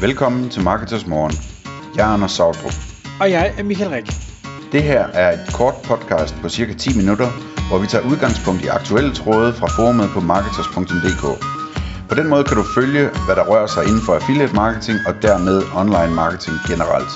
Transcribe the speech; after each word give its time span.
Velkommen 0.00 0.50
til 0.50 0.62
Marketers 0.62 1.06
Morgen. 1.06 1.32
Jeg 1.96 2.08
er 2.08 2.12
Anders 2.14 2.32
Sautrup. 2.32 2.72
Og 3.20 3.30
jeg 3.30 3.54
er 3.58 3.62
Michael 3.62 3.90
Rik. 3.90 4.06
Det 4.72 4.82
her 4.82 5.02
er 5.22 5.32
et 5.32 5.54
kort 5.54 5.74
podcast 5.84 6.34
på 6.42 6.48
cirka 6.48 6.72
10 6.74 6.96
minutter, 6.96 7.28
hvor 7.68 7.78
vi 7.78 7.86
tager 7.86 8.04
udgangspunkt 8.10 8.64
i 8.64 8.66
aktuelle 8.66 9.14
tråde 9.14 9.52
fra 9.52 9.66
forumet 9.76 10.08
på 10.14 10.20
marketers.dk. 10.20 11.24
På 12.08 12.14
den 12.14 12.28
måde 12.28 12.44
kan 12.44 12.56
du 12.56 12.64
følge, 12.74 13.04
hvad 13.26 13.36
der 13.36 13.44
rører 13.50 13.66
sig 13.66 13.82
inden 13.88 14.02
for 14.06 14.12
affiliate 14.14 14.54
marketing 14.54 14.98
og 15.08 15.14
dermed 15.22 15.56
online 15.80 16.14
marketing 16.22 16.56
generelt. 16.70 17.12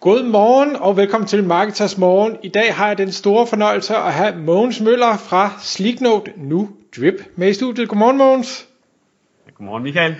God 0.00 0.22
morgen 0.22 0.76
og 0.76 0.96
velkommen 0.96 1.28
til 1.28 1.44
Marketers 1.44 1.98
Morgen. 1.98 2.36
I 2.42 2.48
dag 2.48 2.74
har 2.74 2.86
jeg 2.86 2.98
den 2.98 3.12
store 3.12 3.46
fornøjelse 3.46 3.96
at 3.96 4.12
have 4.12 4.36
Mogens 4.36 4.80
Møller 4.80 5.16
fra 5.16 5.50
Sleeknote, 5.60 6.30
nu 6.36 6.68
Drip, 6.96 7.18
med 7.36 7.48
i 7.48 7.54
studiet. 7.54 7.88
Godmorgen 7.88 8.18
Mogens. 8.18 8.69
Godmorgen 9.60 9.82
Michael. 9.82 10.14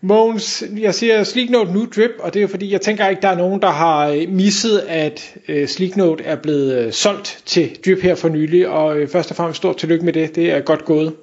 Mogens, 0.00 0.64
jeg 0.76 0.94
siger 0.94 1.24
Sleeknote 1.24 1.72
nu 1.72 1.86
Drip, 1.96 2.10
og 2.18 2.34
det 2.34 2.42
er 2.42 2.46
fordi, 2.46 2.72
jeg 2.72 2.80
tænker 2.80 3.08
ikke, 3.08 3.22
der 3.22 3.28
er 3.28 3.36
nogen, 3.36 3.62
der 3.62 3.70
har 3.70 4.26
misset, 4.28 4.78
at 4.78 5.36
uh, 5.48 5.66
Sleeknote 5.66 6.24
er 6.24 6.36
blevet 6.36 6.86
uh, 6.86 6.92
solgt 6.92 7.42
til 7.46 7.78
Drip 7.84 8.00
her 8.02 8.14
for 8.14 8.28
nylig, 8.28 8.68
og 8.68 8.96
uh, 8.96 9.08
først 9.08 9.30
og 9.30 9.36
fremmest 9.36 9.56
stort 9.56 9.76
tillykke 9.76 10.04
med 10.04 10.12
det. 10.12 10.34
Det 10.34 10.52
er 10.52 10.60
godt 10.60 10.84
gået. 10.84 11.14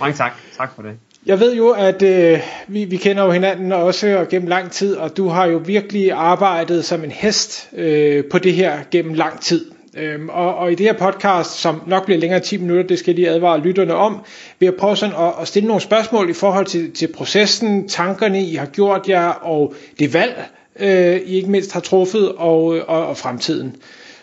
Mange 0.00 0.16
tak. 0.16 0.32
Tak 0.56 0.74
for 0.74 0.82
det. 0.82 0.92
Jeg 1.26 1.40
ved 1.40 1.54
jo, 1.56 1.70
at 1.70 2.02
øh, 2.02 2.40
vi, 2.68 2.84
vi 2.84 2.96
kender 2.96 3.24
jo 3.24 3.30
hinanden 3.30 3.72
også 3.72 4.18
og 4.18 4.28
gennem 4.28 4.48
lang 4.48 4.70
tid, 4.70 4.96
og 4.96 5.16
du 5.16 5.28
har 5.28 5.46
jo 5.46 5.62
virkelig 5.66 6.12
arbejdet 6.12 6.84
som 6.84 7.04
en 7.04 7.10
hest 7.10 7.68
øh, 7.72 8.24
på 8.24 8.38
det 8.38 8.54
her 8.54 8.78
gennem 8.90 9.14
lang 9.14 9.40
tid. 9.40 9.73
Øhm, 9.96 10.28
og, 10.28 10.54
og 10.54 10.72
i 10.72 10.74
det 10.74 10.86
her 10.86 10.92
podcast, 10.92 11.50
som 11.50 11.82
nok 11.86 12.04
bliver 12.04 12.20
længere 12.20 12.36
end 12.36 12.44
10 12.44 12.56
minutter, 12.56 12.86
det 12.86 12.98
skal 12.98 13.10
jeg 13.10 13.16
lige 13.16 13.28
advare 13.28 13.60
lytterne 13.60 13.94
om, 13.94 14.20
vil 14.58 14.66
jeg 14.66 14.74
prøve 14.74 14.96
sådan 14.96 15.14
at, 15.14 15.32
at 15.40 15.48
stille 15.48 15.66
nogle 15.66 15.82
spørgsmål 15.82 16.30
i 16.30 16.32
forhold 16.32 16.66
til, 16.66 16.92
til 16.92 17.12
processen, 17.14 17.88
tankerne 17.88 18.42
I 18.42 18.54
har 18.54 18.66
gjort 18.66 19.08
jer, 19.08 19.28
og 19.28 19.74
det 19.98 20.14
valg, 20.14 20.48
øh, 20.80 21.16
I 21.16 21.34
ikke 21.34 21.50
mindst 21.50 21.72
har 21.72 21.80
truffet, 21.80 22.32
og, 22.32 22.64
og, 22.64 23.06
og 23.06 23.16
fremtiden. 23.16 23.76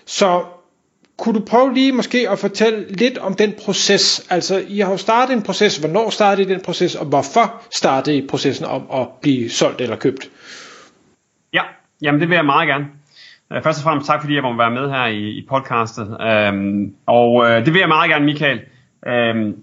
Så 0.06 0.44
kunne 1.18 1.40
du 1.40 1.46
prøve 1.46 1.74
lige 1.74 1.92
måske 1.92 2.30
at 2.30 2.40
fortælle 2.40 2.86
lidt 2.90 3.18
om 3.18 3.34
den 3.34 3.54
proces? 3.66 4.26
Altså, 4.30 4.64
I 4.68 4.80
har 4.80 4.92
jo 4.92 4.98
startet 4.98 5.34
en 5.34 5.42
proces. 5.42 5.78
Hvornår 5.78 6.10
startede 6.10 6.50
I 6.50 6.54
den 6.54 6.62
proces, 6.62 6.96
og 6.96 7.06
hvorfor 7.06 7.62
startede 7.76 8.18
I 8.18 8.28
processen 8.28 8.66
om 8.66 8.88
at 8.94 9.08
blive 9.22 9.50
solgt 9.50 9.82
eller 9.82 9.96
købt? 9.96 10.30
Ja, 11.54 11.62
jamen 12.02 12.22
det 12.22 12.30
vil 12.30 12.36
jeg 12.36 12.46
meget 12.46 12.68
gerne. 12.68 12.86
Øh, 13.52 13.64
først 13.64 13.80
og 13.80 13.84
fremmest 13.84 14.08
tak, 14.08 14.22
fordi 14.22 14.36
jeg 14.36 14.44
må 14.44 14.58
være 14.58 14.72
med 14.72 14.90
her 14.90 15.06
i, 15.06 15.30
i 15.30 15.46
podcastet. 15.50 16.18
Øhm, 16.22 16.96
og 17.06 17.46
øh, 17.46 17.66
det 17.66 17.74
vil 17.74 17.80
jeg 17.80 17.88
meget 17.88 18.10
gerne, 18.10 18.26
Michael. 18.26 18.62
Øhm, 19.08 19.56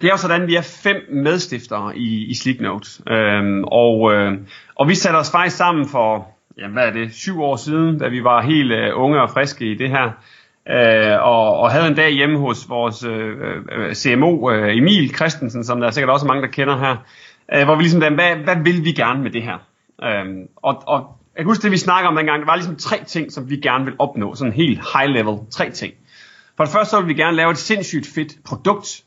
det 0.00 0.04
er 0.04 0.12
jo 0.12 0.16
sådan, 0.16 0.42
at 0.42 0.48
vi 0.48 0.54
er 0.54 0.80
fem 0.82 0.96
medstiftere 1.12 1.96
i, 1.96 2.24
i 2.24 2.34
Sleeknote. 2.34 2.88
Øhm, 3.10 3.64
og, 3.64 4.12
øh, 4.12 4.38
og 4.74 4.88
vi 4.88 4.94
satte 4.94 5.16
os 5.16 5.30
faktisk 5.30 5.56
sammen 5.56 5.88
for, 5.88 6.28
ja, 6.58 6.68
hvad 6.68 6.86
er 6.86 6.92
det, 6.92 7.14
syv 7.14 7.42
år 7.42 7.56
siden, 7.56 7.98
da 7.98 8.08
vi 8.08 8.24
var 8.24 8.42
helt 8.42 8.72
øh, 8.72 8.90
unge 8.94 9.22
og 9.22 9.30
friske 9.30 9.72
i 9.72 9.74
det 9.74 9.90
her. 9.90 10.06
Øh, 10.68 11.22
og, 11.22 11.56
og 11.58 11.70
havde 11.70 11.86
en 11.86 11.94
dag 11.94 12.10
hjemme 12.10 12.38
hos 12.38 12.68
vores 12.68 13.04
øh, 13.04 13.36
øh 13.72 13.94
CMO 13.94 14.50
øh, 14.50 14.76
Emil 14.76 15.14
Christensen, 15.14 15.64
som 15.64 15.80
der 15.80 15.86
er 15.86 15.90
sikkert 15.90 16.12
også 16.12 16.26
mange, 16.26 16.42
der 16.42 16.48
kender 16.48 16.78
her, 16.78 16.96
øh, 17.54 17.64
hvor 17.64 17.76
vi 17.76 17.82
ligesom, 17.82 18.14
hvad, 18.14 18.36
hvad 18.44 18.56
vil 18.64 18.84
vi 18.84 18.92
gerne 18.92 19.22
med 19.22 19.30
det 19.30 19.42
her? 19.42 19.58
Øhm, 20.02 20.48
og, 20.56 20.82
og 20.86 21.19
jeg 21.40 21.44
kan 21.44 21.50
huske 21.50 21.62
det, 21.62 21.70
vi 21.70 21.76
snakker 21.76 22.08
om 22.08 22.16
dengang, 22.16 22.40
Der 22.40 22.46
var 22.46 22.56
ligesom 22.56 22.76
tre 22.76 23.04
ting, 23.06 23.32
som 23.32 23.50
vi 23.50 23.56
gerne 23.56 23.84
vil 23.84 23.94
opnå, 23.98 24.34
sådan 24.34 24.52
helt 24.52 24.80
high 24.94 25.10
level, 25.10 25.38
tre 25.50 25.70
ting. 25.70 25.94
For 26.56 26.64
det 26.64 26.72
første 26.72 26.90
så 26.90 27.00
vil 27.00 27.08
vi 27.08 27.14
gerne 27.14 27.36
lave 27.36 27.50
et 27.50 27.58
sindssygt 27.58 28.06
fedt 28.06 28.32
produkt, 28.44 29.02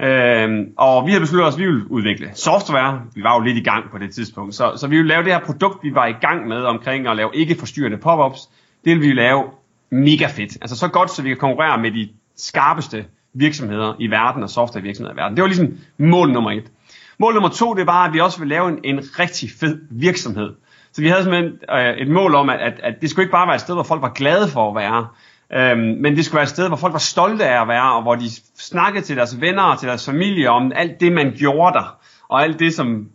Øhm, 0.00 0.72
og 0.76 1.06
vi 1.06 1.12
har 1.12 1.20
besluttet 1.20 1.48
os, 1.48 1.54
at 1.54 1.60
vi 1.60 1.66
ville 1.66 1.90
udvikle 1.90 2.30
software. 2.34 3.02
Vi 3.14 3.22
var 3.22 3.34
jo 3.34 3.40
lidt 3.40 3.56
i 3.56 3.62
gang 3.62 3.90
på 3.90 3.98
det 3.98 4.14
tidspunkt. 4.14 4.54
Så, 4.54 4.72
så 4.76 4.86
vi 4.86 4.96
vil 4.96 5.06
lave 5.06 5.24
det 5.24 5.32
her 5.32 5.40
produkt, 5.40 5.84
vi 5.84 5.94
var 5.94 6.06
i 6.06 6.12
gang 6.12 6.48
med 6.48 6.64
omkring 6.64 7.06
at 7.06 7.16
lave 7.16 7.30
ikke 7.34 7.54
forstyrrende 7.58 7.98
pop-ups. 7.98 8.48
Det 8.84 8.96
vil 8.96 9.00
vi 9.00 9.12
lave 9.12 9.44
mega 9.90 10.26
fedt. 10.26 10.58
Altså 10.60 10.76
så 10.76 10.88
godt, 10.88 11.10
så 11.10 11.22
vi 11.22 11.28
kan 11.28 11.36
konkurrere 11.36 11.78
med 11.80 11.90
de 11.90 12.08
skarpeste 12.36 13.04
virksomheder 13.34 13.94
i 13.98 14.06
verden 14.06 14.42
og 14.42 14.50
softwarevirksomheder 14.50 15.14
i 15.14 15.16
verden. 15.16 15.36
Det 15.36 15.42
var 15.42 15.48
ligesom 15.48 15.78
mål 15.98 16.32
nummer 16.32 16.50
et. 16.50 16.70
Mål 17.18 17.34
nummer 17.34 17.48
to, 17.48 17.74
det 17.74 17.86
var, 17.86 18.04
at 18.04 18.12
vi 18.12 18.20
også 18.20 18.38
vil 18.38 18.48
lave 18.48 18.68
en, 18.68 18.78
en 18.84 18.98
rigtig 19.18 19.50
fed 19.60 19.80
virksomhed. 19.90 20.54
Så 20.92 21.02
vi 21.02 21.08
havde 21.08 21.22
simpelthen 21.22 21.58
øh, 21.72 21.96
et 21.96 22.08
mål 22.08 22.34
om, 22.34 22.50
at, 22.50 22.60
at, 22.60 22.80
at 22.82 22.94
det 23.00 23.10
skulle 23.10 23.24
ikke 23.24 23.32
bare 23.32 23.46
være 23.46 23.54
et 23.54 23.60
sted, 23.60 23.74
hvor 23.74 23.82
folk 23.82 24.02
var 24.02 24.12
glade 24.12 24.48
for 24.48 24.70
at 24.70 24.76
være, 24.76 25.06
øhm, 25.52 25.96
men 26.00 26.16
det 26.16 26.24
skulle 26.24 26.36
være 26.36 26.42
et 26.42 26.48
sted, 26.48 26.68
hvor 26.68 26.76
folk 26.76 26.92
var 26.92 26.98
stolte 26.98 27.46
af 27.46 27.62
at 27.62 27.68
være, 27.68 27.92
og 27.92 28.02
hvor 28.02 28.14
de 28.14 28.30
snakkede 28.58 29.04
til 29.04 29.16
deres 29.16 29.40
venner 29.40 29.62
og 29.62 29.78
til 29.78 29.88
deres 29.88 30.06
familie 30.06 30.50
om 30.50 30.72
alt 30.74 31.00
det, 31.00 31.12
man 31.12 31.32
gjorde 31.38 31.78
der, 31.78 31.98
og 32.28 32.42
alt 32.42 32.58
det, 32.58 32.74
som 32.74 33.08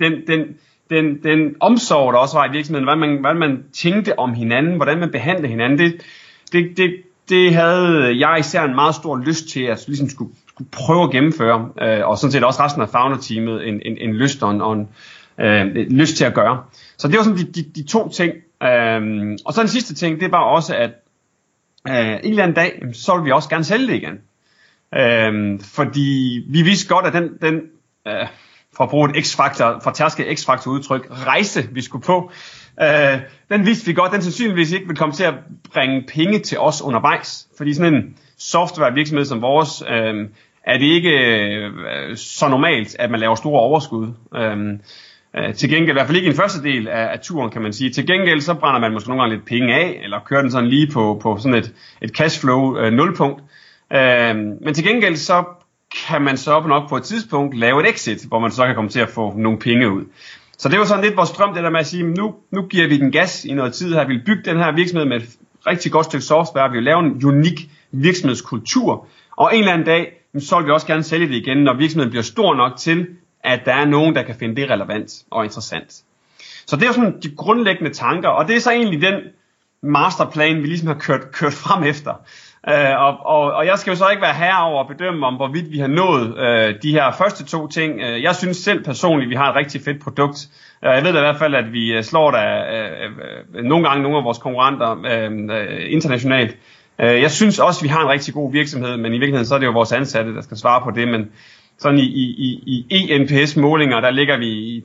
den, 0.00 0.12
den, 0.26 0.40
den, 0.90 1.22
den 1.22 1.54
omsorg, 1.60 2.12
der 2.12 2.18
også 2.18 2.38
var 2.38 2.48
i 2.48 2.52
virksomheden, 2.52 2.88
hvad 2.88 2.96
man, 2.96 3.20
hvad 3.20 3.34
man 3.34 3.64
tænkte 3.72 4.18
om 4.18 4.34
hinanden, 4.34 4.76
hvordan 4.76 4.98
man 4.98 5.10
behandlede 5.10 5.48
hinanden, 5.48 5.78
det, 5.78 6.00
det, 6.52 6.76
det, 6.76 6.94
det 7.28 7.54
havde 7.54 8.18
jeg 8.18 8.36
især 8.40 8.64
en 8.64 8.74
meget 8.74 8.94
stor 8.94 9.16
lyst 9.16 9.48
til 9.48 9.62
at 9.62 9.84
ligesom 9.86 10.08
skulle, 10.08 10.32
skulle 10.48 10.70
prøve 10.70 11.02
at 11.02 11.10
gennemføre, 11.10 11.68
øh, 11.82 12.08
og 12.08 12.18
sådan 12.18 12.32
set 12.32 12.44
også 12.44 12.62
resten 12.62 12.82
af 12.82 12.88
founder-teamet 12.88 13.68
en, 13.68 13.80
en, 13.84 13.98
en 13.98 14.14
lyst 14.14 14.42
og 14.42 14.50
en, 14.50 14.60
og 14.60 14.72
en 14.72 14.88
øh, 15.40 15.66
lyst 15.76 16.16
til 16.16 16.24
at 16.24 16.34
gøre. 16.34 16.64
Så 16.96 17.08
det 17.08 17.16
var 17.16 17.22
sådan 17.22 17.38
de, 17.38 17.44
de, 17.44 17.62
de 17.62 17.82
to 17.82 18.08
ting. 18.08 18.32
Øh, 18.62 19.38
og 19.44 19.54
så 19.54 19.60
den 19.60 19.68
sidste 19.68 19.94
ting, 19.94 20.20
det 20.20 20.32
var 20.32 20.42
også, 20.42 20.76
at 20.76 20.90
øh, 21.88 22.12
en 22.12 22.30
eller 22.30 22.42
anden 22.42 22.56
dag, 22.56 22.82
så 22.92 23.16
vil 23.16 23.24
vi 23.24 23.30
også 23.30 23.48
gerne 23.48 23.64
sælge 23.64 23.86
det 23.86 23.94
igen. 23.94 24.18
Øh, 24.94 25.60
fordi 25.60 26.40
vi 26.48 26.62
vidste 26.62 26.88
godt, 26.88 27.06
at 27.06 27.12
den, 27.12 27.38
den 27.42 27.60
øh, 28.08 28.26
for 28.76 28.84
at 28.84 28.90
bruge 28.90 29.10
et 29.10 29.26
X-faktor, 29.26 29.80
for 29.82 29.90
tærske 29.90 30.36
X-faktor 30.36 30.70
udtryk, 30.70 31.06
rejse 31.10 31.68
vi 31.72 31.82
skulle 31.82 32.04
på, 32.04 32.30
øh, 32.82 33.20
den 33.50 33.66
vidste 33.66 33.86
vi 33.86 33.92
godt, 33.92 34.12
den 34.12 34.22
sandsynligvis 34.22 34.72
ikke 34.72 34.86
vil 34.86 34.96
komme 34.96 35.14
til 35.14 35.24
at 35.24 35.34
bringe 35.72 36.04
penge 36.14 36.38
til 36.38 36.58
os 36.58 36.82
undervejs. 36.82 37.48
Fordi 37.56 37.74
sådan 37.74 37.94
en 37.94 38.16
softwarevirksomhed 38.38 39.24
som 39.24 39.42
vores, 39.42 39.82
øh, 39.88 40.28
er 40.64 40.78
det 40.78 40.86
ikke 40.86 41.10
øh, 41.10 42.16
så 42.16 42.48
normalt, 42.48 42.96
at 42.98 43.10
man 43.10 43.20
laver 43.20 43.34
store 43.34 43.60
overskud. 43.60 44.12
Øh, 44.34 44.78
øh, 45.36 45.54
til 45.54 45.70
gengæld, 45.70 45.88
i 45.88 45.92
hvert 45.92 46.06
fald 46.06 46.16
ikke 46.16 46.26
i 46.26 46.30
den 46.30 46.36
første 46.36 46.62
del 46.62 46.88
af, 46.88 47.12
af 47.12 47.20
turen, 47.20 47.50
kan 47.50 47.62
man 47.62 47.72
sige. 47.72 47.90
Til 47.90 48.06
gengæld, 48.06 48.40
så 48.40 48.54
brænder 48.54 48.80
man 48.80 48.92
måske 48.92 49.08
nogle 49.08 49.22
gange 49.22 49.36
lidt 49.36 49.46
penge 49.46 49.74
af, 49.74 50.00
eller 50.02 50.18
kører 50.26 50.42
den 50.42 50.50
sådan 50.50 50.68
lige 50.68 50.86
på, 50.92 51.18
på 51.22 51.36
sådan 51.38 51.58
et, 51.58 51.74
et 52.02 52.10
cashflow 52.10 52.76
øh, 52.76 52.92
nulpunkt. 52.92 53.42
Øh, 53.92 54.36
men 54.36 54.74
til 54.74 54.84
gengæld, 54.84 55.16
så 55.16 55.44
kan 56.08 56.22
man 56.22 56.36
så 56.36 56.52
op 56.52 56.66
nok 56.66 56.88
på 56.88 56.96
et 56.96 57.02
tidspunkt 57.02 57.58
lave 57.58 57.80
et 57.80 57.88
exit, 57.88 58.24
hvor 58.28 58.38
man 58.38 58.50
så 58.50 58.66
kan 58.66 58.74
komme 58.74 58.90
til 58.90 59.00
at 59.00 59.08
få 59.08 59.34
nogle 59.36 59.58
penge 59.58 59.90
ud. 59.90 60.04
Så 60.58 60.68
det 60.68 60.78
var 60.78 60.84
sådan 60.84 61.04
lidt 61.04 61.16
vores 61.16 61.30
drøm, 61.30 61.54
det 61.54 61.62
der 61.62 61.70
med 61.70 61.80
at 61.80 61.86
sige, 61.86 62.02
nu, 62.02 62.34
nu 62.50 62.62
giver 62.62 62.88
vi 62.88 62.98
den 62.98 63.12
gas 63.12 63.44
i 63.44 63.54
noget 63.54 63.72
tid 63.72 63.94
her, 63.94 64.06
vi 64.06 64.14
vil 64.14 64.24
bygge 64.26 64.42
den 64.50 64.56
her 64.56 64.72
virksomhed 64.72 65.06
med 65.06 65.16
et 65.16 65.28
rigtig 65.66 65.92
godt 65.92 66.06
stykke 66.06 66.24
software, 66.24 66.70
vi 66.70 66.76
vil 66.76 66.84
lave 66.84 66.98
en 66.98 67.24
unik 67.24 67.70
virksomhedskultur, 67.92 69.06
og 69.36 69.50
en 69.54 69.60
eller 69.60 69.72
anden 69.72 69.86
dag, 69.86 70.12
så 70.38 70.56
vil 70.56 70.66
vi 70.66 70.70
også 70.70 70.86
gerne 70.86 71.02
sælge 71.02 71.28
det 71.28 71.34
igen, 71.34 71.58
når 71.58 71.74
virksomheden 71.74 72.10
bliver 72.10 72.22
stor 72.22 72.54
nok 72.54 72.76
til, 72.76 73.06
at 73.48 73.60
der 73.64 73.74
er 73.74 73.84
nogen, 73.84 74.14
der 74.14 74.22
kan 74.22 74.34
finde 74.34 74.56
det 74.56 74.70
relevant 74.70 75.12
og 75.30 75.44
interessant. 75.44 76.02
Så 76.66 76.76
det 76.76 76.82
er 76.82 76.86
jo 76.86 76.92
sådan 76.92 77.20
de 77.22 77.36
grundlæggende 77.36 77.92
tanker, 77.94 78.28
og 78.28 78.48
det 78.48 78.56
er 78.56 78.60
så 78.60 78.70
egentlig 78.70 79.02
den 79.02 79.14
masterplan, 79.82 80.62
vi 80.62 80.66
ligesom 80.66 80.88
har 80.88 80.94
kørt, 80.94 81.32
kørt 81.32 81.52
frem 81.52 81.84
efter. 81.84 82.12
Øh, 82.68 83.02
og, 83.02 83.26
og, 83.26 83.52
og 83.52 83.66
jeg 83.66 83.78
skal 83.78 83.90
jo 83.90 83.96
så 83.96 84.08
ikke 84.08 84.22
være 84.22 84.34
herover 84.34 84.82
og 84.82 84.88
bedømme, 84.88 85.26
om 85.26 85.34
hvorvidt 85.34 85.72
vi 85.72 85.78
har 85.78 85.86
nået 85.86 86.38
øh, 86.38 86.74
de 86.82 86.92
her 86.92 87.12
første 87.12 87.44
to 87.44 87.68
ting. 87.68 88.00
Øh, 88.00 88.22
jeg 88.22 88.34
synes 88.36 88.56
selv 88.56 88.84
personligt, 88.84 89.26
at 89.26 89.30
vi 89.30 89.34
har 89.34 89.50
et 89.50 89.56
rigtig 89.56 89.80
fedt 89.80 90.02
produkt. 90.02 90.48
Øh, 90.84 90.90
jeg 90.90 91.04
ved 91.04 91.12
da 91.12 91.18
i 91.18 91.22
hvert 91.22 91.38
fald, 91.38 91.54
at 91.54 91.72
vi 91.72 91.92
øh, 91.92 92.02
slår 92.02 92.30
der 92.30 92.64
øh, 92.74 93.64
nogle 93.64 93.88
gange 93.88 94.02
nogle 94.02 94.18
af 94.18 94.24
vores 94.24 94.38
konkurrenter 94.38 94.90
øh, 95.04 95.92
internationalt. 95.92 96.56
Jeg 96.98 97.30
synes 97.30 97.58
også, 97.58 97.80
at 97.80 97.84
vi 97.84 97.88
har 97.88 98.02
en 98.02 98.08
rigtig 98.08 98.34
god 98.34 98.52
virksomhed, 98.52 98.96
men 98.96 99.06
i 99.06 99.18
virkeligheden 99.18 99.46
så 99.46 99.54
er 99.54 99.58
det 99.58 99.66
jo 99.66 99.72
vores 99.72 99.92
ansatte, 99.92 100.34
der 100.34 100.40
skal 100.40 100.56
svare 100.56 100.80
på 100.84 100.90
det. 100.90 101.08
Men 101.08 101.30
sådan 101.78 101.98
i, 101.98 102.04
i, 102.04 102.26
i, 102.66 102.86
i 102.90 103.12
ENPS-målinger, 103.12 104.00
der 104.00 104.10
ligger 104.10 104.36
vi 104.36 104.46
i 104.46 104.84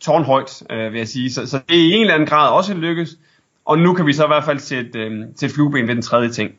tårnhøjt, 0.00 0.62
øh, 0.70 0.92
vil 0.92 0.98
jeg 0.98 1.08
sige. 1.08 1.32
Så, 1.32 1.46
så 1.46 1.60
det 1.68 1.76
er 1.76 1.82
i 1.82 1.92
en 1.92 2.00
eller 2.00 2.14
anden 2.14 2.28
grad 2.28 2.50
også 2.50 2.74
lykkes. 2.74 3.18
Og 3.64 3.78
nu 3.78 3.94
kan 3.94 4.06
vi 4.06 4.12
så 4.12 4.24
i 4.24 4.26
hvert 4.26 4.44
fald 4.44 4.58
sætte, 4.58 4.98
øh, 4.98 5.24
sætte 5.36 5.54
flueben 5.54 5.88
ved 5.88 5.94
den 5.94 6.02
tredje 6.02 6.28
ting. 6.30 6.50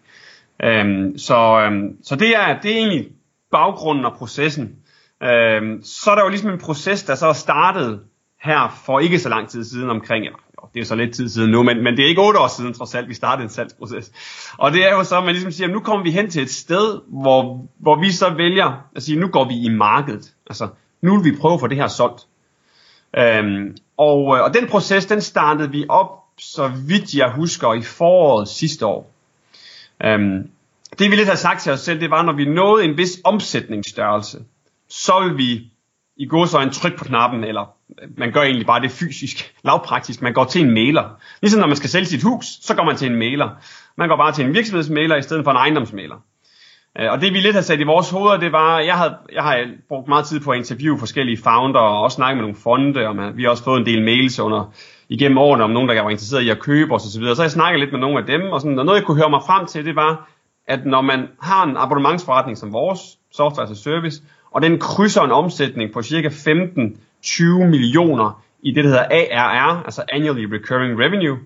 Øh, 0.63 1.11
så, 1.17 1.59
øh, 1.59 1.83
så 2.03 2.15
det 2.15 2.35
er, 2.35 2.59
det 2.61 2.71
er 2.71 2.77
egentlig 2.77 3.07
baggrunden 3.51 4.05
og 4.05 4.13
processen. 4.13 4.75
Øh, 5.23 5.61
så 5.83 6.11
er 6.11 6.15
der 6.15 6.23
jo 6.23 6.29
ligesom 6.29 6.49
en 6.49 6.59
proces, 6.59 7.03
der 7.03 7.15
så 7.15 7.27
er 7.27 7.33
startet 7.33 8.01
her 8.41 8.81
for 8.85 8.99
ikke 8.99 9.19
så 9.19 9.29
lang 9.29 9.49
tid 9.49 9.63
siden 9.63 9.89
omkring, 9.89 10.25
eller 10.25 10.37
det 10.73 10.79
er 10.79 10.81
jo 10.81 10.87
så 10.87 10.95
lidt 10.95 11.15
tid 11.15 11.29
siden 11.29 11.51
nu, 11.51 11.63
men, 11.63 11.83
men 11.83 11.97
det 11.97 12.05
er 12.05 12.09
ikke 12.09 12.21
otte 12.21 12.39
år 12.39 12.47
siden 12.47 12.73
trods 12.73 12.95
alt, 12.95 13.09
vi 13.09 13.13
startede 13.13 13.43
en 13.43 13.49
salgsproces. 13.49 14.11
Og 14.57 14.71
det 14.71 14.85
er 14.85 14.91
jo 14.91 15.03
så, 15.03 15.17
at 15.17 15.23
man 15.23 15.33
ligesom 15.33 15.51
siger, 15.51 15.67
at 15.67 15.73
nu 15.73 15.79
kommer 15.79 16.03
vi 16.03 16.11
hen 16.11 16.29
til 16.29 16.41
et 16.41 16.49
sted, 16.49 16.99
hvor, 17.07 17.65
hvor 17.79 17.99
vi 17.99 18.11
så 18.11 18.29
vælger 18.29 18.85
at 18.95 19.03
sige, 19.03 19.19
nu 19.19 19.27
går 19.27 19.47
vi 19.47 19.53
i 19.53 19.69
markedet. 19.69 20.33
Altså, 20.47 20.67
nu 21.01 21.17
vil 21.17 21.31
vi 21.31 21.37
prøve 21.37 21.53
at 21.53 21.59
få 21.59 21.67
det 21.67 21.77
her 21.77 21.87
solgt. 21.87 22.21
Øhm, 23.17 23.77
og, 23.97 24.37
øh, 24.37 24.43
og 24.43 24.53
den 24.53 24.67
proces, 24.67 25.05
den 25.05 25.21
startede 25.21 25.71
vi 25.71 25.85
op, 25.89 26.23
så 26.39 26.71
vidt 26.87 27.13
jeg 27.13 27.31
husker, 27.31 27.73
i 27.73 27.81
foråret 27.81 28.47
sidste 28.47 28.85
år. 28.85 29.11
Øhm, 30.03 30.49
det 30.99 31.11
vi 31.11 31.15
lidt 31.15 31.27
har 31.27 31.35
sagt 31.35 31.61
til 31.61 31.71
os 31.71 31.79
selv, 31.79 31.99
det 31.99 32.09
var, 32.09 32.23
når 32.23 32.33
vi 32.33 32.45
nåede 32.45 32.85
en 32.85 32.97
vis 32.97 33.19
omsætningsstørrelse, 33.23 34.39
så 34.89 35.19
vil 35.19 35.37
vi 35.37 35.72
i 36.17 36.25
går 36.25 36.45
så 36.45 36.59
en 36.59 36.69
tryk 36.69 36.97
på 36.97 37.03
knappen, 37.03 37.43
eller 37.43 37.75
man 38.17 38.31
gør 38.31 38.41
egentlig 38.41 38.65
bare 38.65 38.81
det 38.81 38.91
fysisk, 38.91 39.55
lavpraktisk. 39.63 40.21
Man 40.21 40.33
går 40.33 40.43
til 40.43 40.61
en 40.61 40.71
mailer. 40.71 41.19
Ligesom 41.41 41.59
når 41.59 41.67
man 41.67 41.75
skal 41.75 41.89
sælge 41.89 42.05
sit 42.05 42.23
hus, 42.23 42.45
så 42.45 42.75
går 42.75 42.83
man 42.83 42.95
til 42.95 43.11
en 43.11 43.15
mailer. 43.15 43.49
Man 43.97 44.09
går 44.09 44.17
bare 44.17 44.31
til 44.31 44.45
en 44.45 44.53
virksomhedsmailer 44.53 45.15
i 45.15 45.21
stedet 45.21 45.43
for 45.43 45.51
en 45.51 45.57
ejendomsmailer. 45.57 46.15
Øh, 46.99 47.11
og 47.11 47.21
det 47.21 47.33
vi 47.33 47.39
lidt 47.39 47.55
har 47.55 47.61
sat 47.61 47.79
i 47.79 47.83
vores 47.83 48.09
hoveder, 48.09 48.37
det 48.37 48.51
var, 48.51 48.79
jeg 48.79 48.93
har, 48.93 49.17
jeg 49.33 49.43
har 49.43 49.65
brugt 49.89 50.07
meget 50.07 50.25
tid 50.25 50.39
på 50.39 50.51
at 50.51 50.57
interviewe 50.57 50.99
forskellige 50.99 51.37
founder, 51.43 51.79
og 51.79 52.01
også 52.01 52.15
snakke 52.15 52.35
med 52.35 52.41
nogle 52.41 52.55
fonde, 52.63 53.07
og 53.07 53.15
man, 53.15 53.37
vi 53.37 53.43
har 53.43 53.49
også 53.49 53.63
fået 53.63 53.79
en 53.79 53.85
del 53.85 54.03
mails 54.03 54.39
under, 54.39 54.73
igennem 55.09 55.37
årene 55.37 55.63
om 55.63 55.69
nogen, 55.69 55.89
der 55.89 56.01
var 56.01 56.09
interesseret 56.09 56.41
i 56.41 56.49
at 56.49 56.59
købe 56.59 56.93
osv. 56.93 57.09
Så, 57.09 57.19
videre. 57.19 57.35
så 57.35 57.41
jeg 57.41 57.51
snakket 57.51 57.79
lidt 57.79 57.91
med 57.91 57.99
nogle 57.99 58.19
af 58.19 58.25
dem, 58.25 58.41
og, 58.51 58.61
sådan, 58.61 58.79
og 58.79 58.85
noget 58.85 58.99
jeg 58.99 59.05
kunne 59.05 59.17
høre 59.17 59.29
mig 59.29 59.41
frem 59.47 59.65
til, 59.65 59.85
det 59.85 59.95
var, 59.95 60.29
at 60.67 60.85
når 60.85 61.01
man 61.01 61.27
har 61.41 61.63
en 61.65 61.77
abonnementsforretning 61.77 62.57
som 62.57 62.73
vores, 62.73 62.99
software 63.31 63.65
as 63.69 63.71
a 63.71 63.75
service, 63.75 64.21
og 64.53 64.61
den 64.61 64.79
krydser 64.79 65.21
en 65.21 65.31
omsætning 65.31 65.93
på 65.93 66.01
cirka 66.01 66.27
15-20 66.27 67.43
millioner 67.65 68.43
i 68.63 68.71
det, 68.71 68.83
der 68.83 68.89
hedder 68.89 69.03
ARR, 69.03 69.83
altså 69.83 70.03
Annually 70.11 70.45
Recurring 70.45 70.99
Revenue, 70.99 71.37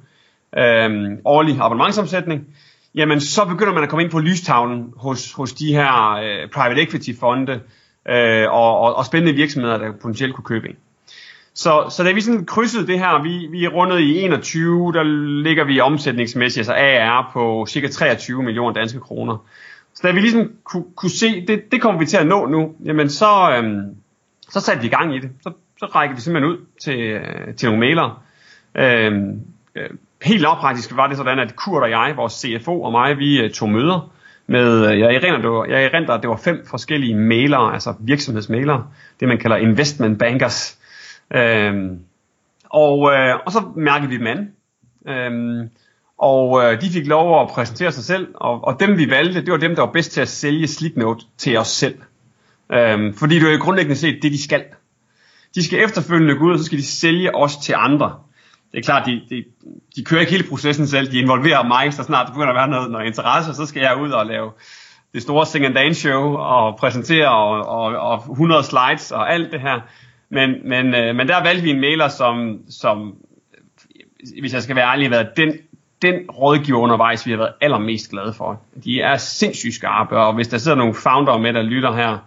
øh, 0.57 1.17
årlig 1.25 1.57
abonnementsomsætning, 1.61 2.47
jamen 2.95 3.21
så 3.21 3.45
begynder 3.45 3.73
man 3.73 3.83
at 3.83 3.89
komme 3.89 4.03
ind 4.03 4.11
på 4.11 4.19
lystavlen 4.19 4.93
hos, 4.97 5.33
hos 5.33 5.53
de 5.53 5.73
her 5.73 6.11
øh, 6.11 6.49
private 6.49 6.81
equity 6.81 7.09
fonde 7.19 7.61
øh, 8.09 8.51
og, 8.51 8.79
og, 8.79 8.95
og 8.95 9.05
spændende 9.05 9.33
virksomheder, 9.33 9.77
der 9.77 9.91
potentielt 10.01 10.35
kunne 10.35 10.45
købe 10.45 10.67
ind. 10.67 10.75
Så, 11.53 11.85
så 11.89 12.03
da 12.03 12.11
vi 12.11 12.21
sådan 12.21 12.45
krydsede 12.45 12.87
det 12.87 12.99
her, 12.99 13.23
vi, 13.23 13.47
vi 13.51 13.65
er 13.65 13.69
rundet 13.69 13.99
i 13.99 14.19
21, 14.19 14.93
der 14.93 15.03
ligger 15.43 15.63
vi 15.63 15.79
omsætningsmæssigt, 15.79 16.69
altså 16.69 16.73
AR 16.73 17.29
på 17.33 17.65
cirka 17.69 17.87
23 17.87 18.43
millioner 18.43 18.73
danske 18.73 18.99
kroner. 18.99 19.37
Så 19.97 20.07
da 20.07 20.11
vi 20.11 20.19
ligesom 20.19 20.51
kunne, 20.63 20.83
kunne 20.95 21.09
se, 21.09 21.45
det, 21.45 21.71
det 21.71 21.81
kommer 21.81 21.99
vi 21.99 22.05
til 22.05 22.17
at 22.17 22.27
nå 22.27 22.45
nu, 22.45 22.75
jamen 22.85 23.09
så, 23.09 23.57
øhm, 23.57 23.95
så 24.49 24.59
satte 24.59 24.81
vi 24.81 24.87
i 24.87 24.89
gang 24.89 25.15
i 25.15 25.19
det. 25.19 25.29
Så, 25.41 25.51
så 25.79 25.85
rækker 25.85 26.15
vi 26.15 26.21
simpelthen 26.21 26.51
ud 26.51 26.57
til, 26.81 26.99
øh, 26.99 27.55
til 27.55 27.69
nogle 27.69 27.79
mailere. 27.79 28.15
Øhm, 28.75 29.41
øh, 29.75 29.89
helt 30.23 30.41
lavpraktisk 30.41 30.95
var 30.95 31.07
det 31.07 31.17
sådan, 31.17 31.39
at 31.39 31.55
Kurt 31.55 31.83
og 31.83 31.89
jeg, 31.89 32.13
vores 32.15 32.33
CFO 32.33 32.81
og 32.81 32.91
mig, 32.91 33.17
vi 33.17 33.41
øh, 33.41 33.51
tog 33.51 33.69
møder 33.69 34.13
med, 34.47 34.91
øh, 34.91 34.99
jeg 34.99 35.15
erindrer, 35.15 35.41
det 35.41 35.49
var, 35.49 35.65
jeg 35.65 35.83
erindrer, 35.83 36.15
at 36.15 36.21
det 36.21 36.29
var 36.29 36.41
fem 36.43 36.65
forskellige 36.69 37.15
mailere, 37.15 37.73
altså 37.73 37.93
virksomhedsmailere, 37.99 38.87
det 39.19 39.27
man 39.27 39.37
kalder 39.37 39.55
investment 39.57 40.19
bankers. 40.19 40.79
Øhm, 41.35 41.99
og, 42.69 43.11
øh, 43.13 43.35
og 43.45 43.51
så 43.51 43.63
mærkede 43.75 44.09
vi 44.09 44.17
dem 44.17 44.27
an. 44.27 44.51
Øhm, 45.07 45.69
og 46.17 46.63
øh, 46.63 46.81
de 46.81 46.89
fik 46.89 47.07
lov 47.07 47.41
at 47.41 47.49
præsentere 47.49 47.91
sig 47.91 48.03
selv, 48.03 48.27
og, 48.35 48.63
og 48.63 48.79
dem 48.79 48.97
vi 48.97 49.09
valgte, 49.09 49.41
det 49.41 49.51
var 49.51 49.57
dem, 49.57 49.75
der 49.75 49.81
var 49.81 49.91
bedst 49.91 50.11
til 50.11 50.21
at 50.21 50.29
sælge 50.29 50.67
Slicknote 50.67 51.25
til 51.37 51.57
os 51.57 51.67
selv. 51.67 51.95
Øhm, 52.73 53.13
fordi 53.13 53.35
det 53.35 53.47
er 53.47 53.51
jo 53.51 53.63
grundlæggende 53.63 53.95
set 53.95 54.19
det, 54.21 54.31
de 54.31 54.43
skal. 54.43 54.63
De 55.55 55.63
skal 55.63 55.83
efterfølgende 55.83 56.35
gå 56.35 56.45
ud, 56.45 56.53
og 56.53 56.59
så 56.59 56.65
skal 56.65 56.77
de 56.77 56.85
sælge 56.85 57.35
os 57.35 57.57
til 57.57 57.75
andre 57.77 58.15
det 58.71 58.77
er 58.77 58.81
klart, 58.81 59.05
de, 59.05 59.21
de, 59.29 59.43
de 59.95 60.03
kører 60.03 60.21
ikke 60.21 60.31
hele 60.31 60.49
processen 60.49 60.87
selv, 60.87 61.11
de 61.11 61.19
involverer 61.19 61.63
mig, 61.63 61.93
så 61.93 62.03
snart 62.03 62.27
der 62.27 62.33
begynder 62.33 62.49
at 62.49 62.55
være 62.55 62.67
noget, 62.67 62.91
noget 62.91 63.05
interesse, 63.05 63.53
så 63.53 63.65
skal 63.65 63.81
jeg 63.81 63.97
ud 64.01 64.11
og 64.11 64.25
lave 64.25 64.51
det 65.13 65.21
store 65.21 65.45
sing 65.45 65.65
and 65.65 65.75
dance 65.75 66.01
show 66.01 66.35
og 66.35 66.77
præsentere 66.77 67.29
og, 67.29 67.67
og, 67.67 67.95
og 67.95 68.31
100 68.31 68.63
slides 68.63 69.11
og 69.11 69.33
alt 69.33 69.51
det 69.51 69.61
her. 69.61 69.79
Men, 70.29 70.69
men, 70.69 70.95
øh, 70.95 71.15
men 71.15 71.27
der 71.27 71.43
valgte 71.43 71.63
vi 71.63 71.69
en 71.69 71.81
mailer, 71.81 72.07
som, 72.07 72.59
som 72.69 73.15
hvis 74.39 74.53
jeg 74.53 74.63
skal 74.63 74.75
være 74.75 74.91
ærlig, 74.91 75.05
har 75.05 75.09
været 75.09 75.37
den, 75.37 75.53
den 76.01 76.15
rådgiver 76.29 76.79
undervejs, 76.79 77.25
vi 77.25 77.31
har 77.31 77.37
været 77.37 77.53
allermest 77.61 78.11
glade 78.11 78.33
for. 78.33 78.61
De 78.83 79.01
er 79.01 79.17
sindssygt 79.17 79.73
skarpe, 79.73 80.17
og 80.17 80.33
hvis 80.33 80.47
der 80.47 80.57
sidder 80.57 80.77
nogle 80.77 80.93
founder 80.93 81.37
med, 81.37 81.53
der 81.53 81.61
lytter 81.61 81.93
her, 81.93 82.17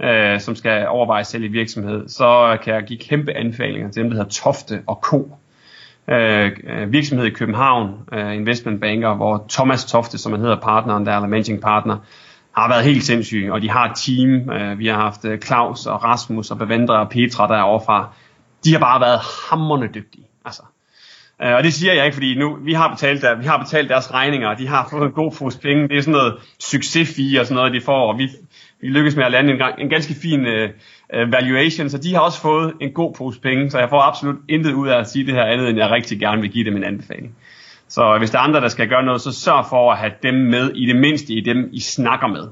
øh, 0.00 0.40
som 0.40 0.56
skal 0.56 0.88
overveje 0.88 1.24
selv 1.24 1.44
i 1.44 1.48
virksomhed, 1.48 2.08
så 2.08 2.58
kan 2.64 2.74
jeg 2.74 2.82
give 2.82 2.98
kæmpe 2.98 3.32
anbefalinger 3.32 3.90
til 3.90 4.02
dem, 4.02 4.10
der 4.10 4.16
hedder 4.16 4.30
Tofte 4.30 4.82
og 4.86 4.98
Co 5.02 5.36
øh, 6.08 6.52
øh 6.64 6.92
virksomhed 6.92 7.26
i 7.26 7.30
København, 7.30 7.94
øh, 8.12 8.34
investmentbanker, 8.34 9.14
hvor 9.14 9.46
Thomas 9.48 9.84
Tofte, 9.84 10.18
som 10.18 10.32
han 10.32 10.40
hedder 10.40 10.60
partneren 10.60 11.06
der, 11.06 11.16
eller 11.16 11.28
managing 11.28 11.60
partner, 11.60 11.96
har 12.56 12.68
været 12.68 12.84
helt 12.84 13.04
sindssyg, 13.04 13.48
og 13.52 13.62
de 13.62 13.70
har 13.70 13.90
et 13.90 13.96
team. 13.96 14.50
Øh, 14.50 14.78
vi 14.78 14.86
har 14.86 14.94
haft 14.94 15.24
øh, 15.24 15.40
Claus 15.40 15.86
og 15.86 16.04
Rasmus 16.04 16.50
og 16.50 16.58
Bevendra 16.58 17.00
og 17.00 17.10
Petra 17.10 17.46
der 17.48 17.60
overfra. 17.60 18.08
De 18.64 18.72
har 18.72 18.78
bare 18.78 19.00
været 19.00 19.20
hammerne 19.50 19.86
dygtige. 19.94 20.26
Altså. 20.44 20.62
Øh, 21.42 21.54
og 21.54 21.62
det 21.62 21.72
siger 21.72 21.92
jeg 21.92 22.04
ikke, 22.04 22.14
fordi 22.14 22.34
nu, 22.34 22.58
vi 22.62 22.72
har 22.72 22.88
betalt, 22.90 23.22
der, 23.22 23.34
vi 23.34 23.44
har 23.46 23.58
betalt 23.58 23.88
deres 23.88 24.14
regninger, 24.14 24.48
og 24.48 24.58
de 24.58 24.68
har 24.68 24.88
fået 24.90 25.06
en 25.06 25.12
god 25.12 25.32
pose 25.38 25.60
penge. 25.60 25.88
Det 25.88 25.96
er 25.96 26.00
sådan 26.00 26.12
noget 26.12 26.34
succesfie 26.60 27.40
og 27.40 27.46
sådan 27.46 27.56
noget, 27.56 27.72
de 27.72 27.80
får, 27.80 28.12
og 28.12 28.18
vi, 28.18 28.28
vi 28.80 28.88
lykkes 28.88 29.16
med 29.16 29.24
at 29.24 29.32
lande 29.32 29.52
en, 29.52 29.62
en 29.78 29.88
ganske 29.88 30.14
fin 30.14 30.46
øh, 30.46 30.70
uh, 31.14 31.32
valuation, 31.32 31.88
så 31.88 31.98
de 31.98 32.14
har 32.14 32.20
også 32.20 32.40
fået 32.40 32.72
en 32.80 32.92
god 32.92 33.14
pose 33.14 33.40
penge, 33.40 33.70
så 33.70 33.78
jeg 33.78 33.90
får 33.90 34.00
absolut 34.00 34.36
intet 34.48 34.72
ud 34.72 34.88
af 34.88 34.98
at 34.98 35.08
sige 35.08 35.26
det 35.26 35.34
her 35.34 35.44
andet, 35.44 35.68
end 35.68 35.78
jeg 35.78 35.90
rigtig 35.90 36.20
gerne 36.20 36.40
vil 36.42 36.50
give 36.50 36.64
dem 36.64 36.76
en 36.76 36.84
anbefaling. 36.84 37.36
Så 37.88 38.16
hvis 38.18 38.30
der 38.30 38.38
er 38.38 38.42
andre, 38.42 38.60
der 38.60 38.68
skal 38.68 38.88
gøre 38.88 39.04
noget, 39.04 39.20
så 39.20 39.32
sørg 39.32 39.66
for 39.68 39.92
at 39.92 39.98
have 39.98 40.12
dem 40.22 40.34
med, 40.34 40.70
i 40.74 40.86
det 40.86 40.96
mindste 40.96 41.32
i 41.32 41.40
dem, 41.40 41.68
I 41.72 41.80
snakker 41.80 42.26
med. 42.26 42.48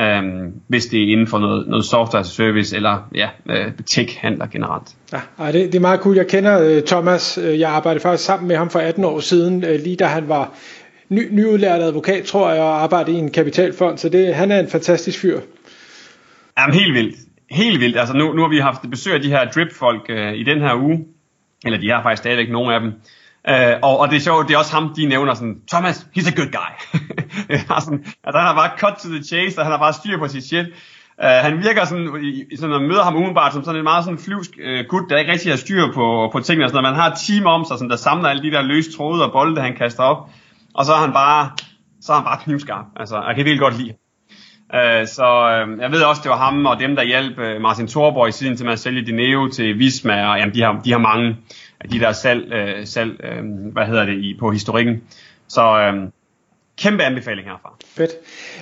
Um, 0.00 0.52
hvis 0.68 0.86
det 0.86 1.02
er 1.02 1.12
inden 1.12 1.26
for 1.26 1.38
noget, 1.38 1.68
noget 1.68 1.84
software 1.84 2.24
service 2.24 2.76
eller 2.76 3.08
ja, 3.14 3.28
uh, 3.46 3.72
tech-handler 3.86 4.46
generelt. 4.46 4.88
Ja, 5.12 5.52
det, 5.52 5.54
det 5.54 5.74
er 5.74 5.80
meget 5.80 6.00
cool. 6.00 6.16
Jeg 6.16 6.26
kender 6.26 6.76
uh, 6.76 6.82
Thomas. 6.82 7.38
Jeg 7.42 7.70
arbejdede 7.70 8.02
faktisk 8.02 8.24
sammen 8.24 8.48
med 8.48 8.56
ham 8.56 8.70
for 8.70 8.78
18 8.78 9.04
år 9.04 9.20
siden, 9.20 9.64
uh, 9.64 9.70
lige 9.70 9.96
da 9.96 10.06
han 10.06 10.28
var 10.28 10.54
ny, 11.08 11.28
nyudlært 11.30 11.82
advokat, 11.82 12.24
tror 12.24 12.50
jeg, 12.50 12.62
og 12.62 12.82
arbejdede 12.82 13.16
i 13.16 13.20
en 13.20 13.30
kapitalfond. 13.30 13.98
Så 13.98 14.08
det, 14.08 14.34
han 14.34 14.50
er 14.50 14.60
en 14.60 14.68
fantastisk 14.68 15.20
fyr. 15.20 15.40
Jamen 16.58 16.74
helt 16.74 16.94
vildt 16.94 17.16
helt 17.50 17.80
vildt. 17.80 17.98
Altså 17.98 18.16
nu, 18.16 18.32
nu 18.32 18.42
har 18.42 18.48
vi 18.48 18.58
haft 18.58 18.90
besøg 18.90 19.14
af 19.14 19.20
de 19.20 19.28
her 19.28 19.50
drip-folk 19.50 20.06
øh, 20.08 20.34
i 20.34 20.42
den 20.42 20.60
her 20.60 20.74
uge. 20.74 21.04
Eller 21.64 21.78
de 21.78 21.90
har 21.90 22.02
faktisk 22.02 22.22
stadigvæk 22.22 22.50
nogle 22.50 22.74
af 22.74 22.80
dem. 22.80 22.92
Øh, 23.48 23.76
og, 23.82 23.98
og 23.98 24.10
det 24.10 24.16
er 24.16 24.20
sjovt, 24.20 24.48
det 24.48 24.54
er 24.54 24.58
også 24.58 24.74
ham, 24.74 24.94
de 24.96 25.06
nævner 25.06 25.34
sådan, 25.34 25.56
Thomas, 25.72 26.06
he's 26.16 26.28
a 26.32 26.34
good 26.40 26.52
guy. 26.58 26.70
sådan, 27.84 28.04
altså, 28.24 28.38
han 28.38 28.46
har 28.50 28.54
bare 28.54 28.70
cut 28.78 28.94
to 29.02 29.08
the 29.08 29.24
chase, 29.24 29.58
og 29.58 29.64
han 29.64 29.72
har 29.72 29.78
bare 29.78 29.92
styr 29.92 30.18
på 30.18 30.28
sit 30.28 30.44
shit. 30.44 30.66
Uh, 31.18 31.24
han 31.46 31.62
virker 31.62 31.84
sådan, 31.84 32.06
i, 32.22 32.56
sådan, 32.56 32.70
når 32.70 32.78
man 32.78 32.88
møder 32.88 33.04
ham 33.04 33.16
umiddelbart, 33.16 33.52
som 33.52 33.64
sådan 33.64 33.78
en 33.78 33.84
meget 33.84 34.04
sådan 34.04 34.18
flyvsk 34.18 34.50
uh, 34.50 34.86
gut, 34.88 35.10
der 35.10 35.18
ikke 35.18 35.32
rigtig 35.32 35.52
har 35.52 35.56
styr 35.56 35.92
på, 35.94 36.28
på 36.32 36.40
tingene. 36.40 36.68
Sådan, 36.68 36.82
når 36.82 36.90
man 36.90 37.00
har 37.00 37.10
et 37.10 37.18
team 37.26 37.46
om 37.46 37.64
sig, 37.64 37.78
sådan, 37.78 37.90
der 37.90 37.96
samler 37.96 38.28
alle 38.28 38.42
de 38.42 38.50
der 38.50 38.62
løse 38.62 38.92
tråde 38.96 39.24
og 39.24 39.32
bolde, 39.32 39.60
han 39.60 39.76
kaster 39.76 40.02
op, 40.02 40.30
og 40.74 40.84
så 40.84 40.92
er 40.92 40.98
han 40.98 41.12
bare, 41.12 41.50
så 42.00 42.12
er 42.12 42.16
han 42.16 42.24
bare 42.24 42.38
knivskarp. 42.44 42.86
Altså, 42.96 43.16
jeg 43.16 43.34
kan 43.36 43.44
virkelig 43.44 43.60
godt 43.60 43.78
lide 43.78 43.94
Øh, 44.74 45.06
så 45.06 45.24
øh, 45.24 45.80
jeg 45.80 45.92
ved 45.92 46.02
også, 46.02 46.20
det 46.22 46.30
var 46.30 46.36
ham 46.36 46.66
og 46.66 46.80
dem, 46.80 46.96
der 46.96 47.02
hjalp 47.02 47.38
øh, 47.38 47.60
Martin 47.60 47.88
Thorborg 47.88 48.28
i 48.28 48.32
siden 48.32 48.56
til 48.56 48.66
med 48.66 48.72
at 48.72 48.78
sælge 48.78 49.06
Dineo 49.06 49.48
til 49.48 49.78
Visma, 49.78 50.30
og 50.30 50.38
jamen, 50.38 50.54
de, 50.54 50.62
har, 50.62 50.80
de 50.84 50.90
har 50.92 50.98
mange 50.98 51.36
af 51.80 51.88
de 51.88 52.00
der 52.00 52.12
salg, 52.12 52.52
øh, 52.52 52.86
salg 52.86 53.24
øh, 53.24 53.72
hvad 53.72 53.86
hedder 53.86 54.04
det, 54.04 54.18
i, 54.18 54.36
på 54.40 54.50
historikken. 54.50 55.02
Så 55.48 55.78
øh, 55.78 56.08
kæmpe 56.78 57.02
anbefaling 57.02 57.48
herfra. 57.48 57.76
Fedt. 57.96 58.10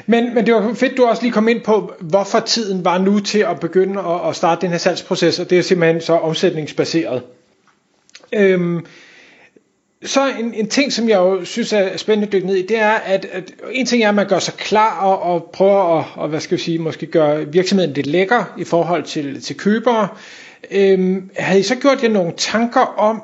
Men, 0.06 0.34
men 0.34 0.46
det 0.46 0.54
var 0.54 0.74
fedt, 0.74 0.96
du 0.96 1.04
også 1.04 1.22
lige 1.22 1.32
kom 1.32 1.48
ind 1.48 1.60
på, 1.60 1.94
hvorfor 2.00 2.40
tiden 2.40 2.84
var 2.84 2.98
nu 2.98 3.18
til 3.20 3.38
at 3.38 3.60
begynde 3.60 4.00
at, 4.00 4.28
at 4.28 4.36
starte 4.36 4.60
den 4.60 4.70
her 4.70 4.78
salgsproces, 4.78 5.38
og 5.38 5.50
det 5.50 5.58
er 5.58 5.62
simpelthen 5.62 6.00
så 6.00 6.12
omsætningsbaseret. 6.12 7.22
Øhm, 8.32 8.86
så 10.04 10.32
en, 10.40 10.54
en 10.54 10.68
ting, 10.68 10.92
som 10.92 11.08
jeg 11.08 11.16
jo 11.16 11.44
synes 11.44 11.72
er 11.72 11.96
spændende 11.96 12.26
at 12.26 12.32
dykke 12.32 12.46
ned 12.46 12.56
i, 12.56 12.66
det 12.66 12.78
er, 12.78 12.90
at, 12.90 13.26
at 13.32 13.52
en 13.72 13.86
ting 13.86 14.02
er, 14.02 14.08
at 14.08 14.14
man 14.14 14.28
gør 14.28 14.38
sig 14.38 14.54
klar 14.54 15.00
og, 15.00 15.22
og 15.22 15.50
prøver 15.52 15.98
at, 15.98 16.04
og, 16.14 16.28
hvad 16.28 16.40
skal 16.40 16.54
jeg 16.54 16.60
sige, 16.60 16.78
måske 16.78 17.06
gøre 17.06 17.52
virksomheden 17.52 17.92
lidt 17.94 18.06
lækker 18.06 18.54
i 18.58 18.64
forhold 18.64 19.02
til, 19.02 19.40
til 19.40 19.56
købere. 19.56 20.08
Øhm, 20.70 21.30
havde 21.36 21.60
I 21.60 21.62
så 21.62 21.74
gjort 21.74 22.02
jer 22.02 22.08
nogle 22.08 22.32
tanker 22.36 22.80
om, 22.80 23.22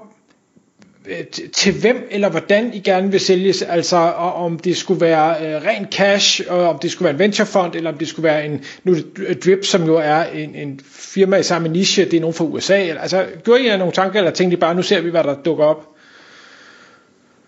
øh, 1.08 1.26
til 1.52 1.72
hvem 1.80 2.08
eller 2.10 2.28
hvordan 2.28 2.74
I 2.74 2.78
gerne 2.78 3.10
vil 3.10 3.20
sælges, 3.20 3.62
altså 3.62 3.96
om 3.96 4.58
det 4.58 4.76
skulle 4.76 5.00
være 5.00 5.46
øh, 5.46 5.64
ren 5.66 5.86
cash, 5.92 6.42
og 6.48 6.68
om 6.68 6.78
det 6.78 6.90
skulle 6.90 7.04
være 7.04 7.12
en 7.12 7.18
venturefond, 7.18 7.74
eller 7.74 7.92
om 7.92 7.98
det 7.98 8.08
skulle 8.08 8.24
være 8.24 8.46
en, 8.46 8.64
nu 8.84 8.96
Drip, 9.44 9.64
som 9.64 9.84
jo 9.84 9.94
er 9.94 10.24
en, 10.24 10.54
en 10.54 10.80
firma 10.90 11.36
i 11.36 11.42
samme 11.42 11.68
niche, 11.68 12.04
det 12.04 12.14
er 12.14 12.20
nogen 12.20 12.34
fra 12.34 12.44
USA, 12.44 12.74
altså 12.74 13.26
gjorde 13.44 13.62
I 13.62 13.66
jer 13.66 13.76
nogle 13.76 13.92
tanker, 13.92 14.18
eller 14.18 14.30
tænkte 14.30 14.56
I 14.56 14.60
bare, 14.60 14.74
nu 14.74 14.82
ser 14.82 15.00
vi, 15.00 15.10
hvad 15.10 15.24
der 15.24 15.34
dukker 15.42 15.64
op? 15.64 15.97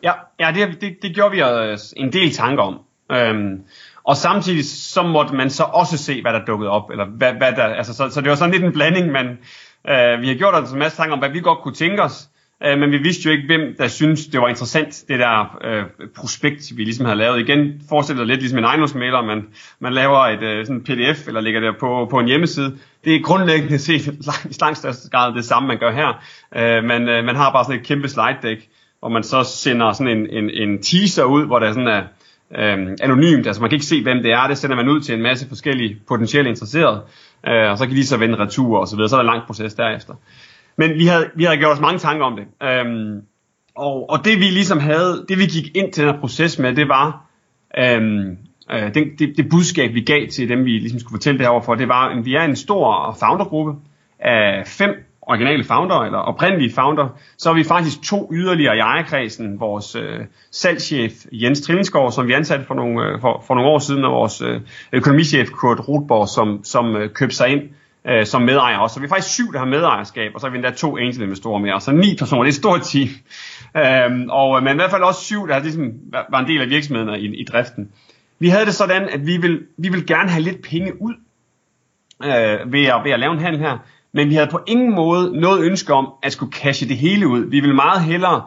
Ja, 0.02 0.12
ja 0.40 0.52
det, 0.54 0.80
det, 0.80 0.97
det 1.02 1.14
gjorde 1.14 1.30
vi 1.35 1.42
os 1.42 1.95
en 1.97 2.12
del 2.12 2.33
tanker 2.33 2.62
om. 2.62 2.80
Øhm, 3.12 3.62
og 4.04 4.16
samtidig 4.16 4.64
så 4.64 5.02
måtte 5.02 5.35
man 5.35 5.50
så 5.50 5.62
også 5.62 5.97
se, 5.97 6.23
hvad 6.23 6.33
der 6.33 6.45
dukkede 6.45 6.71
op. 6.71 6.90
Eller 6.90 7.04
hvad, 7.04 7.33
hvad 7.33 7.52
der, 7.52 7.64
altså, 7.64 7.95
så, 7.95 8.09
så 8.11 8.21
det 8.21 8.30
var 8.30 8.37
sådan 8.37 8.52
lidt 8.52 8.64
en 8.64 8.73
blanding, 8.73 9.12
men 9.12 9.26
øh, 9.88 10.21
vi 10.21 10.28
har 10.28 10.35
gjort 10.35 10.54
os 10.54 10.73
en 10.73 10.78
masse 10.78 10.97
tanker 10.97 11.12
om, 11.12 11.19
hvad 11.19 11.30
vi 11.30 11.40
godt 11.40 11.59
kunne 11.59 11.75
tænke 11.75 12.02
os. 12.02 12.28
Øh, 12.64 12.78
men 12.78 12.90
vi 12.90 12.99
vidste 12.99 13.26
jo 13.26 13.30
ikke, 13.30 13.47
hvem 13.47 13.75
der 13.78 13.88
synes 13.88 14.26
det 14.26 14.40
var 14.40 14.49
interessant, 14.49 15.04
det 15.09 15.19
der 15.19 15.59
øh, 15.64 15.85
prospekt, 16.16 16.73
vi 16.76 16.85
ligesom 16.85 17.04
havde 17.04 17.19
lavet. 17.19 17.40
Igen 17.40 17.80
forestiller 17.88 18.25
lidt 18.25 18.40
ligesom 18.40 18.59
en 18.59 18.64
ejendomsmaler, 18.64 19.23
man, 19.23 19.45
man 19.78 19.92
laver 19.92 20.19
et 20.19 20.42
øh, 20.42 20.66
sådan 20.66 20.85
pdf, 20.85 21.28
eller 21.28 21.40
lægger 21.40 21.61
det 21.61 21.75
på, 21.80 22.07
på 22.11 22.19
en 22.19 22.26
hjemmeside. 22.26 22.78
Det 23.04 23.14
er 23.14 23.21
grundlæggende 23.21 23.78
set 23.78 24.07
i 24.50 24.57
langt 24.61 24.78
største 24.78 25.11
grad 25.11 25.35
det 25.35 25.45
samme, 25.45 25.66
man 25.66 25.78
gør 25.78 25.92
her. 25.92 26.23
Øh, 26.57 26.85
men 26.85 27.09
øh, 27.09 27.25
man 27.25 27.37
har 27.37 27.52
bare 27.52 27.64
sådan 27.64 27.80
et 27.80 27.87
kæmpe 27.87 28.09
slide 28.09 28.38
deck, 28.42 28.62
hvor 29.00 29.09
man 29.09 29.23
så 29.23 29.42
sender 29.42 29.92
sådan 29.92 30.19
en, 30.19 30.26
en, 30.30 30.50
en 30.50 30.83
teaser 30.83 31.25
ud, 31.25 31.47
hvor 31.47 31.59
der 31.59 31.73
sådan 31.73 31.88
er, 31.88 32.02
øh, 32.54 32.97
anonymt, 33.02 33.47
altså 33.47 33.61
man 33.62 33.71
kan 33.71 33.76
ikke 33.76 33.87
se, 33.87 34.02
hvem 34.02 34.23
det 34.23 34.33
er, 34.33 34.47
det 34.47 34.59
sender 34.59 34.76
man 34.76 34.88
ud 34.88 35.00
til 35.00 35.14
en 35.14 35.23
masse 35.23 35.49
forskellige 35.49 35.97
potentielle 36.09 36.50
interesserede, 36.50 37.02
øh, 37.49 37.71
og 37.71 37.78
så 37.78 37.87
kan 37.87 37.97
de 37.97 38.07
så 38.07 38.16
vende 38.16 38.37
retur 38.37 38.78
og 38.78 38.88
så 38.88 38.97
videre, 38.97 39.09
så 39.09 39.16
er 39.16 39.23
der 39.23 39.28
en 39.28 39.35
lang 39.35 39.47
proces 39.47 39.75
derefter. 39.75 40.14
Men 40.76 40.95
vi 40.95 41.07
havde, 41.07 41.30
vi 41.35 41.45
havde 41.45 41.59
gjort 41.59 41.73
os 41.73 41.80
mange 41.80 41.99
tanker 41.99 42.25
om 42.25 42.37
det, 42.37 42.45
øh, 42.62 43.23
og, 43.75 44.11
og 44.11 44.25
det 44.25 44.38
vi 44.38 44.45
ligesom 44.45 44.78
havde, 44.78 45.25
det 45.28 45.38
vi 45.38 45.47
gik 45.47 45.76
ind 45.76 45.92
til 45.92 46.04
den 46.04 46.14
her 46.14 46.21
proces 46.21 46.59
med, 46.59 46.76
det 46.76 46.88
var, 46.88 47.26
øhm, 47.78 48.30
øh, 48.73 48.85
øh, 48.85 48.95
det, 48.95 49.04
det, 49.19 49.37
det 49.37 49.49
budskab 49.50 49.95
vi 49.95 50.00
gav 50.00 50.28
til 50.28 50.49
dem, 50.49 50.64
vi 50.64 50.71
ligesom 50.71 51.00
skulle 51.00 51.16
fortælle 51.19 51.38
det 51.38 51.47
her 51.47 51.50
overfor, 51.50 51.75
det 51.75 51.88
var, 51.88 52.09
at 52.09 52.25
vi 52.25 52.35
er 52.35 52.42
en 52.42 52.57
stor 52.57 53.16
foundergruppe 53.21 53.75
af 54.19 54.66
fem 54.66 54.90
originale 55.30 55.64
founder, 55.64 56.00
eller 56.00 56.18
oprindelige 56.18 56.72
founder, 56.72 57.08
så 57.38 57.50
er 57.50 57.54
vi 57.54 57.64
faktisk 57.64 58.02
to 58.02 58.30
yderligere 58.32 58.76
i 58.76 58.78
ejerkredsen. 58.78 59.60
Vores 59.60 59.96
øh, 59.96 60.20
salgschef 60.50 61.12
Jens 61.32 61.60
Trillingsgaard, 61.60 62.12
som 62.12 62.28
vi 62.28 62.32
ansatte 62.32 62.64
for 62.64 62.75
nogle, 62.75 63.06
øh, 63.06 63.20
for, 63.20 63.44
for 63.46 63.54
nogle 63.54 63.70
år 63.70 63.78
siden, 63.78 64.04
og 64.04 64.12
vores 64.12 64.42
øh, 64.42 64.60
økonomichef 64.92 65.50
Kurt 65.50 65.88
Rutborg, 65.88 66.28
som, 66.28 66.64
som 66.64 66.96
øh, 66.96 67.10
købte 67.10 67.37
sig 67.37 67.49
ind 67.49 67.62
øh, 68.04 68.26
som 68.26 68.42
medejer 68.42 68.78
også. 68.78 68.94
Så 68.94 69.00
vi 69.00 69.04
er 69.04 69.08
faktisk 69.08 69.34
syv, 69.34 69.52
der 69.52 69.58
har 69.58 69.66
medejerskab, 69.66 70.30
og 70.34 70.40
så 70.40 70.46
er 70.46 70.50
vi 70.50 70.56
endda 70.56 70.70
to 70.70 70.99
angel 70.99 71.22
investorer 71.22 71.58
med, 71.58 71.72
og 71.72 71.82
så 71.82 71.92
ni 71.92 72.16
personer. 72.18 72.42
Det 72.42 72.49
er 72.49 72.52
et 72.52 72.54
stort 72.54 72.82
team. 72.82 73.08
Øhm, 73.76 74.30
og, 74.30 74.56
øh, 74.56 74.62
men 74.62 74.72
i 74.72 74.76
hvert 74.76 74.90
fald 74.90 75.02
også 75.02 75.20
syv, 75.20 75.49
der 75.49 75.54
har 75.54 75.60
ligesom, 75.60 75.92
var 76.30 76.40
en 76.40 76.46
del 76.46 76.60
af 76.60 76.68
virksomheden 76.68 77.14
i, 77.14 77.40
i 77.40 77.44
driften. 77.44 77.88
Vi 78.38 78.49
havde 78.49 78.66
det 78.66 78.75
sådan, 78.75 79.08
at 79.08 79.26
vi 79.26 79.37
vil, 79.37 79.66
vi 79.76 79.88
vil 79.88 80.06
gerne 80.06 80.30
have 80.30 80.42
lidt 80.42 80.62
penge 80.62 81.02
ud 81.02 81.14
øh, 82.25 82.72
ved, 82.72 82.84
at, 82.87 83.00
ved 83.04 83.10
at 83.10 83.20
lave 83.20 83.32
en 83.32 83.38
handel 83.38 83.60
her, 83.60 83.78
men 84.12 84.29
vi 84.29 84.35
havde 84.35 84.49
på 84.50 84.61
ingen 84.67 84.95
måde 84.95 85.40
noget 85.40 85.64
ønske 85.64 85.93
om 85.93 86.12
at 86.23 86.33
skulle 86.33 86.52
cashe 86.52 86.88
det 86.88 86.97
hele 86.97 87.29
ud. 87.29 87.40
Vi 87.40 87.61
ville 87.61 87.76
meget 87.76 88.00
hellere, 88.00 88.43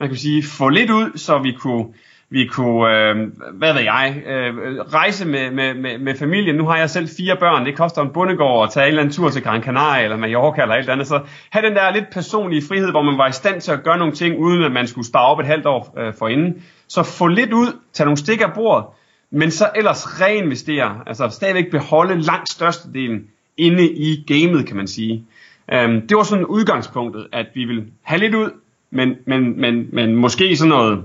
man 0.00 0.08
kan 0.08 0.18
sige, 0.18 0.42
få 0.42 0.68
lidt 0.68 0.90
ud, 0.90 1.18
så 1.18 1.38
vi 1.38 1.52
kunne, 1.52 1.86
vi 2.30 2.46
kunne, 2.46 2.96
øh, 2.96 3.16
hvad 3.54 3.72
ved 3.72 3.82
jeg, 3.82 4.22
øh, 4.26 4.54
rejse 4.80 5.28
med, 5.28 5.50
med, 5.50 5.74
med, 5.74 5.98
med 5.98 6.14
familien. 6.18 6.56
Nu 6.56 6.66
har 6.66 6.76
jeg 6.76 6.90
selv 6.90 7.08
fire 7.16 7.36
børn, 7.36 7.66
det 7.66 7.76
koster 7.76 8.02
en 8.02 8.12
bundegård 8.12 8.64
at 8.66 8.72
tage 8.72 8.84
en 8.84 8.88
eller 8.88 9.02
anden 9.02 9.14
tur 9.14 9.30
til 9.30 9.42
Gran 9.42 9.62
Canaria 9.62 10.04
eller 10.04 10.16
Mallorca 10.16 10.62
eller 10.62 10.74
alt 10.74 10.88
andet. 10.88 11.06
Så 11.06 11.20
have 11.50 11.66
den 11.66 11.76
der 11.76 11.92
lidt 11.92 12.10
personlige 12.12 12.62
frihed, 12.68 12.90
hvor 12.90 13.02
man 13.02 13.18
var 13.18 13.28
i 13.28 13.32
stand 13.32 13.60
til 13.60 13.72
at 13.72 13.82
gøre 13.82 13.98
nogle 13.98 14.12
ting, 14.12 14.38
uden 14.38 14.64
at 14.64 14.72
man 14.72 14.86
skulle 14.86 15.06
spare 15.06 15.26
op 15.26 15.40
et 15.40 15.46
halvt 15.46 15.66
år 15.66 15.94
øh, 15.98 16.14
forinden. 16.18 16.64
Så 16.88 17.02
få 17.02 17.26
lidt 17.26 17.52
ud, 17.52 17.78
tage 17.92 18.04
nogle 18.04 18.18
stik 18.18 18.40
af 18.40 18.52
bordet, 18.54 18.84
men 19.30 19.50
så 19.50 19.70
ellers 19.74 20.20
reinvestere, 20.20 21.00
altså 21.06 21.28
stadigvæk 21.28 21.70
beholde 21.70 22.22
langt 22.22 22.48
størstedelen 22.50 23.20
inde 23.56 23.90
i 23.90 24.24
gamet, 24.26 24.66
kan 24.66 24.76
man 24.76 24.86
sige. 24.86 25.24
Øhm, 25.72 26.06
det 26.06 26.16
var 26.16 26.22
sådan 26.22 26.46
udgangspunktet, 26.46 27.26
at 27.32 27.46
vi 27.54 27.64
ville 27.64 27.84
have 28.02 28.18
lidt 28.18 28.34
ud, 28.34 28.50
men, 28.90 29.14
men, 29.26 29.60
men, 29.60 29.88
men 29.92 30.16
måske 30.16 30.56
sådan 30.56 30.68
noget 30.68 31.04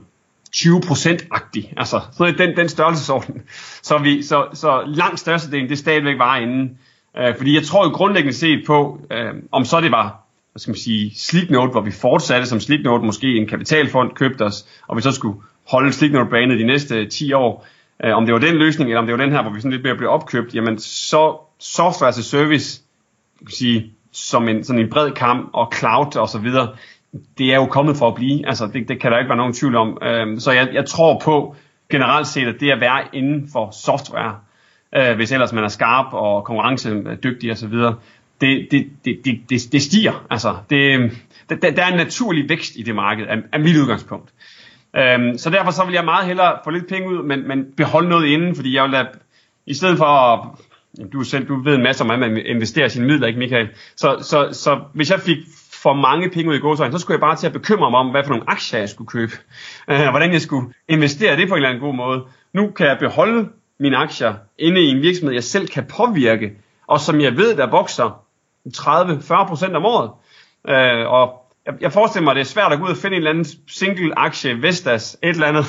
20%-agtigt, 0.55 1.73
altså 1.77 2.01
sådan 2.11 2.37
den, 2.37 2.57
den 2.57 2.69
størrelsesorden. 2.69 3.41
Så, 3.81 3.97
vi, 3.97 4.23
så, 4.23 4.47
så 4.53 4.83
langt 4.87 5.19
størstedelen, 5.19 5.69
det 5.69 5.77
stadigvæk 5.77 6.19
var 6.19 6.37
inde. 6.37 6.69
Øh, 7.17 7.37
fordi 7.37 7.55
jeg 7.55 7.63
tror 7.63 7.85
jo 7.85 7.91
grundlæggende 7.91 8.37
set 8.37 8.63
på, 8.67 9.01
øh, 9.11 9.33
om 9.51 9.65
så 9.65 9.81
det 9.81 9.91
var 9.91 10.29
hvad 10.51 10.59
skal 10.59 10.71
man 10.71 10.77
sige, 10.77 11.11
Sleeknote, 11.15 11.71
hvor 11.71 11.81
vi 11.81 11.91
fortsatte 11.91 12.47
som 12.47 12.59
Sleeknote, 12.59 13.05
måske 13.05 13.35
en 13.37 13.47
kapitalfond 13.47 14.11
købte 14.11 14.41
os, 14.41 14.65
og 14.87 14.97
vi 14.97 15.01
så 15.01 15.11
skulle 15.11 15.39
holde 15.69 15.93
Sleeknote-banet 15.93 16.59
de 16.59 16.65
næste 16.65 17.05
10 17.05 17.33
år, 17.33 17.67
øh, 18.03 18.15
om 18.15 18.25
det 18.25 18.33
var 18.33 18.39
den 18.39 18.55
løsning, 18.55 18.89
eller 18.89 18.99
om 18.99 19.05
det 19.05 19.17
var 19.17 19.23
den 19.23 19.31
her, 19.31 19.41
hvor 19.41 19.51
vi 19.51 19.59
sådan 19.59 19.71
lidt 19.71 19.83
mere 19.83 19.95
blev 19.95 20.09
opkøbt, 20.09 20.55
jamen 20.55 20.79
så 20.79 21.37
software 21.59 22.09
as 22.09 22.17
a 22.17 22.21
service, 22.21 22.81
kan 23.39 23.51
sige, 23.51 23.93
som 24.11 24.47
en, 24.49 24.63
sådan 24.63 24.81
en 24.81 24.89
bred 24.89 25.11
kamp, 25.11 25.49
og 25.53 25.73
cloud 25.75 26.17
og 26.17 26.29
så 26.29 26.39
videre, 26.39 26.75
det 27.37 27.53
er 27.53 27.55
jo 27.55 27.65
kommet 27.65 27.97
for 27.97 28.07
at 28.07 28.15
blive. 28.15 28.47
Altså, 28.47 28.67
det, 28.67 28.87
det 28.87 29.01
kan 29.01 29.11
der 29.11 29.17
ikke 29.17 29.29
være 29.29 29.37
nogen 29.37 29.53
tvivl 29.53 29.75
om. 29.75 29.97
Øhm, 30.01 30.39
så 30.39 30.51
jeg, 30.51 30.69
jeg 30.73 30.85
tror 30.85 31.21
på 31.23 31.55
generelt 31.91 32.27
set, 32.27 32.47
at 32.47 32.55
det 32.59 32.71
at 32.71 32.81
være 32.81 33.01
inden 33.13 33.49
for 33.51 33.71
software, 33.71 34.35
øh, 34.95 35.15
hvis 35.15 35.31
ellers 35.31 35.53
man 35.53 35.63
er 35.63 35.67
skarp 35.67 36.13
og 36.13 36.43
konkurrencedygtig 36.43 37.51
osv., 37.51 37.73
det, 38.41 38.67
det, 38.71 38.87
det, 39.05 39.25
det, 39.25 39.41
det, 39.49 39.71
det 39.71 39.81
stiger. 39.81 40.25
Altså, 40.29 40.55
det, 40.69 41.11
der, 41.49 41.55
der 41.55 41.83
er 41.83 41.91
en 41.91 41.97
naturlig 41.97 42.49
vækst 42.49 42.75
i 42.75 42.83
det 42.83 42.95
marked, 42.95 43.27
af, 43.27 43.37
af 43.53 43.59
mit 43.59 43.77
udgangspunkt. 43.77 44.29
Øhm, 44.95 45.37
så 45.37 45.49
derfor 45.49 45.71
så 45.71 45.85
vil 45.85 45.93
jeg 45.93 46.05
meget 46.05 46.27
hellere 46.27 46.57
få 46.63 46.69
lidt 46.69 46.87
penge 46.87 47.09
ud, 47.09 47.23
men, 47.23 47.47
men 47.47 47.65
beholde 47.77 48.09
noget 48.09 48.27
inden, 48.27 48.55
fordi 48.55 48.75
jeg 48.75 48.83
vil 48.83 48.91
lade, 48.91 49.07
i 49.65 49.73
stedet 49.73 49.97
for 49.97 50.05
at, 50.05 50.49
du, 51.13 51.23
selv, 51.23 51.47
du 51.47 51.63
ved 51.63 51.75
en 51.75 51.83
masse 51.83 52.03
om, 52.03 52.11
at 52.11 52.19
man 52.19 52.37
investerer 52.37 52.87
sine 52.87 53.05
midler, 53.05 53.27
ikke 53.27 53.39
Michael? 53.39 53.69
Så, 53.95 54.17
så, 54.21 54.49
så 54.51 54.79
hvis 54.93 55.11
jeg 55.11 55.19
fik 55.19 55.37
for 55.83 55.93
mange 55.93 56.29
penge 56.29 56.51
ud 56.51 56.55
i 56.55 56.59
gåsøjne, 56.59 56.93
så 56.93 56.99
skulle 56.99 57.15
jeg 57.15 57.21
bare 57.21 57.35
til 57.35 57.47
at 57.47 57.53
bekymre 57.53 57.91
mig 57.91 57.99
om, 57.99 58.09
hvad 58.11 58.23
for 58.23 58.29
nogle 58.29 58.49
aktier 58.49 58.79
jeg 58.79 58.89
skulle 58.89 59.07
købe, 59.07 59.31
øh, 59.89 60.09
hvordan 60.09 60.33
jeg 60.33 60.41
skulle 60.41 60.73
investere 60.87 61.37
det 61.37 61.47
på 61.47 61.53
en 61.53 61.57
eller 61.57 61.69
anden 61.69 61.83
god 61.83 61.95
måde. 61.95 62.25
Nu 62.53 62.71
kan 62.71 62.87
jeg 62.87 62.97
beholde 62.99 63.49
mine 63.79 63.97
aktier 63.97 64.33
inde 64.57 64.81
i 64.81 64.87
en 64.89 65.01
virksomhed, 65.01 65.33
jeg 65.33 65.43
selv 65.43 65.67
kan 65.67 65.85
påvirke, 65.97 66.51
og 66.87 66.99
som 66.99 67.21
jeg 67.21 67.37
ved, 67.37 67.57
der 67.57 67.69
vokser 67.69 68.23
30-40% 68.77 69.75
om 69.75 69.85
året. 69.85 70.11
Øh, 70.67 71.07
og 71.07 71.33
jeg, 71.65 71.73
jeg 71.81 71.91
forestiller 71.93 72.23
mig, 72.23 72.31
at 72.31 72.35
det 72.35 72.41
er 72.41 72.45
svært 72.45 72.73
at 72.73 72.79
gå 72.79 72.85
ud 72.85 72.89
og 72.89 72.97
finde 72.97 73.15
en 73.15 73.21
eller 73.21 73.29
anden 73.29 73.45
single 73.67 74.19
aktie, 74.19 74.61
Vestas, 74.61 75.17
et 75.23 75.29
eller 75.29 75.47
andet, 75.47 75.65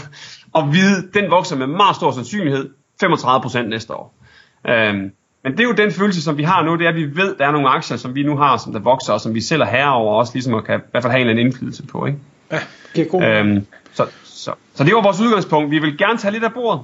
og 0.53 0.73
vide, 0.73 1.11
den 1.15 1.31
vokser 1.31 1.57
med 1.57 1.67
meget 1.67 1.97
stor 1.97 2.11
sandsynlighed 2.11 2.71
35% 3.05 3.63
næste 3.63 3.95
år. 3.95 4.20
Øhm, 4.69 5.13
men 5.43 5.53
det 5.53 5.61
er 5.61 5.65
jo 5.65 5.73
den 5.73 5.93
følelse, 5.93 6.23
som 6.23 6.39
vi 6.39 6.43
har 6.43 6.65
nu, 6.65 6.77
det 6.77 6.85
er, 6.85 6.89
at 6.89 6.95
vi 6.95 7.17
ved, 7.17 7.33
at 7.33 7.39
der 7.39 7.47
er 7.47 7.53
nogle 7.53 7.69
aktier, 7.69 7.97
som 7.97 8.15
vi 8.15 8.23
nu 8.23 8.37
har, 8.37 8.57
som 8.57 8.73
der 8.73 8.81
vokser, 8.81 9.13
og 9.13 9.21
som 9.21 9.35
vi 9.35 9.41
selv 9.41 9.63
er 9.63 9.67
herre 9.67 9.95
over, 9.95 10.15
også 10.15 10.33
ligesom 10.35 10.55
at 10.55 10.65
kan 10.65 10.79
i 10.79 10.83
hvert 10.91 11.03
fald 11.03 11.11
have 11.11 11.21
en 11.21 11.29
eller 11.29 11.41
anden 11.41 11.47
indflydelse 11.47 11.87
på. 11.87 12.07
Ikke? 12.07 12.19
Ja, 12.53 12.59
det 12.97 13.07
er 13.07 13.11
god. 13.11 13.23
Øhm, 13.23 13.67
så, 13.93 14.07
så, 14.25 14.53
så 14.75 14.85
det 14.85 14.95
var 14.95 15.03
vores 15.03 15.21
udgangspunkt. 15.21 15.71
Vi 15.71 15.79
vil 15.79 15.99
gerne 15.99 16.19
tage 16.19 16.33
lidt 16.33 16.45
af 16.45 16.53
bordet, 16.53 16.81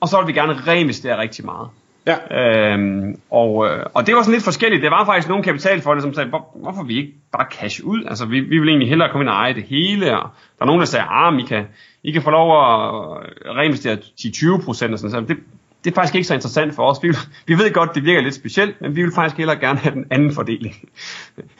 og 0.00 0.08
så 0.08 0.18
vil 0.18 0.28
vi 0.28 0.32
gerne 0.32 0.52
reinvestere 0.52 1.18
rigtig 1.18 1.44
meget. 1.44 1.68
Ja. 2.06 2.72
Øhm, 2.72 3.20
og, 3.30 3.66
øh, 3.66 3.86
og 3.94 4.06
det 4.06 4.14
var 4.14 4.22
sådan 4.22 4.32
lidt 4.32 4.44
forskelligt. 4.44 4.82
Det 4.82 4.90
var 4.90 5.04
faktisk 5.04 5.28
nogle 5.28 5.44
kapitalfonde, 5.44 6.02
som 6.02 6.14
sagde, 6.14 6.28
Hvor, 6.28 6.56
hvorfor 6.62 6.82
vi 6.82 6.96
ikke 6.96 7.12
bare 7.32 7.46
cash 7.52 7.84
ud? 7.84 8.04
Altså, 8.08 8.26
vi, 8.26 8.40
vi 8.40 8.58
vil 8.58 8.68
egentlig 8.68 8.88
hellere 8.88 9.10
komme 9.10 9.22
ind 9.22 9.28
og 9.28 9.34
eje 9.34 9.54
det 9.54 9.62
hele. 9.62 10.18
Og 10.18 10.30
der 10.58 10.64
er 10.64 10.66
nogen, 10.66 10.80
der 10.80 10.86
sagde, 10.86 11.06
ah, 11.10 11.40
I 11.40 11.42
kan, 11.42 11.64
I 12.02 12.10
kan 12.10 12.22
få 12.22 12.30
lov 12.30 12.50
at 12.50 13.56
reinvestere 13.56 13.98
10-20 14.20 14.64
procent. 14.64 14.92
Og 14.92 14.98
sådan, 14.98 15.10
så 15.10 15.20
det, 15.20 15.36
det 15.84 15.90
er 15.90 15.94
faktisk 15.94 16.14
ikke 16.14 16.26
så 16.26 16.34
interessant 16.34 16.74
for 16.74 16.90
os. 16.90 16.98
Vi, 17.02 17.14
vi 17.46 17.58
ved 17.58 17.72
godt, 17.72 17.94
det 17.94 18.04
virker 18.04 18.20
lidt 18.20 18.34
specielt, 18.34 18.80
men 18.80 18.96
vi 18.96 19.02
vil 19.02 19.12
faktisk 19.14 19.36
hellere 19.36 19.58
gerne 19.58 19.78
have 19.78 19.94
den 19.94 20.04
anden 20.10 20.34
fordeling. 20.34 20.74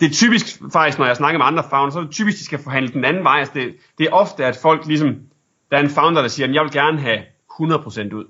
Det 0.01 0.07
er 0.07 0.13
typisk 0.13 0.47
faktisk, 0.73 0.99
når 0.99 1.07
jeg 1.07 1.17
snakker 1.17 1.39
med 1.39 1.47
andre 1.47 1.65
founders, 1.71 1.93
så 1.93 1.99
er 1.99 2.03
det 2.03 2.13
typisk, 2.13 2.39
de 2.39 2.45
skal 2.45 2.59
forhandle 2.59 2.93
den 2.93 3.05
anden 3.05 3.25
vej. 3.25 3.39
Altså 3.39 3.55
det, 3.55 3.75
det 3.99 4.07
er 4.07 4.11
ofte, 4.11 4.45
at 4.45 4.59
folk 4.63 4.87
ligesom, 4.87 5.17
der 5.71 5.77
er 5.77 5.83
en 5.83 5.91
founder, 5.91 6.23
der 6.23 6.29
siger, 6.29 6.49
at 6.49 6.55
jeg 6.55 6.63
vil 6.63 6.73
gerne 6.73 7.01
have 7.01 7.19
100% 7.61 8.15
ud 8.15 8.25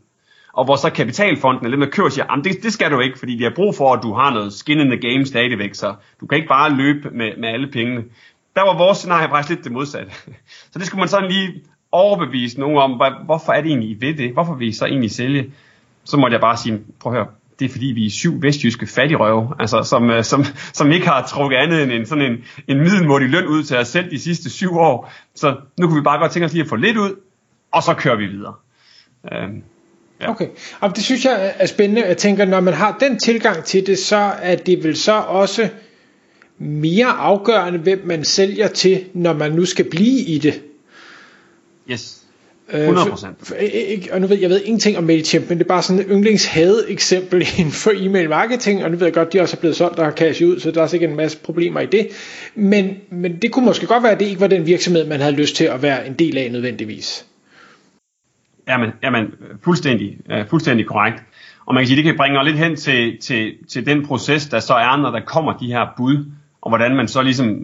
og 0.52 0.64
hvor 0.64 0.76
så 0.76 0.90
kapitalfonden 0.90 1.64
eller 1.64 1.76
dem, 1.76 1.80
der 1.80 1.96
kør 1.96 2.08
siger, 2.08 2.32
at 2.32 2.44
det, 2.44 2.62
det 2.62 2.72
skal 2.72 2.90
du 2.90 3.00
ikke, 3.00 3.18
fordi 3.18 3.36
de 3.36 3.42
har 3.42 3.52
brug 3.56 3.74
for, 3.74 3.94
at 3.94 4.02
du 4.02 4.12
har 4.14 4.34
noget 4.34 4.52
skin 4.52 4.80
in 4.80 4.86
the 4.86 5.10
game 5.10 5.26
stadigvæk, 5.26 5.74
så 5.74 5.94
du 6.20 6.26
kan 6.26 6.36
ikke 6.36 6.48
bare 6.48 6.76
løbe 6.76 7.10
med, 7.10 7.36
med 7.36 7.48
alle 7.48 7.66
pengene. 7.66 8.04
Der 8.56 8.62
var 8.62 8.78
vores 8.78 8.98
scenarie 8.98 9.28
faktisk 9.28 9.50
lidt 9.50 9.64
det 9.64 9.72
modsatte. 9.72 10.12
Så 10.72 10.78
det 10.78 10.86
skulle 10.86 11.00
man 11.00 11.08
sådan 11.08 11.30
lige 11.30 11.62
overbevise 11.92 12.60
nogen 12.60 12.78
om, 12.78 13.02
hvorfor 13.24 13.52
er 13.52 13.60
det 13.60 13.68
egentlig, 13.68 13.90
I 13.90 14.00
ved 14.00 14.14
det? 14.14 14.32
Hvorfor 14.32 14.54
vil 14.54 14.68
I 14.68 14.72
så 14.72 14.86
egentlig 14.86 15.10
sælge? 15.10 15.52
Så 16.04 16.16
måtte 16.16 16.34
jeg 16.34 16.40
bare 16.40 16.56
sige, 16.56 16.80
prøv 17.00 17.12
at 17.12 17.18
høre, 17.18 17.28
det 17.58 17.64
er 17.64 17.68
fordi 17.68 17.86
vi 17.86 18.06
er 18.06 18.10
syv 18.10 18.42
vestjyske 18.42 18.86
fattigrøve, 18.86 19.54
altså 19.58 19.82
som, 19.82 20.10
øh, 20.10 20.24
som, 20.24 20.44
som 20.72 20.90
ikke 20.90 21.06
har 21.08 21.26
trukket 21.26 21.56
andet 21.56 21.82
end 21.82 21.92
en, 21.92 22.06
sådan 22.06 22.32
en, 22.32 22.44
en 22.68 22.78
middelmådig 22.78 23.28
løn 23.28 23.46
ud 23.46 23.62
til 23.62 23.76
os 23.76 23.88
selv 23.88 24.10
de 24.10 24.18
sidste 24.18 24.50
syv 24.50 24.76
år. 24.76 25.12
Så 25.34 25.56
nu 25.80 25.86
kunne 25.86 25.96
vi 26.00 26.04
bare 26.04 26.18
godt 26.18 26.32
tænke 26.32 26.46
os 26.46 26.52
lige 26.52 26.62
at 26.62 26.68
få 26.68 26.76
lidt 26.76 26.96
ud, 26.96 27.16
og 27.72 27.82
så 27.82 27.94
kører 27.94 28.16
vi 28.16 28.26
videre. 28.26 28.54
Øhm, 29.32 29.62
Ja. 30.20 30.30
Okay, 30.30 30.48
og 30.80 30.96
det 30.96 31.04
synes 31.04 31.24
jeg 31.24 31.54
er 31.58 31.66
spændende. 31.66 32.06
Jeg 32.06 32.16
tænker, 32.16 32.44
når 32.44 32.60
man 32.60 32.74
har 32.74 32.96
den 33.00 33.18
tilgang 33.18 33.64
til 33.64 33.86
det, 33.86 33.98
så 33.98 34.16
er 34.42 34.56
det 34.56 34.84
vel 34.84 34.96
så 34.96 35.12
også 35.12 35.68
mere 36.58 37.06
afgørende, 37.06 37.78
hvem 37.78 38.02
man 38.04 38.24
sælger 38.24 38.68
til, 38.68 39.04
når 39.14 39.32
man 39.32 39.52
nu 39.52 39.64
skal 39.64 39.90
blive 39.90 40.20
i 40.20 40.38
det. 40.38 40.62
Yes. 41.90 42.19
100%. 42.72 42.76
Øh, 42.76 43.32
for, 43.42 43.54
og 44.12 44.20
nu 44.20 44.26
ved 44.26 44.38
jeg 44.38 44.50
ved 44.50 44.60
ingenting 44.64 44.98
om 44.98 45.04
MailChimp, 45.04 45.48
men 45.48 45.58
det 45.58 45.64
er 45.64 45.68
bare 45.68 45.82
sådan 45.82 46.00
et 46.00 46.06
yndlingshade 46.10 46.84
eksempel 46.88 47.46
inden 47.58 47.72
for 47.82 47.90
e-mail 47.94 48.28
marketing, 48.28 48.84
og 48.84 48.90
nu 48.90 48.96
ved 48.96 49.06
jeg 49.06 49.14
godt, 49.14 49.32
de 49.32 49.40
også 49.40 49.56
er 49.56 49.60
blevet 49.60 49.76
solgt 49.76 49.98
og 49.98 50.04
har 50.04 50.12
cash 50.12 50.42
ud, 50.44 50.60
så 50.60 50.70
der 50.70 50.82
er 50.82 50.86
sikkert 50.86 51.10
en 51.10 51.16
masse 51.16 51.38
problemer 51.38 51.80
i 51.80 51.86
det. 51.86 52.08
Men, 52.54 52.96
men 53.10 53.36
det 53.36 53.52
kunne 53.52 53.64
måske 53.64 53.86
godt 53.86 54.02
være, 54.02 54.12
at 54.12 54.20
det 54.20 54.26
ikke 54.26 54.40
var 54.40 54.46
den 54.46 54.66
virksomhed, 54.66 55.06
man 55.06 55.20
havde 55.20 55.34
lyst 55.34 55.56
til 55.56 55.64
at 55.64 55.82
være 55.82 56.06
en 56.06 56.14
del 56.14 56.38
af 56.38 56.52
nødvendigvis. 56.52 57.26
Jamen, 58.68 58.90
jamen 59.02 59.26
fuldstændig, 59.64 60.18
uh, 60.32 60.48
fuldstændig 60.48 60.86
korrekt. 60.86 61.22
Og 61.66 61.74
man 61.74 61.82
kan 61.82 61.86
sige, 61.86 61.96
det 61.96 62.04
kan 62.04 62.16
bringe 62.16 62.44
lidt 62.44 62.58
hen 62.58 62.76
til, 62.76 63.18
til, 63.20 63.52
til 63.68 63.86
den 63.86 64.06
proces, 64.06 64.48
der 64.48 64.60
så 64.60 64.74
er, 64.74 64.96
når 64.96 65.10
der 65.10 65.20
kommer 65.26 65.52
de 65.52 65.66
her 65.66 65.86
bud, 65.96 66.24
og 66.62 66.70
hvordan 66.70 66.96
man 66.96 67.08
så 67.08 67.22
ligesom 67.22 67.58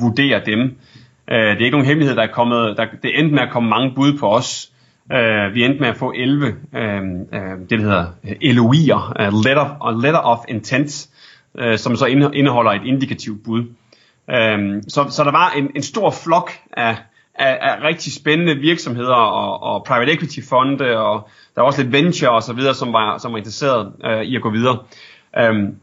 vurderer 0.00 0.44
dem. 0.44 0.76
Øh, 1.30 1.38
det 1.38 1.60
er 1.60 1.64
ikke 1.64 1.70
nogen 1.70 1.86
hemmelighed, 1.86 2.16
der 2.16 2.22
er 2.22 2.32
kommet, 2.32 2.76
der, 2.76 2.86
det 3.02 3.18
endte 3.18 3.34
med 3.34 3.42
at 3.42 3.50
komme 3.50 3.68
mange 3.68 3.92
bud 3.94 4.18
på 4.18 4.28
os. 4.28 4.68
Uh, 5.10 5.54
vi 5.54 5.64
endte 5.64 5.80
med 5.80 5.88
at 5.88 5.96
få 5.96 6.12
11, 6.16 6.46
uh, 6.46 6.52
øh, 6.80 7.02
øh, 7.32 7.58
det 7.60 7.70
der 7.70 7.80
hedder 7.80 8.06
LOI'er, 8.42 9.30
letter, 9.46 10.00
letter 10.02 10.20
of 10.20 10.38
intent, 10.48 11.08
som 11.76 11.96
så 11.96 12.06
indeholder 12.34 12.70
et 12.70 12.84
indikativt 12.84 13.44
bud. 13.44 13.60
Uh, 14.28 14.82
så, 14.88 15.06
så 15.10 15.24
der 15.24 15.30
var 15.30 15.52
en, 15.56 15.70
en 15.76 15.82
stor 15.82 16.10
flok 16.10 16.52
af 16.76 16.96
af, 17.34 17.58
af 17.60 17.84
rigtig 17.84 18.12
spændende 18.12 18.54
virksomheder 18.54 19.14
og, 19.14 19.62
og 19.62 19.84
private 19.84 20.12
equity 20.12 20.40
fonde, 20.48 20.98
og 20.98 21.28
der 21.54 21.60
var 21.60 21.66
også 21.66 21.82
lidt 21.82 21.92
venture 21.92 22.30
og 22.30 22.42
så 22.42 22.52
videre, 22.52 22.74
som 22.74 22.92
var, 22.92 23.18
som 23.18 23.32
var 23.32 23.38
interesseret 23.38 23.92
øh, 24.04 24.22
i 24.22 24.36
at 24.36 24.42
gå 24.42 24.50
videre. 24.50 24.78
Um, 25.50 25.76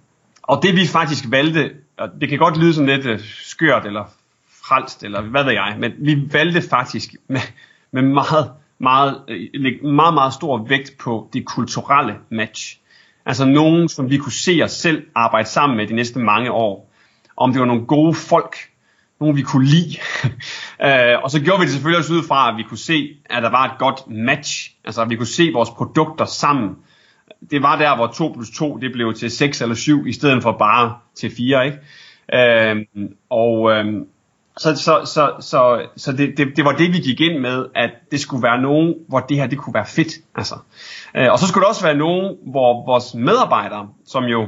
og 0.44 0.60
det 0.64 0.76
vi 0.76 0.88
faktisk 0.88 1.26
valgte, 1.32 1.72
og 1.98 2.10
det 2.22 2.30
kan 2.30 2.38
godt 2.38 2.58
lyde 2.58 2.74
sådan 2.74 2.90
lidt 2.90 3.06
øh, 3.06 3.20
skørt 3.24 3.86
eller 3.86 4.04
frelst, 4.70 5.04
eller 5.04 5.22
hvad 5.22 5.44
ved 5.44 5.54
jeg, 5.54 5.76
men 5.80 5.92
vi 6.00 6.34
valgte 6.34 6.62
faktisk 6.70 7.16
med, 7.28 7.42
med 7.92 8.02
meget, 8.02 8.52
meget, 8.80 9.22
øh, 9.28 9.40
meget, 9.64 9.96
meget, 9.96 10.14
meget 10.14 10.34
stor 10.34 10.66
vægt 10.68 10.98
på 11.00 11.30
det 11.34 11.46
kulturelle 11.46 12.16
match. 12.30 12.78
Altså 13.26 13.46
nogen, 13.46 13.90
som 13.90 14.10
vi 14.10 14.18
kunne 14.18 14.32
se 14.32 14.62
os 14.64 14.72
selv 14.72 15.08
arbejde 15.16 15.50
sammen 15.50 15.78
med 15.78 15.88
de 15.88 15.94
næste 15.94 16.20
mange 16.20 16.52
år. 16.52 16.92
Om 17.38 17.52
det 17.52 17.60
var 17.60 17.66
nogle 17.66 17.86
gode 17.86 18.14
folk, 18.14 18.56
nogen 19.20 19.36
vi 19.36 19.42
kunne 19.42 19.66
lide. 19.66 19.98
uh, 20.24 21.22
og 21.24 21.32
så 21.32 21.42
gjorde 21.44 21.60
vi 21.60 21.66
det 21.66 21.74
selvfølgelig 21.74 22.00
også 22.00 22.14
ud 22.14 22.24
fra, 22.28 22.52
at 22.52 22.58
vi 22.58 22.64
kunne 22.64 22.78
se, 22.78 23.18
at 23.30 23.44
der 23.44 23.50
var 23.50 23.66
et 23.66 23.80
godt 23.80 24.08
match. 24.08 24.72
Altså 24.86 25.02
at 25.02 25.10
vi 25.10 25.16
kunne 25.16 25.28
se 25.28 25.52
vores 25.54 25.70
produkter 25.70 26.26
sammen. 26.26 26.76
Det 27.52 27.62
var 27.62 27.78
der, 27.78 27.96
hvor 27.96 28.08
2 28.08 28.32
plus 28.34 28.50
2 28.50 28.78
det 28.78 28.92
blev 28.92 29.14
til 29.14 29.32
6 29.32 29.62
eller 29.62 29.76
7, 29.76 30.08
i 30.08 30.14
stedet 30.14 30.44
for 30.44 30.52
bare 30.52 30.98
til 31.16 31.32
4. 31.38 31.66
Ikke? 31.66 31.78
Uh, 32.34 33.04
og, 33.30 33.62
uh, 33.62 33.86
så, 34.58 34.76
så, 34.76 35.02
så, 35.06 35.32
så, 35.40 35.88
så 35.96 36.12
det, 36.12 36.38
det, 36.38 36.48
det 36.56 36.66
var 36.66 36.72
det, 36.72 36.94
vi 36.94 36.98
gik 36.98 37.22
ind 37.22 37.40
med, 37.40 37.66
at 37.76 37.92
det 38.12 38.20
skulle 38.20 38.44
være 38.44 38.62
nogen, 38.62 38.96
hvor 39.08 39.20
det 39.20 39.38
her 39.38 39.48
det 39.48 39.58
kunne 39.58 39.74
være 39.74 39.86
fedt. 39.86 40.14
Altså. 40.36 40.56
Øh, 41.16 41.32
og 41.32 41.40
så 41.40 41.48
skulle 41.48 41.62
det 41.62 41.70
også 41.70 41.84
være 41.84 41.96
nogen, 41.96 42.38
hvor 42.52 42.86
vores 42.86 43.14
medarbejdere, 43.14 43.90
som 44.06 44.24
jo, 44.24 44.48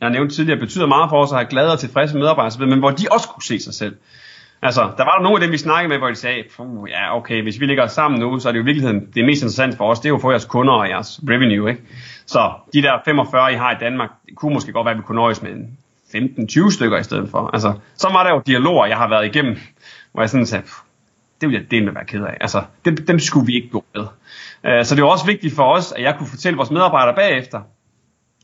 jeg 0.00 0.10
nævnte 0.10 0.34
tidligere, 0.34 0.60
betyder 0.60 0.86
meget 0.86 1.10
for 1.10 1.22
os 1.22 1.32
at 1.32 1.38
have 1.38 1.48
glade 1.48 1.72
og 1.72 1.78
tilfredse 1.78 2.16
medarbejdere, 2.16 2.66
men 2.66 2.78
hvor 2.78 2.90
de 2.90 3.06
også 3.10 3.28
kunne 3.28 3.42
se 3.42 3.60
sig 3.60 3.74
selv. 3.74 3.96
Altså, 4.62 4.80
der 4.80 5.04
var 5.04 5.14
der 5.16 5.22
nogle 5.22 5.36
af 5.36 5.40
dem, 5.40 5.52
vi 5.52 5.58
snakkede 5.58 5.88
med, 5.88 5.98
hvor 5.98 6.08
de 6.08 6.14
sagde, 6.14 6.44
ja, 6.88 7.16
okay, 7.16 7.42
hvis 7.42 7.60
vi 7.60 7.66
ligger 7.66 7.86
sammen 7.86 8.20
nu, 8.20 8.38
så 8.38 8.48
er 8.48 8.52
det 8.52 8.58
jo 8.58 8.62
i 8.62 8.64
virkeligheden 8.64 9.08
det 9.14 9.24
mest 9.24 9.42
interessante 9.42 9.76
for 9.76 9.90
os, 9.90 10.00
det 10.00 10.06
er 10.06 10.10
jo 10.10 10.16
at 10.16 10.22
få 10.22 10.30
jeres 10.30 10.44
kunder 10.44 10.74
og 10.74 10.88
jeres 10.88 11.20
revenue, 11.28 11.70
ikke? 11.70 11.82
Så 12.26 12.52
de 12.72 12.82
der 12.82 12.92
45, 13.04 13.52
I 13.52 13.56
har 13.56 13.72
i 13.72 13.76
Danmark, 13.80 14.10
det 14.26 14.36
kunne 14.36 14.54
måske 14.54 14.72
godt 14.72 14.84
være, 14.84 14.92
at 14.92 14.98
vi 14.98 15.02
kunne 15.02 15.16
nøjes 15.16 15.42
med 15.42 15.50
15-20 16.14 16.70
stykker 16.70 16.98
i 16.98 17.02
stedet 17.02 17.30
for. 17.30 17.50
Altså, 17.52 17.72
så 17.96 18.08
var 18.12 18.24
der 18.24 18.30
jo 18.30 18.42
dialoger, 18.46 18.86
jeg 18.86 18.96
har 18.96 19.08
været 19.08 19.26
igennem, 19.26 19.56
hvor 20.12 20.22
jeg 20.22 20.30
sådan 20.30 20.46
sagde, 20.46 20.64
det 21.40 21.48
ville 21.48 21.60
jeg 21.60 21.70
dele 21.70 21.84
med 21.84 21.92
være 21.92 22.04
ked 22.04 22.24
af. 22.24 22.36
Altså, 22.40 22.62
dem, 22.84 22.96
dem 22.96 23.18
skulle 23.18 23.46
vi 23.46 23.54
ikke 23.54 23.68
gå 23.68 23.84
med. 23.94 24.02
Uh, 24.02 24.84
så 24.84 24.94
det 24.94 25.04
var 25.04 25.10
også 25.10 25.26
vigtigt 25.26 25.54
for 25.54 25.74
os, 25.74 25.92
at 25.92 26.02
jeg 26.02 26.14
kunne 26.18 26.26
fortælle 26.26 26.56
vores 26.56 26.70
medarbejdere 26.70 27.14
bagefter, 27.14 27.60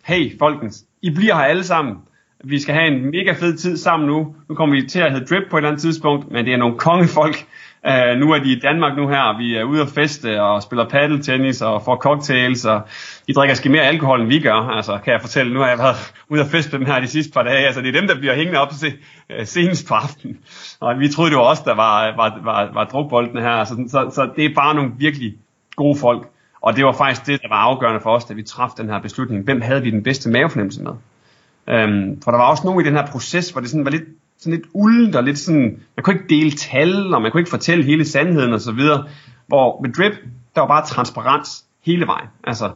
hey 0.05 0.39
folkens, 0.39 0.85
I 1.03 1.11
bliver 1.11 1.35
her 1.35 1.43
alle 1.43 1.65
sammen. 1.65 1.97
Vi 2.45 2.59
skal 2.59 2.75
have 2.75 2.87
en 2.87 3.11
mega 3.11 3.33
fed 3.33 3.57
tid 3.57 3.77
sammen 3.77 4.09
nu. 4.09 4.35
Nu 4.49 4.55
kommer 4.55 4.81
vi 4.81 4.89
til 4.89 4.99
at 4.99 5.13
hedde 5.13 5.27
Drip 5.27 5.43
på 5.51 5.57
et 5.57 5.61
eller 5.61 5.69
andet 5.69 5.83
tidspunkt, 5.83 6.31
men 6.31 6.45
det 6.45 6.53
er 6.53 6.57
nogle 6.57 6.79
kongefolk, 6.79 7.47
Uh, 7.89 8.19
nu 8.21 8.33
er 8.33 8.39
de 8.39 8.53
i 8.53 8.61
Danmark 8.61 8.97
nu 8.97 9.09
her, 9.09 9.39
vi 9.39 9.57
er 9.57 9.65
ude 9.65 9.83
at 9.83 9.89
feste 9.89 10.43
og 10.43 10.63
spiller 10.63 10.89
paddeltennis 10.89 11.63
og 11.63 11.83
får 11.85 11.97
cocktails, 11.97 12.65
og 12.65 12.81
de 13.29 13.33
drikker 13.33 13.55
skal 13.55 13.71
mere 13.71 13.83
alkohol, 13.83 14.21
end 14.21 14.29
vi 14.29 14.41
gør, 14.41 14.55
altså 14.77 14.99
kan 15.05 15.13
jeg 15.13 15.21
fortælle. 15.21 15.55
Nu 15.55 15.61
har 15.61 15.69
jeg 15.69 15.79
været 15.79 16.15
ude 16.29 16.41
at 16.41 16.47
feste 16.47 16.73
med 16.73 16.87
dem 16.87 16.95
her 16.95 17.01
de 17.01 17.07
sidste 17.07 17.33
par 17.33 17.43
dage, 17.43 17.67
altså 17.67 17.81
det 17.81 17.89
er 17.89 18.01
dem, 18.01 18.09
der 18.09 18.19
bliver 18.19 18.35
hængende 18.35 18.61
op 18.61 18.71
til 18.71 18.95
uh, 19.31 19.37
øh, 19.39 19.47
senest 19.47 19.89
på 19.89 19.95
aftenen. 19.95 20.39
Og 20.81 20.99
vi 20.99 21.09
troede, 21.09 21.31
det 21.31 21.39
var 21.39 21.45
os, 21.45 21.61
der 21.61 21.75
var, 21.75 22.17
var, 22.17 22.39
var, 22.43 22.71
var 22.73 22.85
drukboldene 22.85 23.41
her, 23.41 23.51
altså, 23.51 23.75
så, 23.89 24.11
så 24.15 24.31
det 24.37 24.45
er 24.45 24.55
bare 24.55 24.75
nogle 24.75 24.91
virkelig 24.99 25.35
gode 25.77 25.99
folk. 25.99 26.29
Og 26.61 26.77
det 26.77 26.85
var 26.85 26.93
faktisk 26.93 27.27
det, 27.27 27.43
der 27.43 27.49
var 27.49 27.57
afgørende 27.57 28.01
for 28.01 28.11
os, 28.11 28.25
da 28.25 28.35
vi 28.35 28.43
træffede 28.43 28.83
den 28.83 28.91
her 28.91 29.01
beslutning. 29.01 29.45
Hvem 29.45 29.61
havde 29.61 29.83
vi 29.83 29.91
den 29.91 30.03
bedste 30.03 30.31
mavefornemmelse 30.31 30.83
med? 30.83 30.93
Um, 31.67 32.23
for 32.25 32.31
der 32.31 32.39
var 32.39 32.51
også 32.51 32.63
nogen 32.65 32.81
i 32.81 32.85
den 32.85 32.97
her 32.97 33.07
proces, 33.07 33.51
hvor 33.51 33.61
det 33.61 33.71
sådan 33.71 33.85
var 33.85 33.91
lidt 33.91 34.05
sådan 34.45 34.59
lidt 34.59 34.69
uldent 34.73 35.17
og 35.17 35.25
lidt 35.25 35.39
sådan, 35.39 35.81
man 35.97 36.05
kunne 36.05 36.15
ikke 36.15 36.29
dele 36.29 36.51
tal, 36.51 37.15
og 37.15 37.23
man 37.23 37.31
kunne 37.31 37.41
ikke 37.41 37.51
fortælle 37.51 37.85
hele 37.85 38.05
sandheden 38.05 38.53
og 38.53 38.61
så 38.61 38.73
videre. 38.73 39.05
Hvor 39.47 39.81
med 39.83 39.93
Drip, 39.93 40.13
der 40.55 40.61
var 40.61 40.69
bare 40.69 40.87
transparens 40.87 41.65
hele 41.83 42.07
vejen. 42.07 42.29
Altså, 42.45 42.69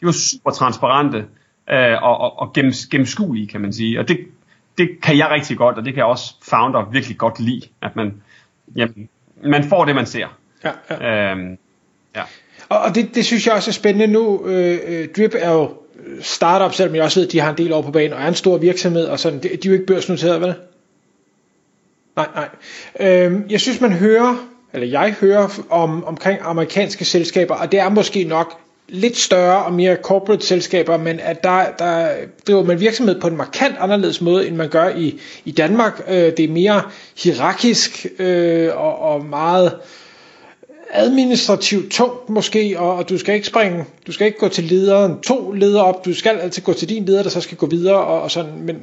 de 0.00 0.06
var 0.06 0.12
super 0.12 0.50
transparente 0.50 1.24
øh, 1.70 2.02
og, 2.02 2.18
og, 2.20 2.38
og 2.38 2.52
gennem, 2.52 2.72
gennemskuelige, 2.90 3.46
kan 3.46 3.60
man 3.60 3.72
sige. 3.72 4.00
Og 4.00 4.08
det, 4.08 4.18
det 4.78 4.88
kan 5.02 5.18
jeg 5.18 5.30
rigtig 5.30 5.56
godt, 5.56 5.76
og 5.76 5.84
det 5.84 5.92
kan 5.92 5.98
jeg 5.98 6.06
også 6.06 6.34
founder 6.42 6.90
virkelig 6.90 7.18
godt 7.18 7.40
lide, 7.40 7.62
at 7.82 7.96
man, 7.96 8.22
jamen, 8.76 9.08
man 9.44 9.64
får 9.64 9.84
det, 9.84 9.94
man 9.94 10.06
ser. 10.06 10.26
Ja, 10.64 10.70
ja. 10.90 11.30
Øhm, 11.32 11.58
ja. 12.16 12.22
Og, 12.68 12.78
og 12.78 12.94
det, 12.94 13.14
det 13.14 13.24
synes 13.24 13.46
jeg 13.46 13.54
også 13.54 13.70
er 13.70 13.72
spændende 13.72 14.06
nu. 14.06 14.46
Øh, 14.46 14.78
øh 14.86 15.08
Drip 15.16 15.34
er 15.38 15.52
jo 15.52 15.76
startup, 16.20 16.74
selvom 16.74 16.94
jeg 16.94 17.04
også 17.04 17.20
ved, 17.20 17.26
at 17.26 17.32
de 17.32 17.40
har 17.40 17.50
en 17.50 17.58
del 17.58 17.72
over 17.72 17.82
på 17.82 17.90
banen, 17.90 18.12
og 18.12 18.22
er 18.22 18.28
en 18.28 18.34
stor 18.34 18.58
virksomhed, 18.58 19.06
og 19.06 19.18
sådan, 19.18 19.38
de, 19.38 19.48
de 19.48 19.48
er 19.54 19.58
jo 19.66 19.72
ikke 19.72 19.86
børsnoteret, 19.86 20.40
vel? 20.40 20.54
Nej, 22.16 22.26
nej. 22.34 22.48
Øhm, 23.00 23.44
jeg 23.50 23.60
synes, 23.60 23.80
man 23.80 23.92
hører, 23.92 24.48
eller 24.72 24.86
jeg 24.86 25.14
hører 25.20 25.48
om, 25.70 26.04
omkring 26.04 26.38
amerikanske 26.42 27.04
selskaber, 27.04 27.54
og 27.54 27.72
det 27.72 27.80
er 27.80 27.88
måske 27.88 28.24
nok 28.24 28.58
lidt 28.88 29.16
større 29.16 29.64
og 29.64 29.72
mere 29.72 29.96
corporate 30.02 30.46
selskaber, 30.46 30.96
men 30.96 31.20
at 31.20 31.44
der, 31.44 31.64
der 31.78 32.08
driver 32.46 32.64
man 32.64 32.80
virksomhed 32.80 33.20
på 33.20 33.26
en 33.26 33.36
markant 33.36 33.74
anderledes 33.78 34.20
måde, 34.20 34.46
end 34.48 34.56
man 34.56 34.68
gør 34.68 34.88
i, 34.88 35.20
i 35.44 35.50
Danmark. 35.50 36.02
Øh, 36.08 36.14
det 36.14 36.40
er 36.40 36.48
mere 36.48 36.82
hierarkisk 37.16 38.06
øh, 38.18 38.70
og, 38.76 38.98
og 38.98 39.24
meget 39.24 39.72
administrativt 40.90 41.92
tungt 41.92 42.28
måske, 42.28 42.74
og, 42.78 42.96
og 42.96 43.08
du 43.08 43.18
skal 43.18 43.34
ikke 43.34 43.46
springe, 43.46 43.84
du 44.06 44.12
skal 44.12 44.26
ikke 44.26 44.38
gå 44.38 44.48
til 44.48 44.64
lederen 44.64 45.20
to 45.20 45.52
ledere 45.52 45.84
op, 45.84 46.04
du 46.04 46.14
skal 46.14 46.38
altid 46.38 46.62
gå 46.62 46.72
til 46.72 46.88
din 46.88 47.04
leder, 47.04 47.22
der 47.22 47.30
så 47.30 47.40
skal 47.40 47.56
gå 47.56 47.66
videre 47.66 47.96
og, 47.96 48.22
og 48.22 48.30
sådan, 48.30 48.52
men 48.60 48.76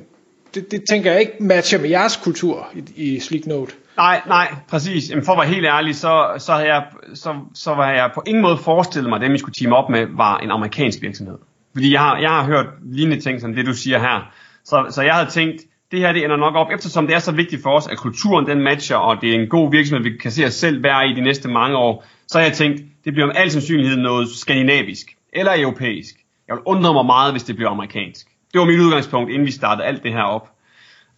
det, 0.54 0.72
det 0.72 0.84
tænker 0.90 1.12
jeg 1.12 1.20
ikke 1.20 1.34
matcher 1.40 1.80
med 1.80 1.90
jeres 1.90 2.18
kultur 2.18 2.68
i, 2.76 2.84
i 2.96 3.20
Sleeknote. 3.20 3.74
Nej, 3.98 4.22
nej, 4.28 4.56
præcis. 4.70 5.10
Jamen 5.10 5.26
for 5.26 5.32
at 5.32 5.38
være 5.38 5.48
helt 5.48 5.66
ærlig, 5.66 5.96
så, 5.96 6.36
så, 6.38 6.54
havde 6.54 6.74
jeg, 6.74 6.86
så, 7.14 7.36
så 7.54 7.74
var 7.74 7.92
jeg 7.92 8.12
på 8.14 8.24
ingen 8.28 8.42
måde 8.42 8.58
forestillet 8.58 9.10
mig, 9.10 9.16
at 9.16 9.22
dem, 9.22 9.32
vi 9.32 9.38
skulle 9.38 9.54
team 9.54 9.74
op 9.74 9.90
med, 9.90 10.08
var 10.10 10.38
en 10.38 10.52
amerikansk 10.52 11.02
virksomhed. 11.02 11.38
Fordi 11.74 11.94
jeg 11.94 12.00
har, 12.00 12.18
jeg 12.18 12.30
har 12.30 12.46
hørt 12.46 12.66
lignende 12.84 13.24
ting, 13.24 13.42
som 13.42 13.54
det 13.54 13.66
du 13.66 13.74
siger 13.74 14.00
her. 14.00 14.34
Så, 14.66 14.86
så 14.90 15.02
jeg 15.02 15.14
havde 15.14 15.30
tænkt, 15.30 15.62
det 15.92 16.00
her 16.00 16.14
det 16.14 16.24
ender 16.24 16.38
nok 16.38 16.56
op, 16.56 16.68
eftersom 16.74 17.08
det 17.08 17.16
er 17.16 17.20
så 17.20 17.32
vigtigt 17.32 17.64
for 17.64 17.78
os, 17.78 17.88
at 17.88 17.98
kulturen 17.98 18.48
den 18.48 18.62
matcher, 18.64 18.96
og 18.96 19.22
det 19.22 19.30
er 19.30 19.40
en 19.40 19.50
god 19.50 19.72
virksomhed, 19.72 20.12
vi 20.12 20.18
kan 20.18 20.32
se 20.32 20.46
os 20.46 20.54
selv 20.54 20.84
være 20.84 21.10
i 21.10 21.14
de 21.14 21.22
næste 21.22 21.48
mange 21.48 21.78
år, 21.78 22.06
så 22.28 22.38
har 22.38 22.46
jeg 22.46 22.54
tænkt, 22.54 22.82
det 23.06 23.14
bliver 23.14 23.30
om 23.30 23.36
al 23.36 23.52
sandsynlighed 23.52 23.98
noget 23.98 24.30
skandinavisk 24.30 25.08
eller 25.34 25.52
europæisk. 25.58 26.16
Jeg 26.48 26.56
vil 26.56 26.64
undre 26.66 26.94
mig 26.94 27.06
meget, 27.06 27.34
hvis 27.34 27.44
det 27.44 27.56
bliver 27.56 27.70
amerikansk 27.70 28.28
det 28.54 28.60
var 28.60 28.66
mit 28.66 28.80
udgangspunkt, 28.80 29.30
inden 29.30 29.46
vi 29.46 29.52
startede 29.52 29.88
alt 29.88 30.04
det 30.04 30.14
her 30.14 30.24
op. 30.24 30.50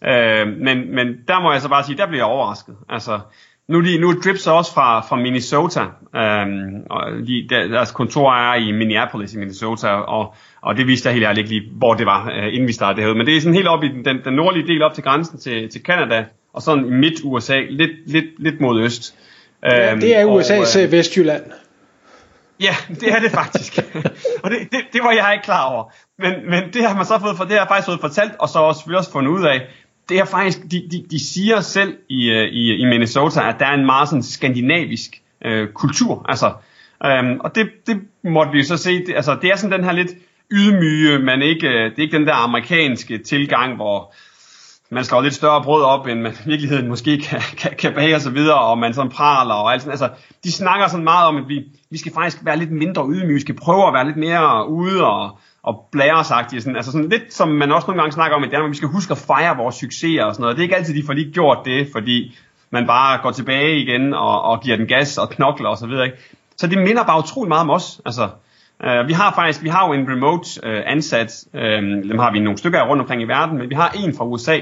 Øh, 0.04 0.46
men, 0.46 0.94
men 0.94 1.06
der 1.28 1.40
må 1.42 1.52
jeg 1.52 1.60
så 1.60 1.68
bare 1.68 1.84
sige, 1.84 1.96
der 1.96 2.06
blev 2.06 2.18
jeg 2.18 2.26
overrasket. 2.26 2.76
Altså, 2.88 3.20
nu, 3.68 3.80
de, 3.80 3.98
nu 3.98 4.10
er 4.10 4.14
Drip 4.24 4.36
så 4.36 4.50
også 4.50 4.74
fra, 4.74 5.00
fra 5.00 5.16
Minnesota, 5.16 5.80
øhm, 6.16 6.82
og 6.90 7.02
de, 7.26 7.46
der, 7.50 7.68
deres 7.68 7.90
kontor 7.90 8.34
er 8.34 8.54
i 8.54 8.72
Minneapolis 8.72 9.34
i 9.34 9.38
Minnesota, 9.38 9.88
og, 9.88 10.34
og 10.62 10.76
det 10.76 10.86
viste 10.86 11.06
jeg 11.06 11.14
helt 11.14 11.26
ærligt 11.26 11.38
ikke 11.38 11.50
lige, 11.50 11.72
hvor 11.72 11.94
det 11.94 12.06
var, 12.06 12.30
øh, 12.30 12.54
inden 12.54 12.68
vi 12.68 12.72
startede 12.72 13.00
det 13.00 13.08
her. 13.08 13.16
Men 13.16 13.26
det 13.26 13.36
er 13.36 13.40
sådan 13.40 13.54
helt 13.54 13.68
op 13.68 13.84
i 13.84 13.88
den, 13.88 14.24
den 14.24 14.34
nordlige 14.34 14.66
del 14.66 14.82
op 14.82 14.94
til 14.94 15.04
grænsen 15.04 15.38
til, 15.38 15.68
til 15.68 15.82
Canada, 15.82 16.24
og 16.52 16.62
sådan 16.62 16.86
i 16.86 16.90
midt 16.90 17.20
USA, 17.24 17.60
lidt, 17.70 17.90
lidt, 18.06 18.24
lidt 18.38 18.60
mod 18.60 18.82
øst. 18.82 19.14
Ja, 19.62 19.92
øhm, 19.92 20.00
det 20.00 20.16
er 20.16 20.24
USA's 20.24 20.78
og, 20.78 20.84
øh, 20.84 20.92
Vestjylland. 20.92 21.42
Ja, 22.60 22.76
det 22.88 23.12
er 23.12 23.20
det 23.20 23.30
faktisk. 23.30 23.78
og 24.42 24.50
det, 24.50 24.58
det, 24.72 24.80
det 24.92 25.00
var 25.02 25.12
jeg 25.12 25.30
ikke 25.32 25.44
klar 25.44 25.64
over. 25.64 25.84
Men, 26.18 26.50
men 26.50 26.62
det 26.72 26.88
har 26.88 26.96
man 26.96 27.04
så 27.04 27.18
fået, 27.18 27.36
for 27.36 27.44
det 27.44 27.52
har 27.52 27.58
jeg 27.58 27.68
faktisk 27.68 27.86
fået 27.86 28.00
fortalt, 28.00 28.32
og 28.38 28.48
så 28.48 28.58
også, 28.58 28.90
også 28.96 29.12
fundet 29.12 29.30
ud 29.30 29.44
af, 29.44 29.60
det 30.08 30.18
er 30.18 30.24
faktisk, 30.24 30.58
de, 30.62 30.88
de, 30.90 31.04
de 31.10 31.24
siger 31.24 31.60
selv 31.60 31.96
i, 32.08 32.30
øh, 32.30 32.44
i, 32.44 32.74
i 32.74 32.84
Minnesota, 32.84 33.48
at 33.48 33.56
der 33.58 33.66
er 33.66 33.74
en 33.74 33.86
meget 33.86 34.08
sådan 34.08 34.22
skandinavisk 34.22 35.22
øh, 35.44 35.68
kultur. 35.68 36.26
Altså, 36.28 36.52
øhm, 37.04 37.40
og 37.40 37.54
det, 37.54 37.70
det 37.86 38.00
måtte 38.24 38.52
vi 38.52 38.64
så 38.64 38.76
se, 38.76 39.06
det, 39.06 39.14
altså, 39.16 39.38
det 39.42 39.50
er 39.50 39.56
sådan 39.56 39.78
den 39.78 39.84
her 39.84 39.92
lidt 39.92 40.12
ydmyge, 40.52 41.18
men 41.18 41.42
ikke, 41.42 41.68
øh, 41.68 41.90
det 41.90 41.98
er 41.98 42.02
ikke 42.02 42.18
den 42.18 42.26
der 42.26 42.34
amerikanske 42.34 43.18
tilgang, 43.18 43.76
hvor 43.76 44.14
man 44.94 45.04
slår 45.04 45.20
lidt 45.20 45.34
større 45.34 45.62
brød 45.62 45.82
op, 45.82 46.06
end 46.06 46.20
man 46.20 46.32
i 46.32 46.48
virkeligheden 46.48 46.88
måske 46.88 47.18
kan, 47.18 47.40
kan, 47.58 47.72
kan 47.78 47.94
bage 47.94 48.14
og 48.14 48.20
så 48.20 48.30
videre, 48.30 48.58
og 48.58 48.78
man 48.78 48.94
sådan 48.94 49.10
praler 49.10 49.54
og 49.54 49.72
alt 49.72 49.82
sådan. 49.82 49.90
Altså, 49.90 50.08
de 50.44 50.52
snakker 50.52 50.88
sådan 50.88 51.04
meget 51.04 51.28
om, 51.28 51.36
at 51.36 51.48
vi, 51.48 51.64
vi 51.90 51.98
skal 51.98 52.12
faktisk 52.12 52.44
være 52.44 52.56
lidt 52.56 52.72
mindre 52.72 53.06
ydmyge, 53.08 53.34
vi 53.34 53.40
skal 53.40 53.56
prøve 53.56 53.86
at 53.86 53.94
være 53.94 54.06
lidt 54.06 54.16
mere 54.16 54.68
ude 54.68 55.06
og, 55.06 55.38
og 55.62 55.88
blæresagtige. 55.92 56.60
Sådan, 56.60 56.76
altså 56.76 56.92
sådan 56.92 57.08
lidt 57.08 57.34
som 57.34 57.48
man 57.48 57.72
også 57.72 57.86
nogle 57.86 58.02
gange 58.02 58.12
snakker 58.12 58.36
om 58.36 58.44
i 58.44 58.48
Danmark, 58.48 58.70
vi 58.70 58.76
skal 58.76 58.88
huske 58.88 59.12
at 59.12 59.18
fejre 59.18 59.56
vores 59.56 59.74
succeser 59.74 60.24
og 60.24 60.34
sådan 60.34 60.42
noget. 60.42 60.56
Det 60.56 60.62
er 60.62 60.64
ikke 60.64 60.76
altid, 60.76 60.94
de 60.94 61.06
får 61.06 61.12
lige 61.12 61.32
gjort 61.32 61.58
det, 61.64 61.88
fordi 61.92 62.36
man 62.70 62.86
bare 62.86 63.18
går 63.22 63.30
tilbage 63.30 63.78
igen 63.78 64.14
og, 64.14 64.42
og 64.42 64.60
giver 64.60 64.76
den 64.76 64.86
gas 64.86 65.18
og 65.18 65.30
knokler 65.30 65.68
og 65.68 65.78
så 65.78 65.86
videre. 65.86 66.04
Ikke? 66.04 66.18
Så 66.56 66.66
det 66.66 66.78
minder 66.78 67.04
bare 67.04 67.18
utrolig 67.18 67.48
meget 67.48 67.60
om 67.60 67.70
os. 67.70 68.00
Altså, 68.06 68.28
Uh, 68.80 69.08
vi 69.08 69.12
har 69.12 69.32
faktisk, 69.34 69.62
vi 69.62 69.68
har 69.68 69.86
jo 69.86 69.92
en 69.92 70.08
remote 70.10 70.60
uh, 70.62 70.92
ansat, 70.92 71.44
uh, 71.54 71.60
dem 72.10 72.18
har 72.18 72.32
vi 72.32 72.38
nogle 72.38 72.58
stykker 72.58 72.80
af 72.80 72.88
rundt 72.88 73.00
omkring 73.00 73.22
i 73.22 73.24
verden, 73.24 73.58
men 73.58 73.70
vi 73.70 73.74
har 73.74 73.90
en 73.90 74.16
fra 74.16 74.26
USA, 74.26 74.58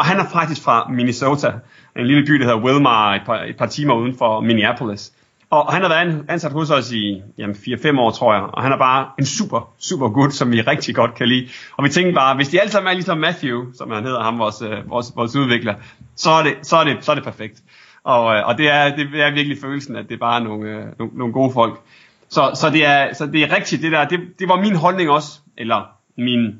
og 0.00 0.06
han 0.06 0.20
er 0.20 0.24
faktisk 0.32 0.62
fra 0.62 0.88
Minnesota, 0.90 1.52
en 1.96 2.06
lille 2.06 2.26
by, 2.26 2.32
der 2.32 2.44
hedder 2.44 2.60
Wilmar, 2.60 3.14
et 3.14 3.22
par, 3.26 3.42
et 3.42 3.56
par 3.56 3.66
timer 3.66 3.94
uden 3.94 4.18
for 4.18 4.40
Minneapolis. 4.40 5.12
Og 5.50 5.72
han 5.72 5.82
har 5.82 5.88
været 5.88 6.24
ansat 6.28 6.52
hos 6.52 6.70
os 6.70 6.92
i 6.92 7.22
4-5 7.38 7.98
år, 7.98 8.10
tror 8.10 8.34
jeg. 8.34 8.42
Og 8.42 8.62
han 8.62 8.72
er 8.72 8.78
bare 8.78 9.08
en 9.18 9.26
super, 9.26 9.72
super 9.78 10.08
gut, 10.08 10.34
som 10.34 10.52
vi 10.52 10.60
rigtig 10.60 10.94
godt 10.94 11.14
kan 11.14 11.28
lide. 11.28 11.48
Og 11.76 11.84
vi 11.84 11.88
tænkte 11.88 12.14
bare, 12.14 12.36
hvis 12.36 12.48
de 12.48 12.60
alle 12.60 12.70
sammen 12.70 12.90
er 12.90 12.94
ligesom 12.94 13.18
Matthew, 13.18 13.72
som 13.74 13.90
han 13.90 14.04
hedder 14.04 14.22
ham, 14.22 14.38
vores, 14.38 14.62
øh, 14.62 14.90
vores, 14.90 15.12
vores 15.16 15.36
udvikler, 15.36 15.74
så 16.16 16.30
er, 16.30 16.42
det, 16.42 16.54
så, 16.62 16.76
er 16.76 16.84
det, 16.84 17.04
så 17.04 17.10
er 17.10 17.14
det 17.14 17.24
perfekt. 17.24 17.62
og, 18.04 18.36
øh, 18.36 18.46
og 18.46 18.58
det, 18.58 18.68
er, 18.68 18.96
det 18.96 19.20
er 19.20 19.34
virkelig 19.34 19.58
følelsen, 19.60 19.96
at 19.96 20.08
det 20.08 20.14
er 20.14 20.18
bare 20.18 20.40
nogle, 20.40 20.70
øh, 20.70 20.84
nogle, 20.98 21.14
nogle 21.14 21.32
gode 21.32 21.52
folk. 21.52 21.80
Så, 22.28 22.50
så, 22.54 22.70
det 22.70 22.86
er, 22.86 23.14
så 23.14 23.26
det 23.26 23.42
er 23.42 23.56
rigtigt, 23.56 23.82
det 23.82 23.92
der, 23.92 24.04
det, 24.04 24.20
det 24.38 24.48
var 24.48 24.60
min 24.60 24.76
holdning 24.76 25.10
også, 25.10 25.40
eller 25.58 25.88
min 26.16 26.58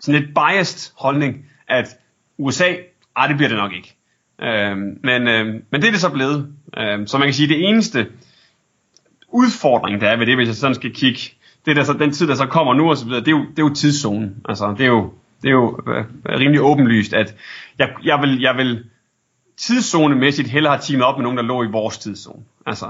sådan 0.00 0.20
lidt 0.20 0.34
biased 0.34 0.92
holdning, 0.98 1.46
at 1.68 1.96
USA, 2.38 2.74
ej 3.16 3.26
det 3.26 3.36
bliver 3.36 3.48
det 3.48 3.58
nok 3.58 3.72
ikke. 3.72 3.96
Øh, 4.42 4.76
men, 5.02 5.28
øh, 5.28 5.46
men 5.46 5.82
det 5.82 5.84
er 5.84 5.90
det 5.90 6.00
så 6.00 6.10
blevet. 6.10 6.54
Øh, 6.78 7.06
så 7.06 7.18
man 7.18 7.26
kan 7.26 7.34
sige, 7.34 7.48
det 7.48 7.68
eneste 7.68 8.06
udfordring, 9.28 10.00
der 10.00 10.08
er 10.08 10.16
ved 10.16 10.26
det, 10.26 10.36
hvis 10.36 10.48
jeg 10.48 10.56
sådan 10.56 10.74
skal 10.74 10.94
kigge, 10.94 11.20
det 11.66 11.76
der 11.76 11.84
så, 11.84 11.92
den 11.92 12.12
tid, 12.12 12.28
der 12.28 12.34
så 12.34 12.46
kommer 12.46 12.74
nu 12.74 12.90
og 12.90 12.96
så 12.96 13.04
videre, 13.04 13.20
det 13.20 13.28
er 13.28 13.32
jo, 13.32 13.40
det 13.40 13.58
er 13.58 13.62
jo 13.62 13.74
tidszonen. 13.74 14.36
Altså, 14.48 14.74
det 14.78 14.80
er 14.80 14.88
jo, 14.88 15.12
det 15.42 15.48
er 15.48 15.52
jo 15.52 15.80
øh, 15.86 16.04
rimelig 16.38 16.60
åbenlyst, 16.60 17.14
at 17.14 17.34
jeg, 17.78 17.88
jeg 18.04 18.18
vil, 18.22 18.40
jeg 18.40 18.56
vil 18.56 18.84
tidszonemæssigt 19.56 20.48
hellere 20.48 20.72
have 20.72 20.82
teamet 20.82 21.06
op 21.06 21.16
med 21.16 21.22
nogen, 21.22 21.38
der 21.38 21.44
lå 21.44 21.62
i 21.62 21.70
vores 21.70 21.98
tidszone. 21.98 22.42
Altså, 22.66 22.86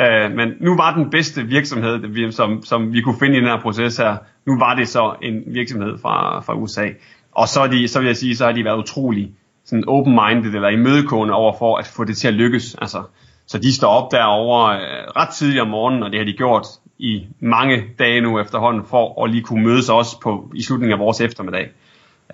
øh, 0.00 0.32
men 0.36 0.52
nu 0.60 0.76
var 0.76 0.94
den 0.94 1.10
bedste 1.10 1.42
virksomhed, 1.42 2.32
som, 2.32 2.62
som 2.62 2.92
vi 2.92 3.00
kunne 3.00 3.18
finde 3.18 3.36
i 3.36 3.40
den 3.40 3.48
her 3.48 3.60
proces 3.60 3.96
her, 3.96 4.16
nu 4.46 4.58
var 4.58 4.74
det 4.74 4.88
så 4.88 5.16
en 5.22 5.42
virksomhed 5.46 5.98
fra, 5.98 6.40
fra 6.40 6.54
USA. 6.54 6.88
Og 7.32 7.48
så, 7.48 7.60
er 7.60 7.66
de, 7.66 7.88
så 7.88 7.98
vil 7.98 8.06
jeg 8.06 8.16
sige, 8.16 8.36
så 8.36 8.44
har 8.44 8.52
de 8.52 8.64
været 8.64 8.78
utrolig 8.78 9.32
sådan 9.64 9.84
open-minded 9.88 10.54
eller 10.54 10.68
imødegående 10.68 11.34
over 11.34 11.52
for 11.58 11.76
at 11.76 11.86
få 11.86 12.04
det 12.04 12.16
til 12.16 12.28
at 12.28 12.34
lykkes. 12.34 12.74
Altså, 12.74 13.02
så 13.46 13.58
de 13.58 13.74
står 13.74 13.88
op 13.88 14.12
derovre 14.12 14.76
øh, 14.76 15.06
ret 15.16 15.28
tidligt 15.28 15.60
om 15.60 15.68
morgenen, 15.68 16.02
og 16.02 16.10
det 16.10 16.18
har 16.18 16.24
de 16.24 16.32
gjort 16.32 16.66
i 16.98 17.26
mange 17.40 17.82
dage 17.98 18.20
nu 18.20 18.40
efterhånden, 18.40 18.84
for 18.84 19.24
at 19.24 19.30
lige 19.30 19.42
kunne 19.42 19.64
mødes 19.64 19.88
også 19.88 20.20
på, 20.20 20.50
i 20.54 20.62
slutningen 20.62 20.92
af 20.92 20.98
vores 20.98 21.20
eftermiddag. 21.20 21.68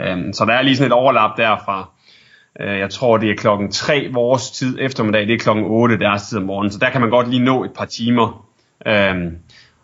Øhm, 0.00 0.32
så 0.32 0.44
der 0.44 0.52
er 0.52 0.62
lige 0.62 0.76
sådan 0.76 0.92
et 0.92 0.92
overlap 0.92 1.36
derfra. 1.36 1.90
Øh, 2.60 2.78
jeg 2.78 2.90
tror 2.90 3.16
det 3.16 3.30
er 3.30 3.36
klokken 3.36 3.70
3 3.70 4.08
vores 4.12 4.50
tid 4.50 4.78
eftermiddag, 4.80 5.26
det 5.26 5.34
er 5.34 5.38
klokken 5.38 5.64
8 5.64 5.98
deres 5.98 6.28
tid 6.28 6.38
om 6.38 6.44
morgenen, 6.44 6.72
så 6.72 6.78
der 6.78 6.90
kan 6.90 7.00
man 7.00 7.10
godt 7.10 7.30
lige 7.30 7.44
nå 7.44 7.64
et 7.64 7.72
par 7.72 7.84
timer. 7.84 8.46
Øhm, 8.86 9.38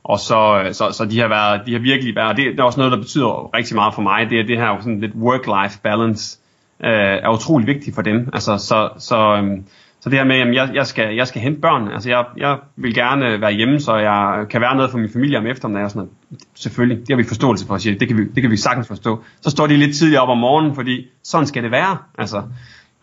og 0.05 0.21
så, 0.21 0.63
øh, 0.65 0.75
så, 0.75 0.91
så 0.93 1.05
de 1.05 1.21
har 1.21 1.29
været, 1.29 1.67
de 1.67 1.73
har 1.73 1.81
virkelig 1.81 2.17
været, 2.17 2.37
det, 2.37 2.45
det 2.53 2.61
er 2.61 2.65
også 2.65 2.81
noget, 2.81 2.93
der 2.93 2.99
betyder 2.99 3.55
rigtig 3.55 3.75
meget 3.75 3.95
for 3.95 4.03
mig, 4.03 4.31
det 4.31 4.41
er 4.41 4.47
det 4.47 4.59
her 4.59 4.77
sådan 4.81 5.01
lidt 5.01 5.13
work-life 5.13 5.81
balance, 5.83 6.39
øh, 6.85 6.91
er 7.25 7.29
utrolig 7.29 7.67
vigtigt 7.67 7.95
for 7.95 8.03
dem. 8.03 8.31
Altså, 8.33 8.59
så, 8.59 8.89
så, 8.99 9.39
um, 9.39 9.65
så 10.01 10.11
det 10.11 10.19
her 10.19 10.25
med, 10.25 10.37
at 10.37 10.55
jeg, 10.55 10.75
jeg, 10.75 10.87
skal, 10.87 11.15
jeg 11.15 11.27
skal 11.27 11.41
hente 11.41 11.61
børn, 11.61 11.89
altså 11.89 12.09
jeg, 12.09 12.25
jeg 12.37 12.59
vil 12.77 12.95
gerne 12.95 13.41
være 13.41 13.53
hjemme, 13.53 13.81
så 13.81 13.97
jeg 13.97 14.47
kan 14.51 14.61
være 14.61 14.77
noget 14.77 14.91
for 14.91 14.99
min 14.99 15.11
familie 15.13 15.39
om 15.39 15.47
eftermiddagen 15.47 15.85
og 15.85 15.91
sådan 15.91 16.09
noget. 16.31 16.43
Selvfølgelig, 16.55 16.99
det 16.99 17.09
har 17.09 17.17
vi 17.17 17.25
forståelse 17.25 17.67
for 17.67 17.79
siger 17.79 17.99
det 17.99 18.09
kan 18.09 18.17
vi, 18.17 18.25
det 18.35 18.43
kan 18.43 18.51
vi 18.51 18.57
sagtens 18.57 18.89
forstå. 18.89 19.23
Så 19.41 19.51
står 19.51 19.67
de 19.67 19.77
lidt 19.77 19.97
tidligere 19.97 20.23
op 20.23 20.29
om 20.29 20.39
morgenen, 20.39 20.75
fordi 20.75 21.07
sådan 21.23 21.47
skal 21.47 21.63
det 21.63 21.71
være. 21.71 21.99
Altså, 22.19 22.43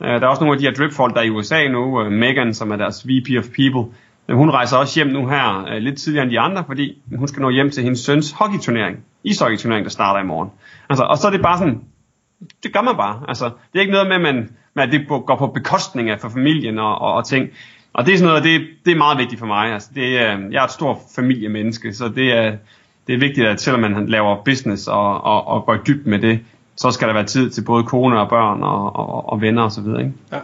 øh, 0.01 0.09
der 0.09 0.21
er 0.21 0.27
også 0.27 0.43
nogle 0.43 0.55
af 0.55 0.59
de 0.59 0.65
her 0.65 0.73
dripfolk, 0.73 1.13
der 1.13 1.21
er 1.21 1.25
i 1.25 1.29
USA 1.29 1.67
nu, 1.67 2.01
øh, 2.01 2.11
Megan, 2.11 2.53
som 2.53 2.71
er 2.71 2.75
deres 2.75 3.07
VP 3.07 3.29
of 3.39 3.45
People, 3.55 3.93
hun 4.33 4.49
rejser 4.49 4.77
også 4.77 4.99
hjem 4.99 5.07
nu 5.07 5.27
her 5.27 5.65
øh, 5.69 5.77
lidt 5.77 5.97
tidligere 5.97 6.23
end 6.23 6.31
de 6.31 6.39
andre, 6.39 6.63
fordi 6.67 7.01
hun 7.15 7.27
skal 7.27 7.41
nå 7.41 7.49
hjem 7.49 7.71
til 7.71 7.83
hendes 7.83 7.99
søns 7.99 8.31
hockeyturnering, 8.31 8.97
ishockeyturnering, 9.23 9.83
der 9.83 9.89
starter 9.89 10.23
i 10.23 10.25
morgen. 10.25 10.49
Altså, 10.89 11.03
og 11.03 11.17
så 11.17 11.27
er 11.27 11.31
det 11.31 11.41
bare 11.41 11.57
sådan, 11.57 11.81
det 12.63 12.73
gør 12.73 12.81
man 12.81 12.95
bare. 12.95 13.19
Altså, 13.27 13.45
det 13.45 13.75
er 13.75 13.79
ikke 13.79 13.93
noget 13.93 14.07
med, 14.07 14.15
at 14.15 14.21
man 14.21 14.49
med 14.73 14.83
at 14.83 14.91
det 14.91 15.07
går 15.07 15.35
på 15.35 15.47
bekostning 15.47 16.09
af 16.09 16.19
for 16.19 16.29
familien 16.29 16.79
og, 16.79 17.01
og, 17.01 17.13
og 17.13 17.25
ting. 17.25 17.49
Og 17.93 18.05
det 18.05 18.13
er 18.13 18.17
sådan 18.17 18.27
noget, 18.27 18.43
det, 18.43 18.67
det 18.85 18.91
er 18.91 18.97
meget 18.97 19.17
vigtigt 19.17 19.39
for 19.39 19.45
mig. 19.45 19.73
Altså, 19.73 19.89
det, 19.95 20.19
er, 20.19 20.37
øh, 20.37 20.53
jeg 20.53 20.59
er 20.61 20.65
et 20.65 20.71
stort 20.71 20.97
familiemenneske, 21.15 21.93
så 21.93 22.07
det 22.07 22.33
er, 22.33 22.55
det 23.07 23.15
er 23.15 23.19
vigtigt, 23.19 23.47
at 23.47 23.61
selvom 23.61 23.81
man 23.81 24.07
laver 24.07 24.43
business 24.43 24.87
og, 24.87 25.23
og, 25.23 25.47
og 25.47 25.65
går 25.65 25.73
i 25.73 25.77
dybt 25.87 26.07
med 26.07 26.19
det, 26.19 26.39
så 26.75 26.91
skal 26.91 27.07
der 27.07 27.13
være 27.13 27.25
tid 27.25 27.49
til 27.49 27.63
både 27.63 27.83
kone 27.83 28.19
og 28.19 28.29
børn 28.29 28.63
og, 28.63 28.95
og, 28.95 29.29
og 29.29 29.41
venner 29.41 29.63
osv. 29.63 29.85
Ikke? 29.85 30.13
Ja. 30.31 30.37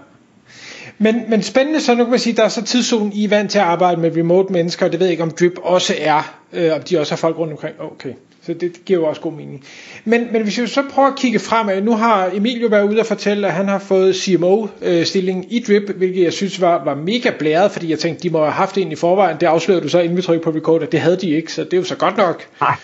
Men, 0.98 1.24
men 1.28 1.44
spændende 1.44 1.82
så, 1.82 1.96
nu 1.96 2.04
kan 2.04 2.12
man 2.12 2.20
sige, 2.20 2.36
der 2.36 2.44
er 2.44 2.50
så 2.50 2.64
tidszonen, 2.64 3.14
I 3.14 3.24
er 3.24 3.30
vant 3.30 3.52
til 3.52 3.60
at 3.60 3.66
arbejde 3.66 4.02
med 4.02 4.18
remote 4.18 4.54
mennesker, 4.54 4.86
og 4.86 4.92
det 4.92 5.00
ved 5.00 5.08
jeg 5.08 5.12
ikke, 5.12 5.24
om 5.24 5.32
Drip 5.32 5.60
også 5.64 5.94
er, 6.00 6.36
øh, 6.54 6.74
om 6.74 6.82
de 6.82 7.00
også 7.00 7.12
har 7.12 7.18
folk 7.18 7.38
rundt 7.38 7.54
omkring. 7.54 7.76
Okay. 7.80 8.14
Så 8.46 8.54
det 8.54 8.86
giver 8.86 9.00
jo 9.00 9.06
også 9.06 9.22
god 9.22 9.34
mening. 9.34 9.64
Men, 10.06 10.28
men 10.32 10.44
hvis 10.44 10.62
vi 10.62 10.68
så 10.68 10.84
prøver 10.90 11.08
at 11.08 11.16
kigge 11.16 11.40
fremad, 11.40 11.82
nu 11.82 11.96
har 11.96 12.30
Emil 12.34 12.62
jo 12.62 12.68
været 12.68 12.90
ude 12.90 13.00
og 13.00 13.06
fortælle, 13.06 13.48
at 13.48 13.54
han 13.54 13.68
har 13.68 13.80
fået 13.80 14.16
CMO-stilling 14.16 15.54
i 15.54 15.64
Drip, 15.68 15.90
hvilket 15.90 16.24
jeg 16.24 16.34
synes 16.34 16.62
var, 16.62 16.84
var 16.86 16.96
mega 16.96 17.32
blæret, 17.40 17.72
fordi 17.72 17.90
jeg 17.90 18.00
tænkte, 18.00 18.24
de 18.24 18.30
må 18.30 18.40
have 18.40 18.52
haft 18.52 18.78
en 18.78 18.92
i 18.92 18.96
forvejen. 18.96 19.38
Det 19.40 19.48
afslørede 19.48 19.84
du 19.84 19.90
så, 19.90 20.00
inden 20.00 20.18
vi 20.18 20.22
trykker 20.22 20.52
på 20.52 20.58
record, 20.58 20.84
at 20.84 20.92
det 20.92 21.00
havde 21.00 21.18
de 21.18 21.30
ikke, 21.30 21.54
så 21.54 21.64
det 21.64 21.74
er 21.74 21.78
jo 21.78 21.84
så 21.84 21.96
godt 21.96 22.18
nok. 22.18 22.48
Nej. 22.62 22.76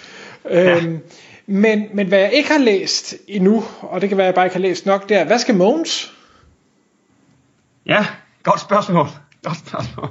Øhm, 0.49 0.99
men, 1.47 1.83
men 1.93 2.07
hvad 2.07 2.19
jeg 2.19 2.31
ikke 2.33 2.49
har 2.49 2.59
læst 2.59 3.15
endnu, 3.27 3.63
og 3.81 4.01
det 4.01 4.09
kan 4.09 4.17
være, 4.17 4.27
at 4.27 4.31
jeg 4.31 4.35
bare 4.35 4.45
ikke 4.45 4.55
har 4.55 4.61
læst 4.61 4.85
nok, 4.85 5.09
det 5.09 5.17
er, 5.17 5.23
hvad 5.25 5.39
skal 5.39 5.55
Mogens? 5.55 6.12
Ja, 7.85 8.05
godt 8.43 8.59
spørgsmål. 8.59 9.07
Godt 9.43 9.57
spørgsmål. 9.57 10.09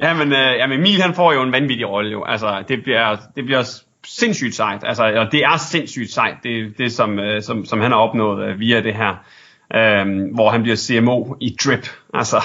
Ja, 0.00 0.14
men, 0.14 0.32
øh, 0.32 0.56
jamen 0.58 0.78
Emil 0.78 1.02
han 1.02 1.14
får 1.14 1.32
jo 1.32 1.42
en 1.42 1.52
vanvittig 1.52 1.88
rolle 1.88 2.10
jo. 2.10 2.24
Altså, 2.24 2.64
det 2.68 2.82
bliver, 2.82 3.16
det 3.36 3.44
bliver 3.44 3.62
sindssygt 4.06 4.54
sejt. 4.54 4.84
Altså, 4.84 5.04
og 5.04 5.32
det 5.32 5.40
er 5.44 5.56
sindssygt 5.56 6.10
sejt, 6.10 6.36
det, 6.42 6.78
det 6.78 6.92
som, 6.92 7.18
øh, 7.18 7.42
som, 7.42 7.64
som 7.64 7.80
han 7.80 7.90
har 7.90 7.98
opnået 7.98 8.48
øh, 8.48 8.60
via 8.60 8.80
det 8.80 8.94
her. 8.94 9.14
Øhm, 9.74 10.34
hvor 10.34 10.50
han 10.50 10.62
bliver 10.62 10.76
CMO 10.76 11.34
i 11.40 11.56
Drip. 11.64 11.88
Altså, 12.14 12.36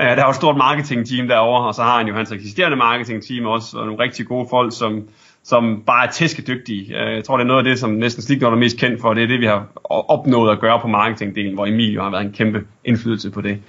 øh, 0.00 0.06
der 0.06 0.16
er 0.16 0.24
jo 0.24 0.30
et 0.30 0.36
stort 0.36 0.56
marketingteam 0.56 1.28
derovre, 1.28 1.66
og 1.66 1.74
så 1.74 1.82
har 1.82 1.98
han 1.98 2.08
jo 2.08 2.14
hans 2.14 2.32
eksisterende 2.32 2.76
marketingteam 2.76 3.46
også, 3.46 3.78
og 3.78 3.86
nogle 3.86 4.02
rigtig 4.02 4.26
gode 4.26 4.46
folk, 4.50 4.78
som, 4.78 5.08
som 5.44 5.82
bare 5.86 6.06
er 6.06 6.10
tæskedygtige. 6.10 7.00
Øh, 7.00 7.14
jeg 7.14 7.24
tror, 7.24 7.36
det 7.36 7.44
er 7.44 7.48
noget 7.48 7.58
af 7.58 7.64
det, 7.64 7.78
som 7.78 7.90
næsten 7.90 8.22
Slik 8.22 8.42
er 8.42 8.50
mest 8.50 8.78
kendt 8.78 9.00
for. 9.00 9.14
Det 9.14 9.22
er 9.22 9.26
det, 9.26 9.40
vi 9.40 9.46
har 9.46 9.66
opnået 9.84 10.52
at 10.52 10.60
gøre 10.60 10.80
på 10.80 10.88
marketingdelen, 10.88 11.54
hvor 11.54 11.66
Emil 11.66 11.92
jo 11.92 12.02
har 12.02 12.10
været 12.10 12.24
en 12.24 12.32
kæmpe 12.32 12.64
indflydelse 12.84 13.30
på 13.30 13.40
det. 13.40 13.62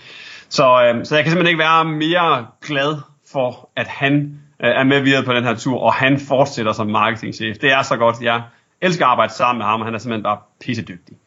Så, 0.49 0.63
øh, 0.63 1.05
så 1.05 1.15
jeg 1.15 1.23
kan 1.23 1.31
simpelthen 1.31 1.47
ikke 1.47 1.60
være 1.60 1.86
mere 1.86 2.47
glad 2.62 2.95
for, 3.31 3.69
at 3.75 3.88
han 3.88 4.39
Øh, 4.63 4.69
er 4.69 4.83
med 4.83 5.01
videre 5.01 5.23
på 5.23 5.33
den 5.33 5.43
her 5.43 5.55
tur, 5.55 5.79
og 5.79 5.93
han 5.93 6.19
fortsætter 6.19 6.71
som 6.71 6.88
marketingchef. 6.88 7.57
Det 7.57 7.71
er 7.71 7.81
så 7.81 7.97
godt. 7.97 8.21
Jeg 8.21 8.41
elsker 8.81 9.05
at 9.05 9.12
arbejde 9.12 9.33
sammen 9.33 9.57
med 9.57 9.65
ham, 9.65 9.79
og 9.79 9.88
han 9.88 9.95
er 9.95 9.97
simpelthen 9.97 10.23
bare 10.23 10.38
pissedygtig. 10.62 11.17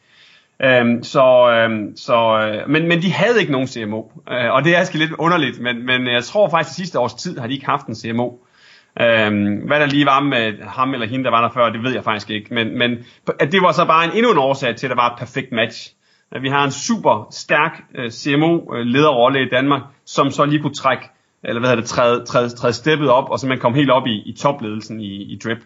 Øhm, 0.62 1.02
så, 1.02 1.50
øhm, 1.50 1.96
så, 1.96 2.40
øh, 2.40 2.70
men, 2.70 2.88
men 2.88 3.02
de 3.02 3.12
havde 3.12 3.40
ikke 3.40 3.52
nogen 3.52 3.68
CMO, 3.68 4.02
øh, 4.30 4.52
og 4.52 4.64
det 4.64 4.76
er 4.76 4.96
lidt 4.96 5.12
underligt, 5.12 5.60
men, 5.60 5.86
men 5.86 6.06
jeg 6.06 6.24
tror 6.24 6.48
faktisk, 6.48 6.70
at 6.70 6.74
sidste 6.74 6.98
års 6.98 7.14
tid 7.14 7.38
har 7.38 7.46
de 7.46 7.54
ikke 7.54 7.66
haft 7.66 7.86
en 7.86 7.94
CMO. 7.94 8.30
Øhm, 9.00 9.56
hvad 9.56 9.80
der 9.80 9.86
lige 9.86 10.06
var 10.06 10.20
med 10.20 10.62
ham 10.62 10.94
eller 10.94 11.06
hende, 11.06 11.24
der 11.24 11.30
var 11.30 11.42
der 11.42 11.54
før, 11.54 11.70
det 11.70 11.82
ved 11.82 11.94
jeg 11.94 12.04
faktisk 12.04 12.30
ikke, 12.30 12.54
men, 12.54 12.78
men 12.78 12.98
at 13.40 13.52
det 13.52 13.62
var 13.62 13.72
så 13.72 13.84
bare 13.84 14.04
en 14.04 14.10
endnu 14.14 14.32
en 14.32 14.38
årsag 14.38 14.76
til, 14.76 14.86
at 14.86 14.90
der 14.90 14.96
var 14.96 15.10
et 15.10 15.18
perfekt 15.18 15.52
match. 15.52 15.92
Vi 16.42 16.48
har 16.48 16.64
en 16.64 16.70
super 16.70 17.28
stærk 17.30 17.82
øh, 17.94 18.10
CMO-lederrolle 18.10 19.38
øh, 19.38 19.46
i 19.46 19.48
Danmark, 19.48 19.82
som 20.04 20.30
så 20.30 20.44
lige 20.44 20.62
kunne 20.62 20.74
trække 20.74 21.10
eller 21.44 21.60
hvad 21.60 21.70
hedder 21.70 21.82
det, 21.82 21.90
træde, 21.90 22.24
træde, 22.24 22.48
træde 22.48 22.72
steppet 22.72 23.10
op, 23.10 23.30
og 23.30 23.38
så 23.38 23.46
man 23.46 23.58
kom 23.58 23.74
helt 23.74 23.90
op 23.90 24.06
i, 24.06 24.22
i 24.26 24.32
topledelsen 24.32 25.00
i, 25.00 25.22
i 25.22 25.38
Drip. 25.44 25.58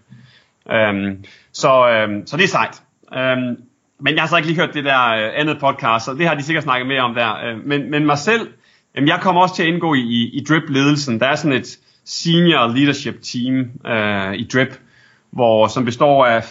Øhm, 0.72 1.24
så, 1.52 1.88
øhm, 1.88 2.26
så 2.26 2.36
det 2.36 2.44
er 2.44 2.48
sejt. 2.48 2.82
Øhm, 3.14 3.56
men 4.00 4.14
jeg 4.14 4.22
har 4.22 4.28
så 4.28 4.36
ikke 4.36 4.48
lige 4.48 4.60
hørt 4.60 4.74
det 4.74 4.84
der 4.84 5.08
øh, 5.08 5.30
andet 5.34 5.60
podcast, 5.60 6.04
så 6.04 6.14
det 6.14 6.28
har 6.28 6.34
de 6.34 6.42
sikkert 6.42 6.64
snakket 6.64 6.86
mere 6.86 7.00
om 7.00 7.14
der. 7.14 7.52
Uh, 7.52 7.66
men, 7.66 7.90
men 7.90 8.06
mig 8.06 8.18
selv, 8.18 8.48
jamen 8.96 9.08
jeg 9.08 9.18
kommer 9.20 9.42
også 9.42 9.54
til 9.54 9.62
at 9.62 9.68
indgå 9.68 9.94
i, 9.94 10.00
i, 10.00 10.30
i 10.32 10.44
Drip-ledelsen. 10.44 11.20
Der 11.20 11.26
er 11.26 11.34
sådan 11.34 11.58
et 11.58 11.78
senior 12.04 12.66
leadership 12.66 13.14
team 13.22 13.70
øh, 13.86 14.34
i 14.34 14.48
Drip, 14.52 14.80
hvor, 15.30 15.66
som 15.66 15.84
består 15.84 16.26
af 16.26 16.44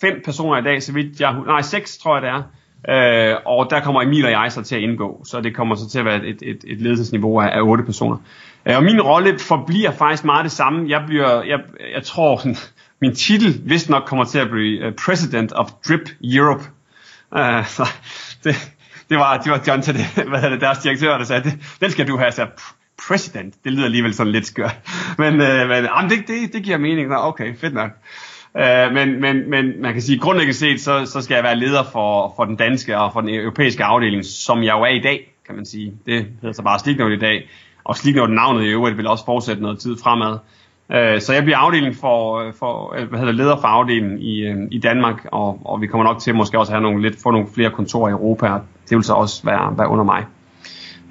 fem 0.00 0.22
personer 0.24 0.58
i 0.58 0.62
dag, 0.62 0.82
så 0.82 0.92
vidt 0.92 1.20
jeg, 1.20 1.34
nej, 1.46 1.60
seks 1.60 1.98
tror 1.98 2.16
jeg 2.16 2.22
det 2.22 2.30
er. 2.30 2.42
Øh, 2.88 3.36
og 3.46 3.66
der 3.70 3.80
kommer 3.80 4.02
Emil 4.02 4.24
og 4.24 4.30
jeg 4.30 4.52
så 4.52 4.62
til 4.62 4.76
at 4.76 4.82
indgå, 4.82 5.24
så 5.24 5.40
det 5.40 5.56
kommer 5.56 5.74
så 5.74 5.88
til 5.90 5.98
at 5.98 6.04
være 6.04 6.26
et, 6.26 6.42
et, 6.42 6.64
et 6.66 6.80
ledelsesniveau 6.80 7.40
af, 7.40 7.46
af 7.46 7.60
otte 7.60 7.84
personer. 7.84 8.16
Øh, 8.66 8.76
og 8.76 8.82
min 8.82 9.00
rolle 9.00 9.38
forbliver 9.38 9.90
faktisk 9.90 10.24
meget 10.24 10.44
det 10.44 10.52
samme. 10.52 10.90
Jeg 10.90 11.02
bliver, 11.06 11.42
jeg, 11.42 11.58
jeg 11.94 12.02
tror, 12.02 12.42
min 13.00 13.14
titel 13.14 13.60
vist 13.64 13.90
nok 13.90 14.02
kommer 14.06 14.24
til 14.24 14.38
at 14.38 14.50
blive 14.50 14.86
uh, 14.86 14.94
President 15.06 15.52
of 15.52 15.70
Drip 15.88 16.08
Europe. 16.24 16.64
Uh, 17.36 17.66
så 17.66 17.88
det, 18.44 18.74
det 19.10 19.18
var, 19.18 19.36
det 19.36 19.52
var 19.52 19.62
John 19.66 19.82
til 19.82 19.94
det, 19.94 20.06
hvad 20.28 20.40
hedder 20.40 20.48
det, 20.48 20.60
deres 20.60 20.78
direktør, 20.78 21.18
der 21.18 21.24
sagde, 21.24 21.42
det, 21.42 21.76
den 21.80 21.90
skal 21.90 22.08
du 22.08 22.18
have, 22.18 22.32
så 22.32 22.46
President, 23.08 23.54
det 23.64 23.72
lyder 23.72 23.84
alligevel 23.84 24.14
sådan 24.14 24.32
lidt 24.32 24.46
skørt. 24.46 24.76
Men, 25.18 25.32
uh, 25.34 25.68
men 25.68 25.84
jamen, 25.84 26.10
det, 26.10 26.28
det, 26.28 26.52
det 26.52 26.62
giver 26.62 26.78
mening. 26.78 27.08
Nå, 27.08 27.16
okay, 27.16 27.56
fedt 27.56 27.74
nok. 27.74 27.90
Øh, 28.56 28.92
men, 28.92 29.20
men, 29.20 29.50
men 29.50 29.82
man 29.82 29.92
kan 29.92 30.02
sige, 30.02 30.18
grundlæggende 30.18 30.58
set, 30.58 30.80
så, 30.80 31.06
så 31.06 31.20
skal 31.20 31.34
jeg 31.34 31.44
være 31.44 31.56
leder 31.56 31.82
for, 31.92 32.32
for 32.36 32.44
den 32.44 32.56
danske 32.56 32.98
og 32.98 33.12
for 33.12 33.20
den 33.20 33.28
europæiske 33.28 33.84
afdeling, 33.84 34.24
som 34.24 34.62
jeg 34.62 34.74
jo 34.74 34.82
er 34.82 34.94
i 34.94 35.00
dag, 35.00 35.32
kan 35.46 35.54
man 35.54 35.64
sige. 35.66 35.92
Det 36.06 36.26
hedder 36.40 36.52
så 36.52 36.62
bare 36.62 36.78
Stignode 36.78 37.14
i 37.14 37.18
dag 37.18 37.48
og 37.84 37.96
Slignord 37.96 38.30
navnet 38.30 38.64
i 38.64 38.68
øvrigt 38.68 38.96
vil 38.96 39.06
også 39.06 39.24
fortsætte 39.24 39.62
noget 39.62 39.78
tid 39.78 39.96
fremad. 40.02 40.38
Øh, 40.92 41.20
så 41.20 41.32
jeg 41.32 41.44
bliver 41.44 41.58
afdeling 41.58 41.96
for, 41.96 42.50
for 42.58 42.94
øh, 42.96 43.08
hvad 43.08 43.18
hedder 43.18 43.32
leder 43.32 43.56
for 43.56 43.68
afdelingen 43.68 44.18
i, 44.18 44.40
øh, 44.40 44.56
i 44.70 44.78
Danmark, 44.78 45.26
og, 45.32 45.60
og 45.64 45.80
vi 45.80 45.86
kommer 45.86 46.04
nok 46.04 46.20
til 46.20 46.34
måske 46.34 46.58
også 46.58 46.72
have 46.72 46.82
nogle, 46.82 47.02
lidt, 47.02 47.22
få 47.22 47.30
nogle 47.30 47.48
flere 47.54 47.70
kontorer 47.70 48.08
i 48.08 48.12
Europa, 48.12 48.48
og 48.48 48.60
det 48.88 48.96
vil 48.96 49.04
så 49.04 49.12
også 49.12 49.44
være, 49.44 49.78
være 49.78 49.88
under 49.88 50.04
mig. 50.04 50.24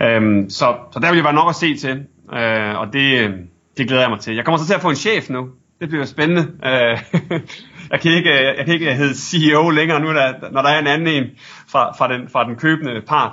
Øhm, 0.01 0.49
så, 0.49 0.75
så 0.91 0.99
der 0.99 1.10
vil 1.10 1.15
jeg 1.15 1.23
være 1.23 1.34
nok 1.34 1.49
at 1.49 1.56
se 1.56 1.75
til, 1.77 2.04
øh, 2.34 2.80
og 2.80 2.93
det, 2.93 3.34
det 3.77 3.88
glæder 3.88 4.01
jeg 4.01 4.10
mig 4.10 4.19
til. 4.19 4.36
Jeg 4.36 4.45
kommer 4.45 4.58
så 4.58 4.65
til 4.65 4.73
at 4.73 4.82
få 4.82 4.89
en 4.89 4.95
chef 4.95 5.30
nu. 5.30 5.47
Det 5.82 5.89
bliver 5.89 6.06
spændende. 6.06 6.41
Øh, 6.41 6.98
jeg, 7.91 8.00
kan 8.02 8.12
ikke, 8.12 8.58
jeg 8.58 8.65
kan 8.65 8.74
ikke 8.74 8.94
hedde 8.94 9.15
CEO 9.15 9.70
længere 9.70 10.00
nu, 10.00 10.08
der, 10.08 10.34
når 10.52 10.62
der 10.62 10.70
er 10.70 10.80
en 10.80 10.88
anden 10.88 11.08
en 11.08 11.30
fra, 11.72 11.91
fra, 11.98 12.13
den, 12.13 12.30
fra 12.30 12.44
den 12.44 12.56
købende 12.56 13.02
part. 13.08 13.32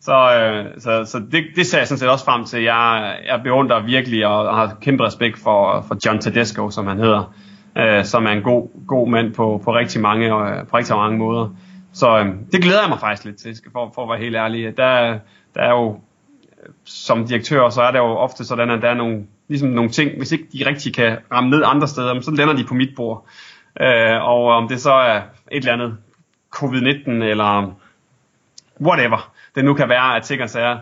Så, 0.00 0.12
øh, 0.12 0.80
så, 0.80 1.04
så 1.04 1.18
det, 1.32 1.44
det 1.56 1.66
ser 1.66 1.78
jeg 1.78 1.88
sådan 1.88 1.98
set 1.98 2.08
også 2.08 2.24
frem 2.24 2.44
til. 2.44 2.62
Jeg, 2.62 3.16
jeg 3.26 3.40
beundrer 3.44 3.82
virkelig 3.82 4.26
og 4.26 4.56
har 4.56 4.76
kæmpe 4.80 5.04
respekt 5.04 5.38
for, 5.38 5.84
for 5.88 5.96
John 6.06 6.20
Tedesco, 6.20 6.70
som 6.70 6.86
han 6.86 6.98
hedder, 6.98 7.34
øh, 7.78 8.04
som 8.04 8.26
er 8.26 8.30
en 8.30 8.42
god, 8.42 8.86
god 8.86 9.08
mand 9.08 9.34
på, 9.34 9.60
på, 9.64 9.74
rigtig 9.74 10.00
mange, 10.00 10.26
øh, 10.26 10.66
på 10.66 10.76
rigtig 10.76 10.96
mange 10.96 11.18
måder. 11.18 11.56
Så 11.92 12.18
øh, 12.18 12.26
det 12.52 12.62
glæder 12.62 12.80
jeg 12.80 12.88
mig 12.88 13.00
faktisk 13.00 13.24
lidt 13.24 13.36
til, 13.36 13.56
for, 13.72 13.92
for 13.94 14.02
at 14.02 14.08
være 14.08 14.18
helt 14.18 14.36
ærlig. 14.36 14.76
Der, 14.76 15.18
der 15.54 15.60
er 15.60 15.70
jo, 15.70 16.00
som 16.84 17.26
direktør, 17.26 17.68
så 17.68 17.82
er 17.82 17.90
det 17.90 17.98
jo 17.98 18.16
ofte 18.16 18.44
sådan, 18.44 18.70
at 18.70 18.82
der 18.82 18.88
er 18.88 18.94
nogle, 18.94 19.26
ligesom 19.48 19.68
nogle 19.68 19.90
ting, 19.90 20.16
hvis 20.16 20.32
ikke 20.32 20.46
de 20.52 20.66
rigtig 20.66 20.94
kan 20.94 21.16
ramme 21.32 21.50
ned 21.50 21.62
andre 21.64 21.88
steder, 21.88 22.20
så 22.20 22.30
lander 22.30 22.54
de 22.54 22.64
på 22.64 22.74
mit 22.74 22.94
bord. 22.96 23.26
Øh, 23.80 24.22
og 24.22 24.44
om 24.44 24.68
det 24.68 24.80
så 24.80 24.92
er 24.92 25.16
et 25.16 25.22
eller 25.52 25.72
andet 25.72 25.96
covid-19 26.56 27.10
eller 27.10 27.74
whatever 28.80 29.32
det 29.54 29.64
nu 29.64 29.74
kan 29.74 29.88
være, 29.88 30.16
at 30.16 30.22
ting 30.22 30.42
og 30.42 30.50
sager, 30.50 30.78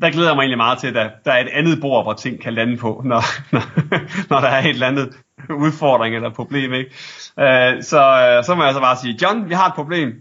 der 0.00 0.10
glæder 0.10 0.28
jeg 0.28 0.36
mig 0.36 0.42
egentlig 0.42 0.56
meget 0.56 0.78
til, 0.78 0.86
at 0.86 0.94
der, 0.94 1.10
der 1.24 1.32
er 1.32 1.40
et 1.40 1.48
andet 1.52 1.80
bord, 1.80 2.04
hvor 2.04 2.12
ting 2.12 2.40
kan 2.40 2.54
lande 2.54 2.76
på, 2.76 3.02
når, 3.04 3.22
når, 3.54 3.62
når 4.30 4.40
der 4.40 4.48
er 4.48 4.60
et 4.60 4.68
eller 4.68 4.86
andet 4.86 5.16
udfordring 5.50 6.14
eller 6.14 6.30
problem. 6.30 6.72
Ikke? 6.72 6.90
Øh, 7.38 7.82
så, 7.82 8.36
øh, 8.38 8.44
så 8.44 8.54
må 8.56 8.64
jeg 8.64 8.74
så 8.74 8.80
bare 8.80 8.96
sige, 8.96 9.18
John, 9.22 9.48
vi 9.48 9.54
har 9.54 9.68
et 9.68 9.74
problem. 9.74 10.12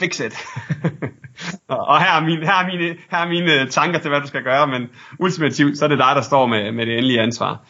Fix 0.00 0.20
it. 0.20 0.34
og 1.68 2.00
her 2.00 2.12
er, 2.12 2.24
min, 2.24 2.38
her, 2.42 2.52
er 2.52 2.66
mine, 2.66 2.96
her 3.10 3.18
er 3.18 3.28
mine 3.28 3.66
tanker 3.70 3.98
til, 3.98 4.08
hvad 4.08 4.20
du 4.20 4.26
skal 4.26 4.42
gøre, 4.42 4.66
men 4.66 4.88
ultimativt, 5.18 5.78
så 5.78 5.84
er 5.84 5.88
det 5.88 5.98
dig, 5.98 6.12
der 6.14 6.22
står 6.22 6.46
med, 6.46 6.72
med 6.72 6.86
det 6.86 6.92
endelige 6.98 7.20
ansvar. 7.20 7.60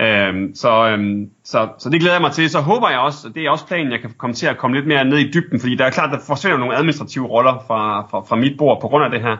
Øhm, 0.00 0.54
så, 0.54 0.88
øhm, 0.88 1.30
så, 1.44 1.68
så 1.78 1.90
det 1.90 2.00
glæder 2.00 2.14
jeg 2.14 2.22
mig 2.22 2.32
til. 2.32 2.50
Så 2.50 2.60
håber 2.60 2.90
jeg 2.90 2.98
også, 2.98 3.28
det 3.28 3.42
er 3.42 3.50
også 3.50 3.66
planen, 3.66 3.92
jeg 3.92 4.00
kan 4.00 4.10
komme 4.18 4.34
til 4.34 4.46
at 4.46 4.58
komme 4.58 4.76
lidt 4.76 4.86
mere 4.86 5.04
ned 5.04 5.18
i 5.18 5.30
dybden, 5.30 5.60
fordi 5.60 5.74
der 5.74 5.84
er 5.84 5.90
klart, 5.90 6.10
der 6.12 6.18
forsvinder 6.26 6.58
nogle 6.58 6.76
administrative 6.76 7.26
roller 7.26 7.64
fra, 7.66 8.06
fra, 8.10 8.20
fra 8.20 8.36
mit 8.36 8.58
bord 8.58 8.80
på 8.80 8.88
grund 8.88 9.04
af 9.04 9.10
det 9.10 9.20
her. 9.20 9.36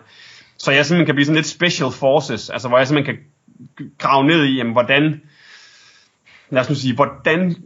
Så 0.58 0.72
jeg 0.72 0.86
simpelthen 0.86 1.06
kan 1.06 1.14
blive 1.14 1.26
sådan 1.26 1.36
lidt 1.36 1.46
special 1.46 1.90
forces, 1.90 2.50
altså 2.50 2.68
hvor 2.68 2.78
jeg 2.78 2.86
simpelthen 2.86 3.16
kan 3.16 3.24
grave 3.98 4.24
ned 4.26 4.44
i, 4.44 4.56
jamen, 4.56 4.72
hvordan, 4.72 5.20
lad 6.50 6.62
os 6.62 6.68
nu 6.68 6.74
sige, 6.74 6.94
hvordan 6.94 7.56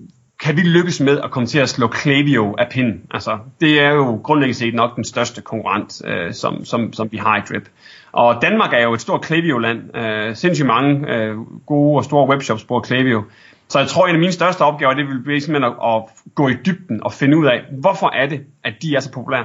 kan 0.43 0.57
vi 0.57 0.61
lykkes 0.61 1.01
med 1.01 1.21
at 1.21 1.31
komme 1.31 1.47
til 1.47 1.59
at 1.59 1.69
slå 1.69 1.87
Klaviyo 1.87 2.55
af 2.59 2.69
pinden? 2.71 3.03
Altså, 3.11 3.39
det 3.61 3.81
er 3.81 3.91
jo 3.91 4.21
grundlæggende 4.25 4.59
set 4.59 4.75
nok 4.75 4.97
den 4.97 5.05
største 5.05 5.43
konkurrent, 5.43 6.03
øh, 6.05 6.35
som, 6.35 6.65
som, 6.65 6.93
som 6.93 7.13
vi 7.13 7.17
har 7.17 7.37
i 7.37 7.41
Drip. 7.49 7.69
Og 8.13 8.43
Danmark 8.43 8.73
er 8.73 8.83
jo 8.83 8.93
et 8.93 9.01
stort 9.01 9.21
Klaviyo-land. 9.21 9.97
Øh, 9.97 10.37
sindssygt 10.37 10.67
mange 10.67 11.15
øh, 11.15 11.37
gode 11.67 11.97
og 11.97 12.05
store 12.05 12.29
webshops 12.29 12.65
bruger 12.65 12.83
Klaviyo. 12.83 13.23
Så 13.69 13.79
jeg 13.79 13.89
tror, 13.89 14.07
en 14.07 14.15
af 14.15 14.21
mine 14.21 14.33
største 14.33 14.63
opgaver, 14.63 14.95
det 14.95 15.09
vil 15.09 15.23
blive 15.25 15.41
simpelthen 15.41 15.73
at, 15.73 15.95
at 15.95 16.03
gå 16.35 16.49
i 16.49 16.55
dybden 16.67 17.03
og 17.05 17.13
finde 17.13 17.39
ud 17.39 17.47
af, 17.47 17.61
hvorfor 17.81 18.11
er 18.15 18.27
det, 18.27 18.41
at 18.65 18.75
de 18.83 18.95
er 18.97 19.01
så 19.01 19.13
populære? 19.13 19.45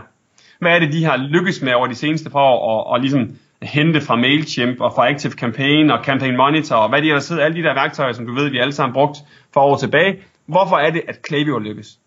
Hvad 0.59 0.71
er 0.71 0.79
det, 0.79 0.93
de 0.93 1.05
har 1.05 1.17
lykkes 1.17 1.61
med 1.61 1.73
over 1.73 1.87
de 1.87 1.95
seneste 1.95 2.29
par 2.29 2.39
år, 2.39 2.59
og, 2.69 2.87
og 2.87 2.99
ligesom 2.99 3.29
hente 3.61 4.01
fra 4.01 4.15
MailChimp 4.15 4.81
og 4.81 4.93
fra 4.95 5.09
Active 5.09 5.31
Campaign 5.31 5.91
og 5.91 6.03
Campaign 6.03 6.37
Monitor, 6.37 6.75
og 6.75 6.89
hvad 6.89 7.01
de 7.01 7.07
ellers 7.07 7.25
sidder, 7.25 7.43
alle 7.43 7.57
de 7.57 7.63
der 7.63 7.73
værktøjer, 7.73 8.13
som 8.13 8.25
du 8.27 8.33
ved, 8.33 8.49
vi 8.49 8.57
alle 8.57 8.73
sammen 8.73 8.93
brugt 8.93 9.17
for 9.53 9.61
år 9.61 9.77
tilbage. 9.77 10.17
Hvorfor 10.47 10.77
er 10.77 10.89
det, 10.89 11.01
at 11.07 11.21
Klaviyo 11.21 11.59
lykkes? 11.59 11.99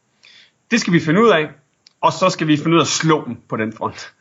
Det 0.71 0.81
skal 0.81 0.93
vi 0.93 1.01
finde 1.01 1.23
ud 1.23 1.29
af, 1.29 1.49
og 2.01 2.13
så 2.13 2.29
skal 2.29 2.47
vi 2.47 2.57
finde 2.57 2.71
ud 2.71 2.81
af 2.81 2.85
at 2.85 2.89
slå 2.89 3.25
dem 3.27 3.37
på 3.49 3.57
den 3.57 3.73
front. 3.73 4.13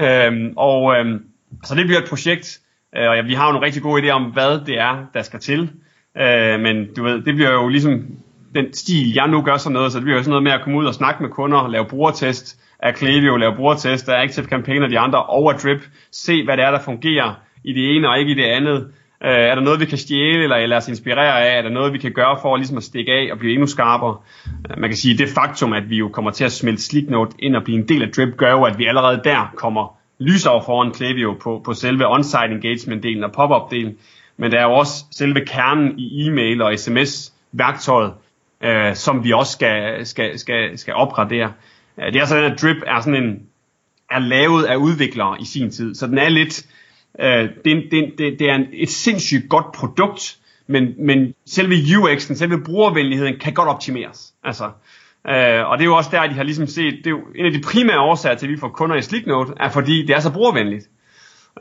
Øhm, 0.00 0.52
og 0.56 0.96
øhm, 0.96 1.24
så 1.64 1.74
det 1.74 1.86
bliver 1.86 2.00
et 2.00 2.08
projekt, 2.08 2.60
øh, 2.96 3.08
og 3.08 3.16
ja, 3.16 3.22
vi 3.22 3.34
har 3.34 3.46
jo 3.46 3.52
nogle 3.52 3.66
rigtig 3.66 3.82
gode 3.82 4.02
idéer 4.02 4.12
om, 4.14 4.22
hvad 4.22 4.66
det 4.66 4.78
er, 4.78 5.06
der 5.14 5.22
skal 5.22 5.40
til. 5.40 5.70
Øh, 6.16 6.60
men 6.60 6.94
du 6.94 7.02
ved, 7.02 7.22
det 7.22 7.34
bliver 7.34 7.52
jo 7.52 7.68
ligesom 7.68 8.06
den 8.54 8.72
stil, 8.72 9.14
jeg 9.14 9.28
nu 9.28 9.42
gør 9.42 9.56
sådan 9.56 9.72
noget, 9.72 9.92
så 9.92 9.98
det 9.98 10.04
bliver 10.04 10.16
jo 10.16 10.22
sådan 10.22 10.30
noget 10.30 10.42
med 10.42 10.52
at 10.52 10.62
komme 10.62 10.78
ud 10.78 10.86
og 10.86 10.94
snakke 10.94 11.22
med 11.22 11.30
kunder, 11.30 11.68
lave 11.68 11.84
brugertest 11.84 12.60
af 12.78 12.94
Klaviyo, 12.94 13.36
lave 13.36 13.56
brugertest 13.56 14.08
af 14.08 14.22
Active 14.22 14.46
Campaign 14.46 14.82
og 14.82 14.90
de 14.90 14.98
andre 14.98 15.26
over 15.26 15.52
Drip, 15.52 15.82
se 16.10 16.44
hvad 16.44 16.56
det 16.56 16.64
er, 16.64 16.70
der 16.70 16.80
fungerer 16.80 17.34
i 17.64 17.72
det 17.72 17.96
ene 17.96 18.08
og 18.08 18.18
ikke 18.18 18.32
i 18.32 18.34
det 18.34 18.44
andet. 18.44 18.92
Øh, 19.26 19.32
er 19.32 19.54
der 19.54 19.62
noget, 19.62 19.80
vi 19.80 19.84
kan 19.84 19.98
stjæle 19.98 20.42
eller 20.42 20.66
lade 20.66 20.78
os 20.78 20.88
inspirere 20.88 21.42
af? 21.42 21.58
Er 21.58 21.62
der 21.62 21.70
noget, 21.70 21.92
vi 21.92 21.98
kan 21.98 22.12
gøre 22.12 22.38
for 22.42 22.56
ligesom 22.56 22.76
at 22.76 22.82
stikke 22.82 23.12
af 23.12 23.28
og 23.32 23.38
blive 23.38 23.52
endnu 23.52 23.66
skarpere? 23.66 24.16
Øh, 24.70 24.78
man 24.78 24.90
kan 24.90 24.96
sige, 24.96 25.12
at 25.12 25.18
det 25.18 25.28
faktum, 25.28 25.72
at 25.72 25.90
vi 25.90 25.96
jo 25.96 26.08
kommer 26.08 26.30
til 26.30 26.44
at 26.44 26.52
smelte 26.52 26.82
Slicknote 26.82 27.36
ind 27.38 27.56
og 27.56 27.64
blive 27.64 27.78
en 27.78 27.88
del 27.88 28.02
af 28.02 28.08
Drip, 28.16 28.36
gør 28.36 28.50
jo, 28.50 28.64
at 28.64 28.78
vi 28.78 28.86
allerede 28.86 29.20
der 29.24 29.52
kommer 29.56 29.96
lysere 30.18 30.62
foran 30.64 30.92
Klaviyo 30.92 31.36
på, 31.42 31.62
på 31.64 31.74
selve 31.74 32.06
on-site 32.06 32.52
engagement-delen 32.52 33.24
og 33.24 33.32
pop-up-delen, 33.32 33.94
men 34.36 34.52
der 34.52 34.58
er 34.58 34.64
jo 34.64 34.72
også 34.72 35.04
selve 35.10 35.44
kernen 35.44 35.98
i 35.98 36.26
e-mail 36.26 36.62
og 36.62 36.78
sms-værktøjet, 36.78 38.12
øh, 38.60 38.94
som 38.94 39.24
vi 39.24 39.32
også 39.32 39.52
skal, 39.52 40.06
skal, 40.06 40.38
skal, 40.38 40.78
skal 40.78 40.94
opgradere. 40.94 41.52
Øh, 41.98 42.12
det 42.12 42.20
er 42.20 42.24
sådan, 42.24 42.52
at 42.52 42.62
Drip 42.62 42.82
er 42.86 43.00
sådan 43.00 43.24
en 43.24 43.42
er 44.10 44.18
lavet 44.18 44.64
af 44.64 44.76
udviklere 44.76 45.36
i 45.40 45.44
sin 45.44 45.70
tid, 45.70 45.94
så 45.94 46.06
den 46.06 46.18
er 46.18 46.28
lidt, 46.28 46.66
øh, 46.66 46.85
Øh, 47.20 47.48
det, 47.64 47.88
det, 47.90 48.14
det, 48.18 48.38
det 48.38 48.50
er 48.50 48.54
en, 48.54 48.66
et 48.72 48.88
sindssygt 48.88 49.48
godt 49.48 49.72
produkt, 49.72 50.38
men, 50.66 50.94
men 50.98 51.34
selve 51.46 51.74
UX'en, 51.74 52.34
selve 52.34 52.64
brugervenligheden 52.64 53.38
kan 53.38 53.54
godt 53.54 53.68
optimeres. 53.68 54.34
Altså, 54.44 54.70
Øh, 55.28 55.70
og 55.70 55.78
det 55.78 55.84
er 55.84 55.88
jo 55.88 55.96
også 55.96 56.10
der, 56.12 56.26
de 56.26 56.34
har 56.34 56.42
ligesom 56.42 56.66
set, 56.66 56.94
det 56.98 57.06
er 57.06 57.10
jo 57.10 57.20
en 57.34 57.46
af 57.46 57.52
de 57.52 57.60
primære 57.60 58.00
årsager 58.00 58.34
til, 58.36 58.46
at 58.46 58.52
vi 58.52 58.56
får 58.56 58.68
kunder 58.68 58.96
i 58.96 59.02
Slicknote, 59.02 59.52
er 59.60 59.68
fordi 59.68 60.06
det 60.06 60.16
er 60.16 60.20
så 60.20 60.32
brugervenligt. 60.32 60.88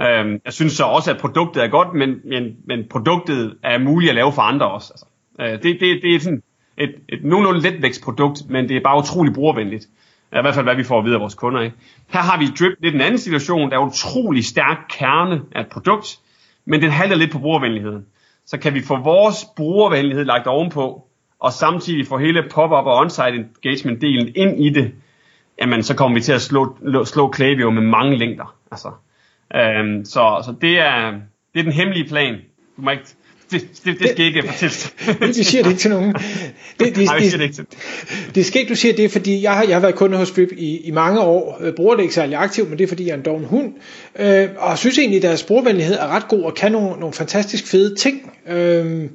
Øh, 0.02 0.40
jeg 0.46 0.54
synes 0.54 0.74
så 0.74 0.84
også, 0.84 1.12
at 1.12 1.18
produktet 1.18 1.64
er 1.64 1.68
godt, 1.68 1.94
men, 1.94 2.10
men, 2.24 2.56
men 2.68 2.80
produktet 2.90 3.58
er 3.64 3.78
muligt 3.78 4.10
at 4.10 4.16
lave 4.16 4.34
for 4.34 4.42
andre 4.42 4.72
også. 4.72 4.92
Altså, 4.94 5.06
øh, 5.40 5.64
det, 5.64 5.80
det, 5.82 6.00
det 6.02 6.16
er 6.16 6.20
sådan 6.20 6.44
et, 6.78 6.96
et 7.10 7.24
nogenlunde 7.24 7.62
letvægtsprodukt, 7.62 8.40
men 8.50 8.70
det 8.70 8.78
er 8.78 8.82
bare 8.84 8.98
utrolig 8.98 9.34
brugervenligt. 9.34 9.88
I 10.40 10.42
hvert 10.42 10.56
fald, 10.56 10.66
hvad 10.66 10.76
vi 10.76 10.84
får 10.84 11.00
at 11.00 11.06
vide 11.06 11.16
af 11.16 11.22
vores 11.22 11.36
kunder. 11.36 11.62
Ikke? 11.62 11.76
Her 12.10 12.20
har 12.20 12.40
vi 12.40 12.46
Drip 12.46 12.74
lidt 12.80 12.96
en 12.96 13.02
anden 13.02 13.18
situation. 13.18 13.72
Der 13.72 13.78
er 13.78 13.86
utrolig 13.86 14.46
stærk 14.46 14.78
kerne 14.90 15.42
af 15.52 15.62
et 15.62 15.68
produkt, 15.68 16.20
men 16.66 16.82
den 16.82 16.92
halter 16.92 17.16
lidt 17.16 17.32
på 17.32 17.40
brugervenligheden. 17.40 18.06
Så 18.46 18.58
kan 18.58 18.74
vi 18.74 18.82
få 18.82 18.98
vores 18.98 19.46
brugervenlighed 19.58 20.26
lagt 20.26 20.48
ovenpå, 20.48 21.08
og 21.40 21.54
samtidig 21.54 22.08
få 22.08 22.18
hele 22.18 22.44
pop-up 22.52 22.86
og 22.86 22.98
on-site 22.98 23.46
engagement 23.66 24.02
delen 24.02 24.32
ind 24.36 24.66
i 24.66 24.70
det, 24.70 24.94
jamen 25.62 25.84
så 25.84 25.96
kommer 25.96 26.18
vi 26.18 26.22
til 26.22 26.34
at 26.34 26.42
slå, 26.42 26.78
slå 27.06 27.28
Klaviyo 27.28 27.70
med 27.70 27.82
mange 27.82 28.18
længder. 28.18 28.56
Altså, 28.72 28.92
øhm, 29.56 30.06
så, 30.06 30.42
så 30.46 30.56
det 30.62 30.80
er, 30.80 31.12
det 31.54 31.60
er 31.60 31.64
den 31.64 31.72
hemmelige 31.72 32.08
plan. 32.08 32.34
Du 32.78 32.82
må 32.82 32.92
ikke, 32.92 33.04
det, 33.62 33.86
det, 33.86 34.00
det 34.00 34.10
skal 34.10 34.26
ikke 34.26 34.44
fortælle. 34.48 35.28
det 35.34 35.46
siger 35.46 35.64
det 35.64 35.70
ikke 35.70 35.82
til 35.82 35.92
nogen. 35.92 36.14
Det, 36.80 36.96
det, 36.96 37.06
Nej, 37.06 37.18
det, 37.18 37.32
det, 37.32 37.42
ikke 37.42 37.56
til. 37.56 37.66
det 38.36 38.46
skal 38.46 38.62
ikke, 38.62 38.70
du 38.70 38.76
siger 38.76 38.96
det, 38.96 39.12
fordi 39.12 39.42
jeg 39.42 39.52
har, 39.54 39.64
jeg 39.64 39.76
har 39.76 39.80
været 39.80 39.96
kunde 39.96 40.18
hos 40.18 40.28
Strip 40.28 40.52
i, 40.58 40.78
i 40.78 40.92
mange 40.92 41.20
år. 41.20 41.62
Jeg 41.64 41.76
bruger 41.76 41.96
det 41.96 42.04
ikke 42.04 42.16
særlig 42.16 42.38
aktivt, 42.38 42.70
men 42.70 42.78
det 42.78 42.84
er 42.84 42.88
fordi, 42.88 43.06
jeg 43.06 43.12
er 43.12 43.18
en 43.18 43.26
doven 43.26 43.46
hund. 43.46 43.74
Øh, 44.20 44.48
og 44.58 44.78
synes 44.78 44.98
egentlig, 45.00 45.18
at 45.18 45.24
deres 45.24 45.44
brugervenlighed 45.44 45.96
er 45.96 46.08
ret 46.08 46.28
god 46.28 46.44
og 46.44 46.56
kan 46.56 46.72
nogle, 46.72 47.00
nogle 47.00 47.14
fantastisk 47.14 47.68
fede 47.68 47.96
ting. 47.96 48.32
Øh, 48.50 49.10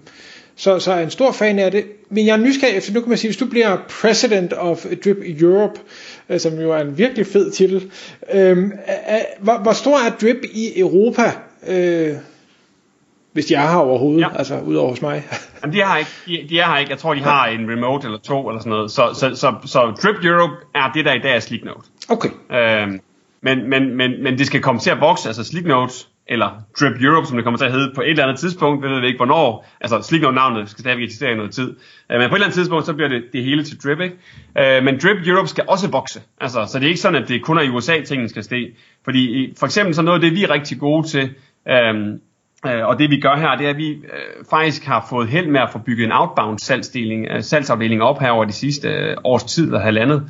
så, 0.57 0.79
så 0.79 0.91
er 0.91 0.95
jeg 0.95 1.05
en 1.05 1.11
stor 1.11 1.33
fan 1.33 1.59
af 1.59 1.71
det. 1.71 1.85
Men 2.11 2.27
jeg 2.27 2.33
er 2.33 2.37
nysgerrig 2.37 2.77
efter, 2.77 2.93
nu 2.93 3.01
kan 3.01 3.09
man 3.09 3.19
sige, 3.19 3.29
hvis 3.29 3.37
du 3.37 3.47
bliver 3.47 3.77
President 4.01 4.53
of 4.57 4.87
Drip 5.05 5.17
Europe, 5.41 5.81
øh, 6.29 6.41
som 6.41 6.61
jo 6.61 6.73
er 6.73 6.79
en 6.79 6.99
virkelig 6.99 7.27
fed 7.27 7.51
titel, 7.51 7.91
øh, 8.33 8.59
hvor, 9.41 9.63
hvor 9.63 9.73
stor 9.73 9.99
er 9.99 10.11
Drip 10.21 10.45
i 10.53 10.79
Europa? 10.81 11.33
Øh, 11.69 12.15
hvis 13.33 13.47
de 13.47 13.55
er 13.55 13.69
her 13.71 13.77
overhovedet, 13.77 14.21
ja. 14.21 14.29
altså 14.39 14.61
ud 14.61 14.75
over 14.75 14.91
hos 14.91 15.03
mig. 15.03 15.23
Jamen, 15.63 15.75
de, 15.75 15.81
er 15.81 15.97
ikke, 15.97 16.11
de, 16.27 16.49
de 16.49 16.59
er 16.59 16.67
her 16.67 16.79
ikke. 16.79 16.91
Jeg 16.91 16.99
tror, 16.99 17.15
de 17.15 17.21
har 17.21 17.47
en 17.47 17.71
remote 17.71 18.07
eller 18.07 18.19
to 18.19 18.49
eller 18.49 18.61
sådan 18.61 18.71
noget. 18.71 18.91
Så, 18.91 19.11
så, 19.15 19.35
så, 19.35 19.55
så 19.65 19.81
Drip 20.03 20.25
Europe 20.25 20.55
er 20.75 20.93
det, 20.95 21.05
der 21.05 21.13
i 21.13 21.19
dag 21.19 21.37
er 21.37 21.41
Sleeknote. 21.41 21.89
Okay. 22.09 22.31
Øhm, 22.53 23.01
men, 23.43 23.71
men, 23.71 23.97
men, 23.97 24.23
men 24.23 24.39
det 24.39 24.47
skal 24.47 24.63
komme 24.63 24.81
til 24.81 24.91
at 24.91 25.01
vokse. 25.01 25.29
Altså 25.29 25.45
Sleeknote 25.45 25.95
eller 26.31 26.63
Drip 26.81 27.03
Europe, 27.03 27.27
som 27.27 27.37
det 27.37 27.45
kommer 27.45 27.59
til 27.59 27.65
at 27.65 27.73
hedde 27.73 27.93
på 27.95 28.01
et 28.01 28.11
eller 28.11 28.25
andet 28.25 28.39
tidspunkt, 28.39 28.83
ved 28.83 28.91
jeg 28.91 29.07
ikke 29.07 29.17
hvornår, 29.17 29.67
altså 29.81 30.03
slik 30.03 30.21
noget 30.21 30.35
navnet 30.35 30.71
skal 30.71 30.81
stadigvæk 30.81 31.05
eksistere 31.05 31.33
i 31.33 31.35
noget 31.35 31.53
tid, 31.53 31.77
øh, 32.13 32.19
men 32.19 32.29
på 32.29 32.35
et 32.35 32.37
eller 32.37 32.47
andet 32.47 32.55
tidspunkt, 32.55 32.87
så 32.87 32.93
bliver 32.93 33.09
det 33.09 33.23
det 33.33 33.45
hele 33.45 33.65
til 33.65 33.79
Drip, 33.83 34.01
ikke? 34.01 34.17
Øh, 34.59 34.85
men 34.85 34.99
Drip 35.03 35.27
Europe 35.27 35.49
skal 35.49 35.65
også 35.69 35.91
vokse, 35.91 36.23
altså, 36.41 36.67
så 36.69 36.79
det 36.79 36.85
er 36.85 36.89
ikke 36.89 37.01
sådan, 37.01 37.23
at 37.23 37.29
det 37.29 37.43
kun 37.43 37.59
er 37.59 37.63
i 37.63 37.69
USA, 37.69 38.01
tingene 38.01 38.29
skal 38.29 38.45
ske, 38.45 38.77
fordi 39.05 39.55
for 39.59 39.67
eksempel 39.67 39.95
så 39.95 40.03
noget 40.03 40.19
af 40.19 40.31
det, 40.31 40.39
vi 40.39 40.45
er 40.45 40.51
rigtig 40.51 40.79
gode 40.79 41.09
til, 41.09 41.31
øhm, 41.69 42.13
øh, 42.13 42.19
Øh, 42.67 42.87
og 42.87 42.99
det 42.99 43.11
vi 43.11 43.21
gør 43.21 43.37
her, 43.37 43.57
det 43.57 43.67
er, 43.67 43.71
at 43.71 43.77
vi 43.77 43.91
øh, 43.91 44.45
faktisk 44.51 44.85
har 44.85 45.07
fået 45.11 45.29
held 45.29 45.47
med 45.47 45.61
at 45.61 45.71
få 45.73 45.79
bygget 45.79 46.05
en 46.05 46.13
outbound 46.13 46.59
salgsdeling, 46.59 47.27
øh, 47.31 47.43
salgsafdeling 47.43 48.03
op 48.03 48.21
her 48.21 48.31
over 48.31 48.45
de 48.45 48.53
sidste 48.53 48.89
øh, 48.89 49.17
års 49.25 49.45
tid 49.45 49.73
og 49.73 49.81
halvandet, 49.81 50.27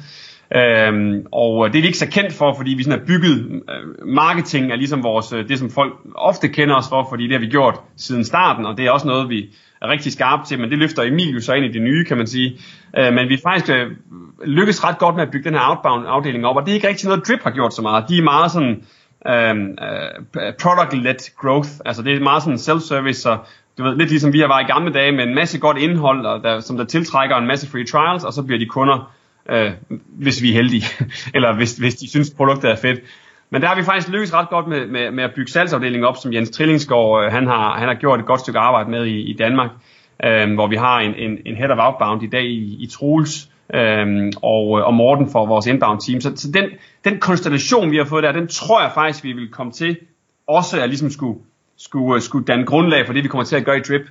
Øhm, 0.56 1.26
og 1.32 1.66
øh, 1.66 1.72
det 1.72 1.78
er 1.78 1.82
vi 1.82 1.86
ikke 1.86 1.98
så 1.98 2.10
kendt 2.10 2.32
for, 2.32 2.54
fordi 2.56 2.70
vi 2.70 2.82
sådan 2.82 2.98
har 2.98 3.06
bygget, 3.06 3.62
øh, 3.70 4.06
marketing 4.06 4.72
er 4.72 4.76
ligesom 4.76 5.02
vores, 5.02 5.32
øh, 5.32 5.48
det 5.48 5.58
som 5.58 5.70
folk 5.70 5.92
ofte 6.14 6.48
kender 6.48 6.76
os 6.76 6.88
for, 6.88 7.06
fordi 7.08 7.24
det 7.24 7.32
har 7.32 7.40
vi 7.40 7.46
gjort 7.46 7.80
siden 7.96 8.24
starten, 8.24 8.66
og 8.66 8.76
det 8.76 8.86
er 8.86 8.90
også 8.90 9.06
noget, 9.06 9.28
vi 9.28 9.48
er 9.82 9.88
rigtig 9.88 10.12
skarpe 10.12 10.42
til, 10.46 10.60
men 10.60 10.70
det 10.70 10.78
løfter 10.78 11.02
Emil 11.02 11.34
jo 11.34 11.40
så 11.40 11.52
ind 11.52 11.64
i 11.64 11.72
det 11.72 11.82
nye, 11.82 12.04
kan 12.04 12.16
man 12.16 12.26
sige. 12.26 12.58
Øh, 12.98 13.12
men 13.14 13.28
vi 13.28 13.38
faktisk 13.46 13.70
øh, 13.70 13.90
lykkes 14.44 14.84
ret 14.84 14.98
godt 14.98 15.14
med 15.14 15.22
at 15.22 15.30
bygge 15.30 15.44
den 15.44 15.58
her 15.58 15.68
outbound 15.68 16.04
afdeling 16.08 16.46
op, 16.46 16.56
og 16.56 16.62
det 16.62 16.70
er 16.70 16.74
ikke 16.74 16.88
rigtig 16.88 17.08
noget, 17.08 17.28
Drip 17.28 17.42
har 17.42 17.50
gjort 17.50 17.74
så 17.74 17.82
meget. 17.82 18.04
De 18.08 18.18
er 18.18 18.22
meget 18.22 18.50
sådan 18.50 18.70
øh, 18.70 18.76
Øhm, 19.26 19.78
øh, 20.36 20.52
product-led 20.62 21.36
growth, 21.36 21.70
altså 21.84 22.02
det 22.02 22.16
er 22.16 22.20
meget 22.20 22.42
sådan 22.42 22.58
self-service, 22.58 23.20
så 23.20 23.38
du 23.78 23.82
ved, 23.82 23.96
lidt 23.96 24.10
ligesom 24.10 24.32
vi 24.32 24.40
har 24.40 24.48
været 24.48 24.68
i 24.68 24.72
gamle 24.72 24.92
dage 24.92 25.12
med 25.12 25.24
en 25.24 25.34
masse 25.34 25.58
godt 25.58 25.78
indhold, 25.78 26.26
og 26.26 26.42
der, 26.42 26.60
som 26.60 26.76
der 26.76 26.84
tiltrækker 26.84 27.36
en 27.36 27.46
masse 27.46 27.70
free 27.70 27.86
trials, 27.86 28.24
og 28.24 28.32
så 28.32 28.42
bliver 28.42 28.58
de 28.58 28.66
kunder 28.66 29.12
øh, 29.48 29.72
hvis 30.18 30.42
vi 30.42 30.50
er 30.50 30.54
heldige, 30.54 30.84
eller 31.34 31.54
hvis, 31.54 31.76
hvis 31.76 31.94
de 31.94 32.10
synes, 32.10 32.30
produktet 32.30 32.70
er 32.70 32.76
fedt. 32.76 33.00
Men 33.50 33.62
der 33.62 33.68
har 33.68 33.76
vi 33.76 33.82
faktisk 33.82 34.08
lykkes 34.08 34.34
ret 34.34 34.48
godt 34.48 34.66
med, 34.66 34.86
med, 34.86 35.10
med 35.10 35.24
at 35.24 35.30
bygge 35.36 35.50
salgsafdelingen 35.50 36.04
op, 36.04 36.16
som 36.16 36.32
Jens 36.32 36.50
Trillingsgaard, 36.50 37.24
øh, 37.24 37.32
han, 37.32 37.46
har, 37.46 37.78
han 37.78 37.88
har 37.88 37.94
gjort 37.94 38.20
et 38.20 38.26
godt 38.26 38.40
stykke 38.40 38.58
arbejde 38.58 38.90
med 38.90 39.06
i, 39.06 39.20
i 39.20 39.36
Danmark, 39.36 39.70
øh, 40.24 40.54
hvor 40.54 40.66
vi 40.66 40.76
har 40.76 41.00
en, 41.00 41.14
en, 41.14 41.38
en 41.46 41.56
head 41.56 41.70
of 41.70 41.78
outbound 41.80 42.22
i 42.22 42.26
dag 42.26 42.44
i, 42.44 42.76
i 42.80 42.86
Troels, 42.86 43.50
øhm, 43.74 44.32
og, 44.42 44.78
øh, 44.78 44.86
og 44.86 44.94
Morten 44.94 45.30
for 45.30 45.46
vores 45.46 45.66
inbound 45.66 46.00
team. 46.00 46.20
Så, 46.20 46.32
så 46.36 46.50
den, 46.50 46.64
den 47.04 47.20
konstellation, 47.20 47.90
vi 47.90 47.96
har 47.96 48.04
fået 48.04 48.22
der, 48.22 48.32
den 48.32 48.48
tror 48.48 48.82
jeg 48.82 48.90
faktisk, 48.94 49.24
vi 49.24 49.32
vil 49.32 49.48
komme 49.48 49.72
til 49.72 49.96
også 50.46 50.80
at 50.80 50.88
ligesom 50.88 51.10
skulle, 51.10 51.38
skulle, 51.76 52.14
øh, 52.14 52.20
skulle 52.20 52.44
danne 52.44 52.66
grundlag 52.66 53.06
for 53.06 53.12
det, 53.12 53.22
vi 53.22 53.28
kommer 53.28 53.44
til 53.44 53.56
at 53.56 53.64
gøre 53.64 53.76
i 53.76 53.80
Drip. 53.80 54.06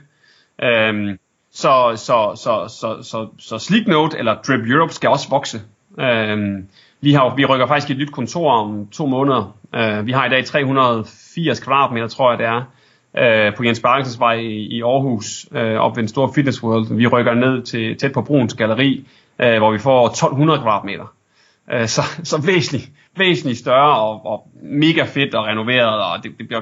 Øhm, 0.63 1.17
så, 1.51 1.93
så, 1.95 2.31
så, 2.35 2.75
så, 2.79 3.03
så, 3.03 3.27
så 3.37 3.59
Sleek 3.59 3.87
Note 3.87 4.17
eller 4.17 4.35
Drip 4.47 4.59
Europe 4.59 4.93
skal 4.93 5.09
også 5.09 5.29
vokse. 5.29 5.61
Øhm, 5.99 6.67
vi, 7.01 7.13
har, 7.13 7.35
vi 7.35 7.45
rykker 7.45 7.67
faktisk 7.67 7.91
et 7.91 7.97
nyt 7.97 8.11
kontor 8.11 8.51
om 8.51 8.87
to 8.87 9.05
måneder. 9.05 9.55
Øh, 9.75 10.05
vi 10.05 10.11
har 10.11 10.25
i 10.25 10.29
dag 10.29 10.45
380 10.45 11.59
kvadratmeter, 11.59 12.07
tror 12.07 12.31
jeg 12.31 12.39
det 12.39 12.47
er, 12.47 12.61
øh, 13.17 13.55
på 13.55 13.63
Jens 13.63 13.79
Barkens 13.79 14.19
vej 14.19 14.33
i, 14.33 14.77
i 14.77 14.81
Aarhus, 14.81 15.45
øh, 15.51 15.75
op 15.75 15.95
ved 15.95 16.03
en 16.03 16.07
stor 16.07 16.31
fitness 16.35 16.63
world. 16.63 16.95
Vi 16.95 17.07
rykker 17.07 17.33
ned 17.33 17.61
til 17.61 17.97
tæt 17.97 18.11
på 18.11 18.21
Bruns 18.21 18.53
Galeri, 18.53 19.05
uh, 19.43 19.57
hvor 19.57 19.71
vi 19.71 19.79
får 19.79 20.07
1200 20.07 20.59
kvadratmeter. 20.59 21.13
Uh, 21.73 21.85
så, 21.85 22.01
så 22.23 22.41
væsentligt, 22.45 22.91
væsentligt 23.17 23.59
større 23.59 23.99
og, 23.99 24.25
og 24.25 24.47
mega 24.61 25.03
fedt 25.03 25.35
og 25.35 25.45
renoveret, 25.45 26.03
og 26.03 26.23
det, 26.23 26.31
det 26.37 26.47
bliver 26.47 26.61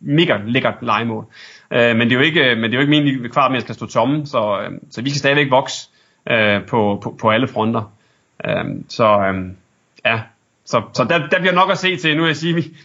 mega 0.00 0.38
lækkert 0.46 0.74
legemål. 0.82 1.24
Uh, 1.70 1.76
men 1.76 2.00
det 2.00 2.12
er 2.12 2.16
jo 2.16 2.20
ikke, 2.20 2.54
men 2.54 2.64
det 2.64 2.72
er 2.72 2.74
jo 2.74 2.80
ikke 2.80 2.90
meningen, 2.90 3.24
at 3.24 3.32
kvadratmeter 3.32 3.62
skal 3.62 3.74
stå 3.74 3.86
tomme, 3.86 4.26
så, 4.26 4.70
så 4.90 5.02
vi 5.02 5.10
skal 5.10 5.18
stadigvæk 5.18 5.50
vokse 5.50 5.88
uh, 6.30 6.66
på, 6.68 7.00
på, 7.02 7.16
på 7.20 7.30
alle 7.30 7.48
fronter. 7.48 7.90
Øhm, 8.48 8.84
så 8.88 9.18
øhm, 9.18 9.56
ja, 10.04 10.20
så, 10.64 10.82
så 10.92 11.04
der, 11.04 11.26
der 11.28 11.40
bliver 11.40 11.52
nok 11.52 11.70
at 11.70 11.78
se 11.78 11.96
til. 11.96 12.16
Nu 12.16 12.22
vil 12.22 12.28
jeg 12.28 12.36
sige, 12.36 12.54
vi, 12.54 12.76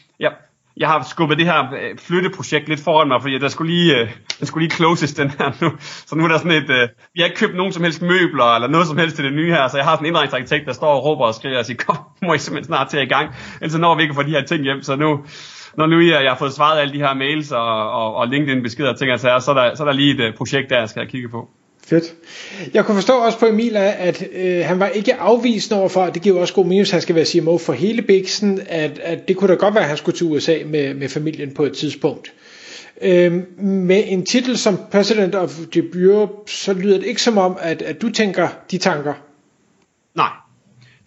jeg 0.80 0.88
har 0.88 1.04
skubbet 1.10 1.38
det 1.38 1.46
her 1.46 1.60
øh, 1.74 1.98
flytteprojekt 1.98 2.70
lidt 2.70 2.84
foran 2.84 3.08
mig, 3.08 3.22
fordi 3.22 3.40
der 3.40 3.48
skulle 3.48 3.74
lige, 3.74 3.98
øh, 3.98 4.10
den 4.40 4.48
skulle 4.48 4.68
lige 4.68 4.76
closes 4.76 5.14
den 5.14 5.30
her 5.30 5.52
nu. 5.62 5.72
Så 5.80 6.16
nu 6.16 6.24
er 6.24 6.28
der 6.28 6.38
sådan 6.38 6.52
et, 6.64 6.70
øh, 6.70 6.88
vi 7.14 7.22
har 7.22 7.26
ikke 7.26 7.40
købt 7.40 7.56
nogen 7.56 7.74
som 7.74 7.84
helst 7.84 8.02
møbler 8.02 8.56
eller 8.56 8.68
noget 8.68 8.88
som 8.88 8.98
helst 8.98 9.16
til 9.16 9.26
det 9.26 9.34
nye 9.34 9.52
her, 9.52 9.68
så 9.68 9.78
jeg 9.78 9.86
har 9.86 9.96
sådan 9.96 10.06
en 10.06 10.10
indregningsarkitekt, 10.10 10.66
der 10.66 10.74
står 10.74 10.88
og 10.88 11.06
råber 11.06 11.26
og 11.26 11.36
skriger 11.36 11.60
og 11.60 11.66
siger, 11.66 11.78
kom, 11.78 11.98
må 12.28 12.34
I 12.34 12.38
simpelthen 12.38 12.68
snart 12.68 12.88
til 12.90 12.98
at 12.98 13.04
i 13.04 13.10
gang, 13.16 13.36
ellers 13.62 13.80
når 13.80 13.96
vi 13.96 14.02
ikke 14.02 14.16
få 14.16 14.24
de 14.24 14.36
her 14.38 14.44
ting 14.44 14.64
hjem. 14.64 14.82
Så 14.82 14.96
nu, 14.96 15.10
når 15.78 15.88
nu 15.88 16.00
jeg, 16.00 16.24
jeg 16.24 16.32
har 16.32 16.38
fået 16.38 16.54
svaret 16.54 16.80
alle 16.80 16.94
de 16.94 17.00
her 17.00 17.14
mails 17.14 17.52
og, 17.52 17.92
og, 17.92 18.16
og 18.16 18.28
LinkedIn 18.28 18.64
beskeder 18.64 18.90
og 18.90 18.98
ting, 18.98 19.12
altså, 19.12 19.40
så, 19.40 19.52
er 19.52 19.56
der, 19.56 19.76
så 19.76 19.84
er 19.84 19.88
der 19.88 19.94
lige 19.94 20.14
et 20.14 20.20
øh, 20.20 20.34
projekt 20.34 20.70
der, 20.70 20.80
jeg 20.80 20.90
skal 20.90 21.08
kigge 21.08 21.30
på. 21.30 21.50
Fedt. 21.90 22.14
Jeg 22.74 22.86
kunne 22.86 22.96
forstå 22.96 23.14
også 23.14 23.40
på 23.40 23.46
Emil, 23.46 23.78
at 23.78 24.24
øh, 24.34 24.66
han 24.66 24.80
var 24.80 24.88
ikke 24.88 25.16
afvisende 25.16 25.80
overfor, 25.80 26.02
at 26.02 26.14
det 26.14 26.22
giver 26.22 26.40
også 26.40 26.54
god 26.54 26.66
mening, 26.66 26.82
at 26.82 26.92
han 26.92 27.02
skal 27.02 27.16
være 27.16 27.26
CMO 27.26 27.58
for 27.58 27.74
hele 27.74 28.02
Bixen, 28.02 28.60
at, 28.68 29.00
at 29.00 29.28
det 29.28 29.38
kunne 29.38 29.48
da 29.48 29.54
godt 29.56 29.74
være, 29.74 29.84
at 29.84 29.90
han 29.90 29.98
skulle 29.98 30.18
til 30.18 30.28
USA 30.28 30.58
med, 30.66 30.94
med 30.94 31.10
familien 31.10 31.54
på 31.54 31.64
et 31.64 31.74
tidspunkt. 31.74 32.34
Øh, 33.02 33.34
med 33.64 34.04
en 34.08 34.26
titel 34.26 34.58
som 34.58 34.80
President 34.92 35.36
of 35.36 35.50
the 35.72 35.82
Bureau, 35.94 36.30
så 36.48 36.74
lyder 36.74 36.98
det 36.98 37.06
ikke 37.06 37.22
som 37.22 37.38
om, 37.38 37.58
at, 37.62 37.82
at 37.82 38.02
du 38.02 38.10
tænker 38.10 38.48
de 38.72 38.78
tanker. 38.78 39.14
Nej, 40.16 40.30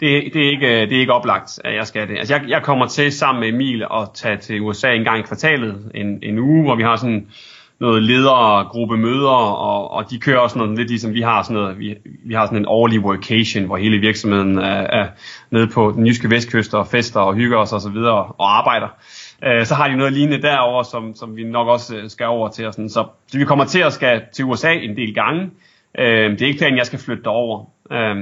det, 0.00 0.34
det, 0.34 0.46
er 0.46 0.50
ikke, 0.50 0.80
det 0.80 0.96
er 0.96 1.00
ikke 1.00 1.12
oplagt, 1.12 1.60
at 1.64 1.74
jeg 1.74 1.86
skal 1.86 2.08
det. 2.08 2.18
Altså 2.18 2.34
jeg, 2.34 2.44
jeg 2.48 2.62
kommer 2.62 2.86
til 2.86 3.12
sammen 3.12 3.40
med 3.40 3.48
Emil 3.48 3.82
at 3.82 4.08
tage 4.14 4.36
til 4.36 4.60
USA 4.60 4.92
en 4.94 5.04
gang 5.04 5.18
i 5.18 5.22
kvartalet, 5.22 5.90
en, 5.94 6.18
en 6.22 6.38
uge, 6.38 6.62
hvor 6.62 6.76
vi 6.76 6.82
har 6.82 6.96
sådan 6.96 7.26
noget 7.82 8.02
ledergruppe 8.02 8.96
møder, 8.96 9.38
og, 9.68 9.90
og 9.90 10.10
de 10.10 10.18
kører 10.18 10.38
også 10.38 10.58
noget 10.58 10.78
lidt 10.78 10.88
ligesom 10.88 11.14
vi 11.14 11.20
har 11.20 11.42
sådan 11.42 11.54
noget, 11.54 11.78
vi, 11.78 11.94
vi 12.24 12.34
har 12.34 12.46
sådan 12.46 12.58
en 12.58 12.66
årlig 12.68 13.00
workation, 13.00 13.64
hvor 13.64 13.76
hele 13.76 13.98
virksomheden 13.98 14.58
er, 14.58 14.86
er 15.00 15.06
nede 15.50 15.66
på 15.66 15.92
den 15.96 16.06
jyske 16.06 16.30
vestkyst 16.30 16.74
og 16.74 16.86
fester 16.86 17.20
og 17.20 17.34
hygger 17.34 17.58
os 17.58 17.72
og 17.72 17.80
så 17.80 17.90
videre 17.90 18.24
og 18.38 18.58
arbejder. 18.58 18.88
Øh, 19.44 19.66
så 19.66 19.74
har 19.74 19.88
de 19.88 19.96
noget 19.96 20.12
lignende 20.12 20.42
derover, 20.42 20.82
som, 20.82 21.14
som 21.14 21.36
vi 21.36 21.44
nok 21.44 21.68
også 21.68 21.96
øh, 21.96 22.10
skal 22.10 22.26
over 22.26 22.48
til. 22.48 22.66
Og 22.66 22.72
sådan. 22.72 22.88
Så, 22.88 23.06
så 23.26 23.38
vi 23.38 23.44
kommer 23.44 23.64
til 23.64 23.80
at 23.80 23.92
skal 23.92 24.22
til 24.32 24.44
USA 24.44 24.72
en 24.72 24.96
del 24.96 25.14
gange. 25.14 25.50
Øh, 25.98 26.30
det 26.30 26.42
er 26.42 26.46
ikke 26.46 26.58
planen, 26.58 26.78
jeg 26.78 26.86
skal 26.86 26.98
flytte 26.98 27.22
derover. 27.22 27.64
Øh, 27.92 28.16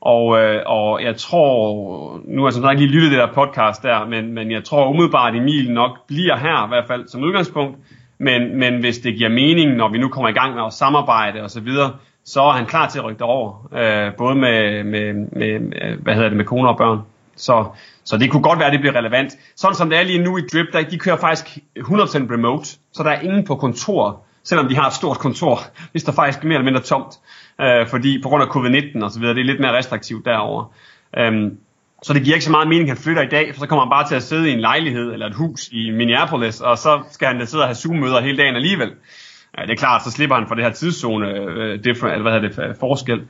og, 0.00 0.38
øh, 0.38 0.62
og 0.66 1.02
jeg 1.02 1.16
tror, 1.16 2.20
nu 2.24 2.40
har 2.40 2.48
jeg 2.48 2.52
som 2.52 2.62
sagt 2.62 2.78
lige 2.78 2.90
lyttet 2.90 3.10
det 3.10 3.18
der 3.18 3.32
podcast 3.34 3.82
der, 3.82 4.06
men, 4.06 4.32
men 4.32 4.50
jeg 4.50 4.64
tror 4.64 4.88
umiddelbart, 4.88 5.36
Emil 5.36 5.72
nok 5.72 6.06
bliver 6.06 6.36
her, 6.36 6.66
i 6.66 6.68
hvert 6.68 6.86
fald 6.86 7.08
som 7.08 7.22
udgangspunkt, 7.22 7.76
men, 8.22 8.58
men 8.58 8.80
hvis 8.80 8.98
det 8.98 9.16
giver 9.16 9.28
mening, 9.28 9.76
når 9.76 9.88
vi 9.88 9.98
nu 9.98 10.08
kommer 10.08 10.28
i 10.28 10.32
gang 10.32 10.54
med 10.54 10.62
at 10.66 10.72
samarbejde 10.72 11.42
og 11.42 11.50
så 11.50 11.60
videre, 11.60 11.92
så 12.24 12.42
er 12.42 12.52
han 12.52 12.66
klar 12.66 12.88
til 12.88 12.98
at 12.98 13.04
rykke 13.04 13.24
over, 13.24 13.68
øh, 13.72 14.14
både 14.18 14.34
med, 14.34 14.84
med, 14.84 15.14
med, 15.14 15.82
øh, 15.82 16.02
hvad 16.02 16.14
hedder 16.14 16.28
det, 16.28 16.36
med 16.36 16.44
kone 16.44 16.68
og 16.68 16.76
børn. 16.76 17.00
Så, 17.36 17.64
så 18.04 18.16
det 18.16 18.30
kunne 18.30 18.42
godt 18.42 18.58
være, 18.58 18.66
at 18.66 18.72
det 18.72 18.80
bliver 18.80 18.96
relevant. 18.96 19.32
Sådan 19.56 19.76
som 19.76 19.90
det 19.90 19.98
er 19.98 20.02
lige 20.02 20.24
nu 20.24 20.38
i 20.38 20.40
Drip, 20.52 20.66
der, 20.72 20.82
de 20.82 20.98
kører 20.98 21.16
faktisk 21.16 21.58
100% 21.78 22.32
remote, 22.32 22.64
så 22.92 23.02
der 23.02 23.10
er 23.10 23.20
ingen 23.20 23.44
på 23.44 23.56
kontor, 23.56 24.22
selvom 24.44 24.68
de 24.68 24.76
har 24.76 24.86
et 24.86 24.92
stort 24.92 25.18
kontor, 25.18 25.60
hvis 25.92 26.04
der 26.04 26.12
faktisk 26.12 26.38
er 26.38 26.46
mere 26.46 26.54
eller 26.54 26.70
mindre 26.70 26.82
tomt, 26.82 27.14
øh, 27.60 27.86
fordi 27.86 28.20
på 28.22 28.28
grund 28.28 28.42
af 28.42 28.46
covid-19 28.46 29.04
og 29.04 29.10
så 29.10 29.18
videre, 29.20 29.34
det 29.34 29.40
er 29.40 29.44
lidt 29.44 29.60
mere 29.60 29.76
restriktivt 29.76 30.24
derovre. 30.24 30.66
Um, 31.18 31.22
øhm, 31.22 31.58
så 32.02 32.12
det 32.12 32.22
giver 32.22 32.34
ikke 32.34 32.44
så 32.44 32.50
meget 32.50 32.68
mening, 32.68 32.90
at 32.90 32.96
han 32.96 33.04
flytter 33.04 33.22
i 33.22 33.28
dag, 33.28 33.54
for 33.54 33.60
så 33.60 33.66
kommer 33.66 33.84
han 33.84 33.90
bare 33.90 34.08
til 34.08 34.14
at 34.14 34.22
sidde 34.22 34.50
i 34.50 34.52
en 34.52 34.60
lejlighed 34.60 35.12
eller 35.12 35.26
et 35.26 35.34
hus 35.34 35.68
i 35.72 35.90
Minneapolis, 35.90 36.60
og 36.60 36.78
så 36.78 37.02
skal 37.10 37.28
han 37.28 37.38
da 37.38 37.44
sidde 37.44 37.62
og 37.62 37.68
have 37.68 37.74
Zoom-møder 37.74 38.20
hele 38.20 38.38
dagen 38.38 38.56
alligevel. 38.56 38.90
Ja, 39.58 39.62
det 39.62 39.70
er 39.70 39.76
klart, 39.76 40.04
så 40.04 40.10
slipper 40.10 40.36
han 40.36 40.48
for 40.48 40.54
det 40.54 40.64
her 40.64 40.72
tidszone 40.72 41.26
øh, 41.28 41.84
different, 41.84 42.12
eller 42.12 42.22
hvad 42.22 42.32
hedder 42.32 42.48
det, 42.48 42.68
øh, 42.68 42.74
forskel. 42.80 43.20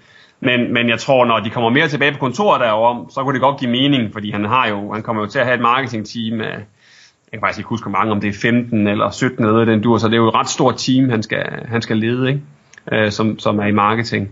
Men, 0.41 0.73
men 0.75 0.89
jeg 0.89 0.99
tror, 0.99 1.25
når 1.25 1.41
de 1.41 1.51
kommer 1.51 1.71
mere 1.71 1.89
tilbage 1.89 2.13
på 2.13 2.19
kontoret 2.19 2.61
derovre, 2.61 3.11
så 3.11 3.23
kunne 3.23 3.33
det 3.33 3.41
godt 3.41 3.61
give 3.61 3.71
mening, 3.71 4.13
fordi 4.13 4.31
han 4.31 4.45
har 4.45 4.69
jo, 4.69 4.93
han 4.93 5.03
kommer 5.03 5.23
jo 5.23 5.29
til 5.29 5.39
at 5.39 5.45
have 5.45 5.55
et 5.55 5.63
marketingteam 5.63 6.41
af, 6.41 6.55
jeg 7.33 7.39
kan 7.39 7.41
faktisk 7.41 7.59
ikke 7.59 7.69
huske 7.69 7.91
mange, 7.91 8.13
om 8.13 8.21
det 8.21 8.29
er 8.29 8.39
15 8.43 8.87
eller 8.87 9.11
17 9.11 9.45
eller 9.45 9.65
den 9.65 9.83
dur, 9.83 9.99
så 9.99 10.07
det 10.09 10.15
er 10.15 10.19
jo 10.19 10.29
et 10.29 10.35
ret 10.35 10.49
stort 10.49 10.75
team, 10.77 11.11
han 11.11 11.23
skal, 11.23 11.45
han 11.69 11.83
skal 11.83 11.97
lede, 11.97 12.29
ikke? 12.29 13.05
Uh, 13.05 13.11
som, 13.11 13.39
som 13.39 13.59
er 13.59 13.67
i 13.67 13.73
marketing. 13.73 14.29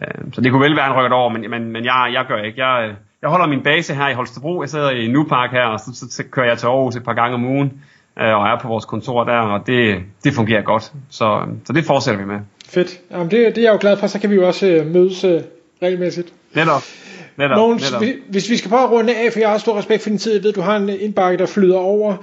Uh, 0.00 0.32
så 0.32 0.40
det 0.40 0.52
kunne 0.52 0.64
vel 0.64 0.76
være, 0.76 0.84
han 0.84 0.96
rykker 0.96 1.16
over, 1.16 1.28
men, 1.28 1.50
men, 1.50 1.72
men 1.72 1.84
jeg, 1.84 2.10
jeg 2.12 2.24
gør 2.28 2.36
ikke. 2.36 2.66
Jeg, 2.66 2.94
jeg 3.22 3.30
holder 3.30 3.46
min 3.46 3.62
base 3.62 3.94
her 3.94 4.08
i 4.08 4.14
Holstebro. 4.14 4.62
Jeg 4.62 4.70
sidder 4.70 4.90
i 4.90 5.06
Nupark 5.08 5.50
her, 5.50 5.64
og 5.64 5.80
så, 5.80 5.90
så, 5.94 6.06
så 6.10 6.22
kører 6.30 6.46
jeg 6.46 6.58
til 6.58 6.66
Aarhus 6.66 6.96
et 6.96 7.04
par 7.04 7.14
gange 7.14 7.34
om 7.34 7.44
ugen, 7.44 7.72
øh, 8.20 8.34
og 8.34 8.46
er 8.46 8.58
på 8.62 8.68
vores 8.68 8.84
kontor 8.84 9.24
der, 9.24 9.38
og 9.38 9.66
det, 9.66 10.02
det 10.24 10.32
fungerer 10.32 10.62
godt. 10.62 10.92
Så, 11.10 11.46
så 11.64 11.72
det 11.72 11.84
fortsætter 11.84 12.20
vi 12.20 12.26
med. 12.26 12.38
Fedt. 12.68 13.00
Jamen 13.10 13.30
det, 13.30 13.56
det 13.56 13.58
er 13.58 13.62
jeg 13.62 13.72
jo 13.72 13.78
glad 13.80 13.96
for, 13.96 14.06
så 14.06 14.18
kan 14.20 14.30
vi 14.30 14.34
jo 14.34 14.46
også 14.46 14.66
øh, 14.66 14.86
mødes 14.86 15.24
øh, 15.24 15.40
regelmæssigt. 15.82 16.32
Netop. 16.54 16.82
Netop, 17.36 17.56
Mogens, 17.58 17.92
netop. 17.92 18.16
hvis 18.28 18.50
vi 18.50 18.56
skal 18.56 18.70
prøve 18.70 18.82
at 18.82 18.90
runde 18.90 19.16
af, 19.16 19.32
for 19.32 19.40
jeg 19.40 19.50
har 19.50 19.58
stor 19.58 19.78
respekt 19.78 20.02
for 20.02 20.08
din 20.08 20.18
tid, 20.18 20.34
jeg 20.34 20.42
ved, 20.42 20.52
du 20.52 20.60
har 20.60 20.76
en 20.76 20.88
indbakke, 20.88 21.38
der 21.38 21.46
flyder 21.46 21.78
over 21.78 22.16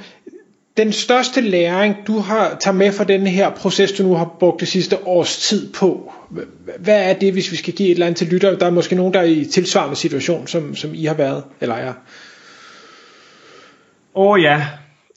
den 0.77 0.91
største 0.91 1.41
læring, 1.41 1.95
du 2.07 2.19
har 2.19 2.57
tager 2.59 2.75
med 2.75 2.91
fra 2.91 3.03
den 3.03 3.27
her 3.27 3.49
proces, 3.49 3.91
du 3.91 4.03
nu 4.03 4.15
har 4.15 4.25
brugt 4.39 4.59
det 4.59 4.67
sidste 4.67 5.07
års 5.07 5.37
tid 5.37 5.73
på, 5.73 6.13
hvad 6.79 7.09
er 7.09 7.13
det, 7.13 7.33
hvis 7.33 7.51
vi 7.51 7.55
skal 7.57 7.73
give 7.73 7.89
et 7.89 7.93
eller 7.93 8.05
andet 8.05 8.17
til 8.17 8.27
lytter? 8.27 8.57
Der 8.57 8.65
er 8.65 8.71
måske 8.71 8.95
nogen, 8.95 9.13
der 9.13 9.19
er 9.19 9.23
i 9.23 9.45
tilsvarende 9.45 9.95
situation, 9.95 10.47
som, 10.47 10.75
som 10.75 10.93
I 10.93 11.05
har 11.05 11.13
været, 11.13 11.43
eller 11.61 11.75
er. 11.75 11.93
Åh 14.15 14.31
oh, 14.31 14.41
ja, 14.41 14.67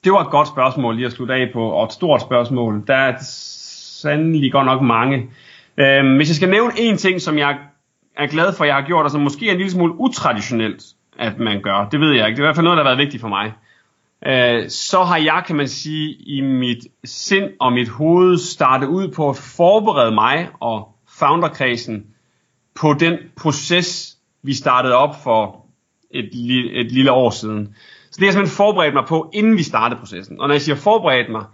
det 0.05 0.13
var 0.13 0.25
et 0.25 0.31
godt 0.31 0.49
spørgsmål 0.49 0.95
lige 0.97 1.07
at 1.07 1.13
slutte 1.13 1.35
af 1.35 1.51
på, 1.53 1.71
og 1.71 1.85
et 1.85 1.93
stort 1.93 2.21
spørgsmål. 2.21 2.83
Der 2.87 2.95
er 2.95 3.15
sandelig 3.21 4.53
godt 4.53 4.67
nok 4.67 4.83
mange. 4.83 5.31
Øhm, 5.77 6.17
hvis 6.17 6.29
jeg 6.29 6.37
skal 6.37 6.49
nævne 6.49 6.73
en 6.79 6.97
ting, 6.97 7.21
som 7.21 7.39
jeg 7.39 7.57
er 8.17 8.27
glad 8.27 8.53
for, 8.53 8.65
jeg 8.65 8.75
har 8.75 8.83
gjort, 8.83 9.05
og 9.05 9.11
som 9.11 9.21
måske 9.21 9.49
er 9.49 9.53
en 9.53 9.57
lille 9.57 9.73
smule 9.73 10.01
utraditionelt, 10.01 10.83
at 11.19 11.39
man 11.39 11.63
gør, 11.63 11.89
det 11.93 12.01
ved 12.01 12.13
jeg 12.13 12.27
ikke. 12.27 12.37
Det 12.37 12.43
er 12.43 12.45
i 12.45 12.47
hvert 12.47 12.57
fald 12.57 12.65
noget, 12.65 12.77
der 12.77 12.83
har 12.85 12.91
været 12.91 13.05
vigtigt 13.05 13.21
for 13.21 13.29
mig 13.29 13.53
øh, 14.27 14.69
så 14.69 15.03
har 15.03 15.17
jeg, 15.17 15.43
kan 15.47 15.57
man 15.57 15.69
sige, 15.69 16.15
i 16.15 16.41
mit 16.41 16.87
sind 17.05 17.51
og 17.61 17.73
mit 17.73 17.89
hoved 17.89 18.39
startet 18.39 18.87
ud 18.87 19.09
på 19.09 19.29
at 19.29 19.37
forberede 19.37 20.15
mig 20.15 20.49
og 20.61 20.89
founderkredsen 21.19 22.07
på 22.75 22.95
den 22.95 23.19
proces, 23.37 24.17
vi 24.43 24.55
startede 24.55 24.95
op 24.95 25.23
for 25.23 25.67
et, 26.11 26.31
et 26.81 26.93
lille 26.93 27.13
år 27.13 27.31
siden. 27.31 27.75
Så 28.11 28.17
det 28.17 28.21
har 28.21 28.27
jeg 28.27 28.33
simpelthen 28.33 28.57
forberedt 28.57 28.95
mig 28.95 29.05
på, 29.09 29.31
inden 29.35 29.57
vi 29.57 29.63
startede 29.63 30.01
processen. 30.01 30.41
Og 30.41 30.49
når 30.49 30.55
jeg 30.55 30.63
siger 30.63 30.77
forberedt 30.77 31.31
mig, 31.31 31.45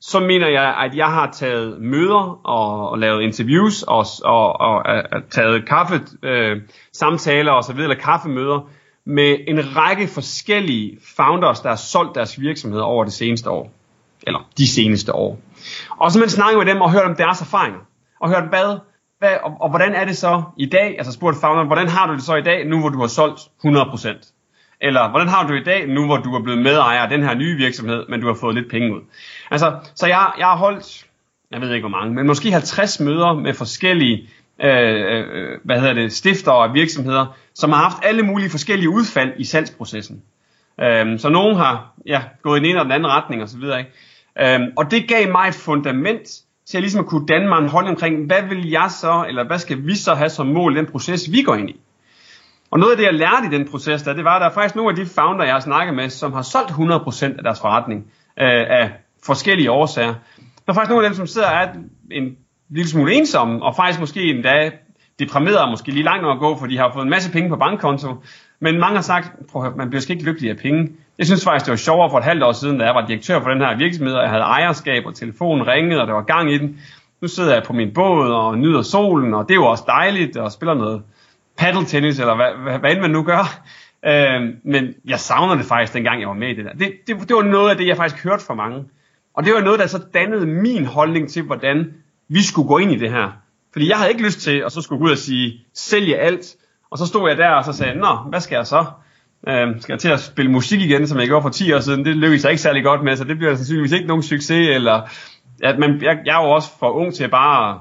så 0.00 0.20
mener 0.20 0.48
jeg, 0.48 0.76
at 0.76 0.96
jeg 0.96 1.06
har 1.06 1.30
taget 1.30 1.80
møder 1.80 2.46
og, 2.46 2.90
og 2.90 2.98
lavet 2.98 3.22
interviews 3.22 3.82
og, 3.82 4.06
og, 4.24 4.60
og, 4.60 4.82
og 5.12 5.22
taget 5.30 5.68
kaffe 5.68 6.00
øh, 6.22 6.62
samtaler 6.92 7.52
og 7.52 7.64
så 7.64 7.72
videre, 7.72 7.90
eller 7.90 8.04
kaffemøder 8.04 8.70
med 9.08 9.36
en 9.46 9.76
række 9.76 10.08
forskellige 10.08 10.98
founders, 11.16 11.60
der 11.60 11.68
har 11.68 11.76
solgt 11.76 12.14
deres 12.14 12.40
virksomheder 12.40 12.84
over 12.84 13.04
det 13.04 13.12
seneste 13.12 13.50
år. 13.50 13.72
Eller 14.26 14.48
de 14.58 14.68
seneste 14.68 15.14
år. 15.14 15.38
Og 15.90 16.12
så 16.12 16.18
man 16.18 16.28
snakker 16.28 16.58
med 16.58 16.66
dem 16.66 16.80
og 16.80 16.92
hører 16.92 17.08
om 17.08 17.16
deres 17.16 17.40
erfaringer. 17.40 17.80
Og 18.20 18.28
hørt, 18.28 18.48
hvad, 18.48 18.78
hvad 19.18 19.36
og, 19.42 19.56
og, 19.60 19.70
hvordan 19.70 19.94
er 19.94 20.04
det 20.04 20.16
så 20.16 20.42
i 20.58 20.66
dag? 20.66 20.94
Altså 20.98 21.12
spurgte 21.12 21.40
founderen, 21.40 21.66
hvordan 21.66 21.88
har 21.88 22.06
du 22.06 22.14
det 22.14 22.22
så 22.22 22.34
i 22.34 22.42
dag, 22.42 22.66
nu 22.66 22.80
hvor 22.80 22.88
du 22.88 23.00
har 23.00 23.06
solgt 23.06 23.40
100%? 23.40 24.32
Eller 24.80 25.10
hvordan 25.10 25.28
har 25.28 25.46
du 25.46 25.54
det 25.54 25.60
i 25.60 25.64
dag, 25.64 25.88
nu 25.88 26.06
hvor 26.06 26.16
du 26.16 26.34
er 26.34 26.42
blevet 26.42 26.62
medejer 26.62 27.00
af 27.00 27.08
den 27.08 27.22
her 27.22 27.34
nye 27.34 27.56
virksomhed, 27.56 28.06
men 28.08 28.20
du 28.20 28.26
har 28.26 28.34
fået 28.34 28.54
lidt 28.54 28.70
penge 28.70 28.94
ud? 28.94 29.00
Altså, 29.50 29.76
så 29.94 30.06
jeg, 30.06 30.32
jeg 30.38 30.46
har 30.46 30.56
holdt, 30.56 31.06
jeg 31.50 31.60
ved 31.60 31.74
ikke 31.74 31.88
hvor 31.88 31.98
mange, 31.98 32.14
men 32.14 32.26
måske 32.26 32.50
50 32.50 33.00
møder 33.00 33.32
med 33.32 33.54
forskellige 33.54 34.28
Øh, 34.62 35.18
øh, 35.18 35.58
hvad 35.64 35.80
hedder 35.80 35.94
det, 35.94 36.12
stifter 36.12 36.52
og 36.52 36.74
virksomheder, 36.74 37.36
som 37.54 37.72
har 37.72 37.82
haft 37.82 37.96
alle 38.02 38.22
mulige 38.22 38.50
forskellige 38.50 38.90
udfald 38.90 39.32
i 39.36 39.44
salgsprocessen. 39.44 40.22
Øh, 40.80 41.18
så 41.18 41.28
nogen 41.28 41.56
har 41.56 41.92
ja, 42.06 42.22
gået 42.42 42.58
i 42.58 42.62
den 42.62 42.70
ene 42.70 42.80
og 42.80 42.84
den 42.84 42.92
anden 42.92 43.08
retning 43.08 43.42
osv. 43.42 43.62
Øh, 44.40 44.60
og 44.76 44.90
det 44.90 45.08
gav 45.08 45.30
mig 45.30 45.48
et 45.48 45.54
fundament 45.54 46.28
til 46.66 46.76
at 46.76 46.82
ligesom 46.82 47.00
at 47.00 47.06
kunne 47.06 47.26
danne 47.26 47.48
mig 47.48 47.58
en 47.58 47.68
holdning 47.68 47.96
omkring, 47.96 48.26
hvad 48.26 48.42
vil 48.48 48.70
jeg 48.70 48.90
så, 48.90 49.24
eller 49.28 49.46
hvad 49.46 49.58
skal 49.58 49.86
vi 49.86 49.94
så 49.94 50.14
have 50.14 50.30
som 50.30 50.46
mål 50.46 50.76
i 50.76 50.78
den 50.78 50.86
proces, 50.86 51.32
vi 51.32 51.42
går 51.42 51.54
ind 51.54 51.70
i. 51.70 51.80
Og 52.70 52.78
noget 52.78 52.90
af 52.90 52.96
det, 52.96 53.04
jeg 53.04 53.14
lærte 53.14 53.46
i 53.46 53.58
den 53.58 53.68
proces, 53.70 54.02
der, 54.02 54.12
det 54.12 54.24
var, 54.24 54.34
at 54.34 54.40
der 54.40 54.48
er 54.48 54.54
faktisk 54.54 54.76
nogle 54.76 54.90
af 54.90 54.96
de 54.96 55.06
founder, 55.06 55.44
jeg 55.44 55.54
har 55.54 55.60
snakket 55.60 55.94
med, 55.94 56.08
som 56.10 56.32
har 56.32 56.42
solgt 56.42 56.70
100% 56.70 57.24
af 57.24 57.42
deres 57.42 57.60
forretning 57.60 58.00
øh, 58.40 58.64
af 58.80 58.92
forskellige 59.26 59.70
årsager. 59.70 60.14
Der 60.36 60.72
er 60.72 60.72
faktisk 60.72 60.90
nogle 60.90 61.06
af 61.06 61.10
dem, 61.10 61.16
som 61.16 61.26
sidder 61.26 61.48
og 61.48 61.56
er 61.56 61.68
en 62.10 62.36
lille 62.70 62.90
smule 62.90 63.14
ensomme, 63.14 63.62
og 63.62 63.76
faktisk 63.76 64.00
måske 64.00 64.22
endda 64.22 64.70
deprimeret, 65.18 65.58
og 65.58 65.70
måske 65.70 65.90
lige 65.90 66.02
langt 66.02 66.22
nok 66.22 66.36
at 66.36 66.40
gå, 66.40 66.58
for 66.58 66.66
de 66.66 66.78
har 66.78 66.90
fået 66.92 67.04
en 67.04 67.10
masse 67.10 67.32
penge 67.32 67.48
på 67.48 67.56
bankkonto. 67.56 68.08
Men 68.60 68.80
mange 68.80 68.94
har 68.94 69.02
sagt, 69.02 69.32
prøv 69.52 69.66
at 69.66 69.76
man 69.76 69.90
bliver 69.90 70.00
sgu 70.00 70.12
ikke 70.12 70.24
lykkelig 70.24 70.50
af 70.50 70.56
penge. 70.56 70.92
Jeg 71.18 71.26
synes 71.26 71.44
faktisk, 71.44 71.66
det 71.66 71.70
var 71.70 71.76
sjovere 71.76 72.10
for 72.10 72.18
et 72.18 72.24
halvt 72.24 72.42
år 72.42 72.52
siden, 72.52 72.78
da 72.78 72.84
jeg 72.84 72.94
var 72.94 73.06
direktør 73.06 73.40
for 73.40 73.50
den 73.50 73.60
her 73.60 73.76
virksomhed, 73.76 74.14
og 74.14 74.22
jeg 74.22 74.30
havde 74.30 74.42
ejerskab, 74.42 75.06
og 75.06 75.14
telefonen 75.14 75.66
ringede, 75.66 76.00
og 76.00 76.06
der 76.06 76.12
var 76.12 76.22
gang 76.22 76.52
i 76.52 76.58
den. 76.58 76.80
Nu 77.20 77.28
sidder 77.28 77.54
jeg 77.54 77.62
på 77.62 77.72
min 77.72 77.94
båd 77.94 78.32
og 78.32 78.58
nyder 78.58 78.82
solen, 78.82 79.34
og 79.34 79.48
det 79.48 79.54
er 79.54 79.58
jo 79.58 79.66
også 79.66 79.84
dejligt, 79.86 80.36
og 80.36 80.52
spiller 80.52 80.74
noget 80.74 81.02
paddle 81.58 81.84
tennis, 81.84 82.20
eller 82.20 82.36
hvad, 82.36 82.62
hvad, 82.62 82.78
hvad 82.78 82.92
end 82.92 83.00
man 83.00 83.10
nu 83.10 83.22
gør. 83.22 83.60
Øh, 84.06 84.54
men 84.64 84.94
jeg 85.04 85.20
savner 85.20 85.54
det 85.54 85.64
faktisk, 85.64 85.94
dengang 85.94 86.20
jeg 86.20 86.28
var 86.28 86.34
med 86.34 86.48
i 86.48 86.54
det 86.54 86.64
der. 86.64 86.72
Det, 86.72 86.92
det, 87.06 87.28
det 87.28 87.36
var 87.36 87.42
noget 87.42 87.70
af 87.70 87.76
det, 87.76 87.86
jeg 87.86 87.96
faktisk 87.96 88.24
hørte 88.24 88.44
fra 88.46 88.54
mange. 88.54 88.84
Og 89.34 89.44
det 89.44 89.54
var 89.54 89.60
noget, 89.60 89.80
der 89.80 89.86
så 89.86 90.02
dannede 90.14 90.46
min 90.46 90.84
holdning 90.84 91.28
til, 91.28 91.42
hvordan 91.42 91.94
vi 92.28 92.42
skulle 92.42 92.68
gå 92.68 92.78
ind 92.78 92.92
i 92.92 92.96
det 92.96 93.10
her. 93.10 93.28
Fordi 93.72 93.88
jeg 93.88 93.96
havde 93.96 94.10
ikke 94.10 94.24
lyst 94.24 94.40
til 94.40 94.62
at 94.66 94.72
så 94.72 94.80
skulle 94.80 94.98
gå 94.98 95.04
ud 95.04 95.10
og 95.10 95.18
sige, 95.18 95.66
sælge 95.74 96.16
alt. 96.16 96.56
Og 96.90 96.98
så 96.98 97.06
stod 97.06 97.28
jeg 97.28 97.38
der 97.38 97.50
og 97.50 97.64
så 97.64 97.72
sagde, 97.72 97.98
nå, 97.98 98.16
hvad 98.30 98.40
skal 98.40 98.56
jeg 98.56 98.66
så? 98.66 98.84
Øhm, 99.48 99.80
skal 99.80 99.92
jeg 99.92 100.00
til 100.00 100.08
at 100.08 100.20
spille 100.20 100.50
musik 100.50 100.80
igen, 100.80 101.06
som 101.06 101.18
jeg 101.18 101.26
gjorde 101.26 101.42
for 101.42 101.48
10 101.48 101.72
år 101.72 101.80
siden? 101.80 102.04
Det 102.04 102.16
lykkedes 102.16 102.44
jeg 102.44 102.50
ikke 102.52 102.62
særlig 102.62 102.84
godt 102.84 103.02
med, 103.02 103.16
så 103.16 103.24
det 103.24 103.38
bliver 103.38 103.54
sandsynligvis 103.54 103.92
ikke 103.92 104.06
nogen 104.06 104.22
succes. 104.22 104.68
Eller, 104.68 105.02
at 105.62 105.78
man, 105.78 106.02
jeg, 106.02 106.18
jeg 106.24 106.40
er 106.40 106.46
jo 106.46 106.50
også 106.50 106.68
for 106.78 106.90
ung 106.90 107.14
til 107.14 107.28
bare 107.28 107.80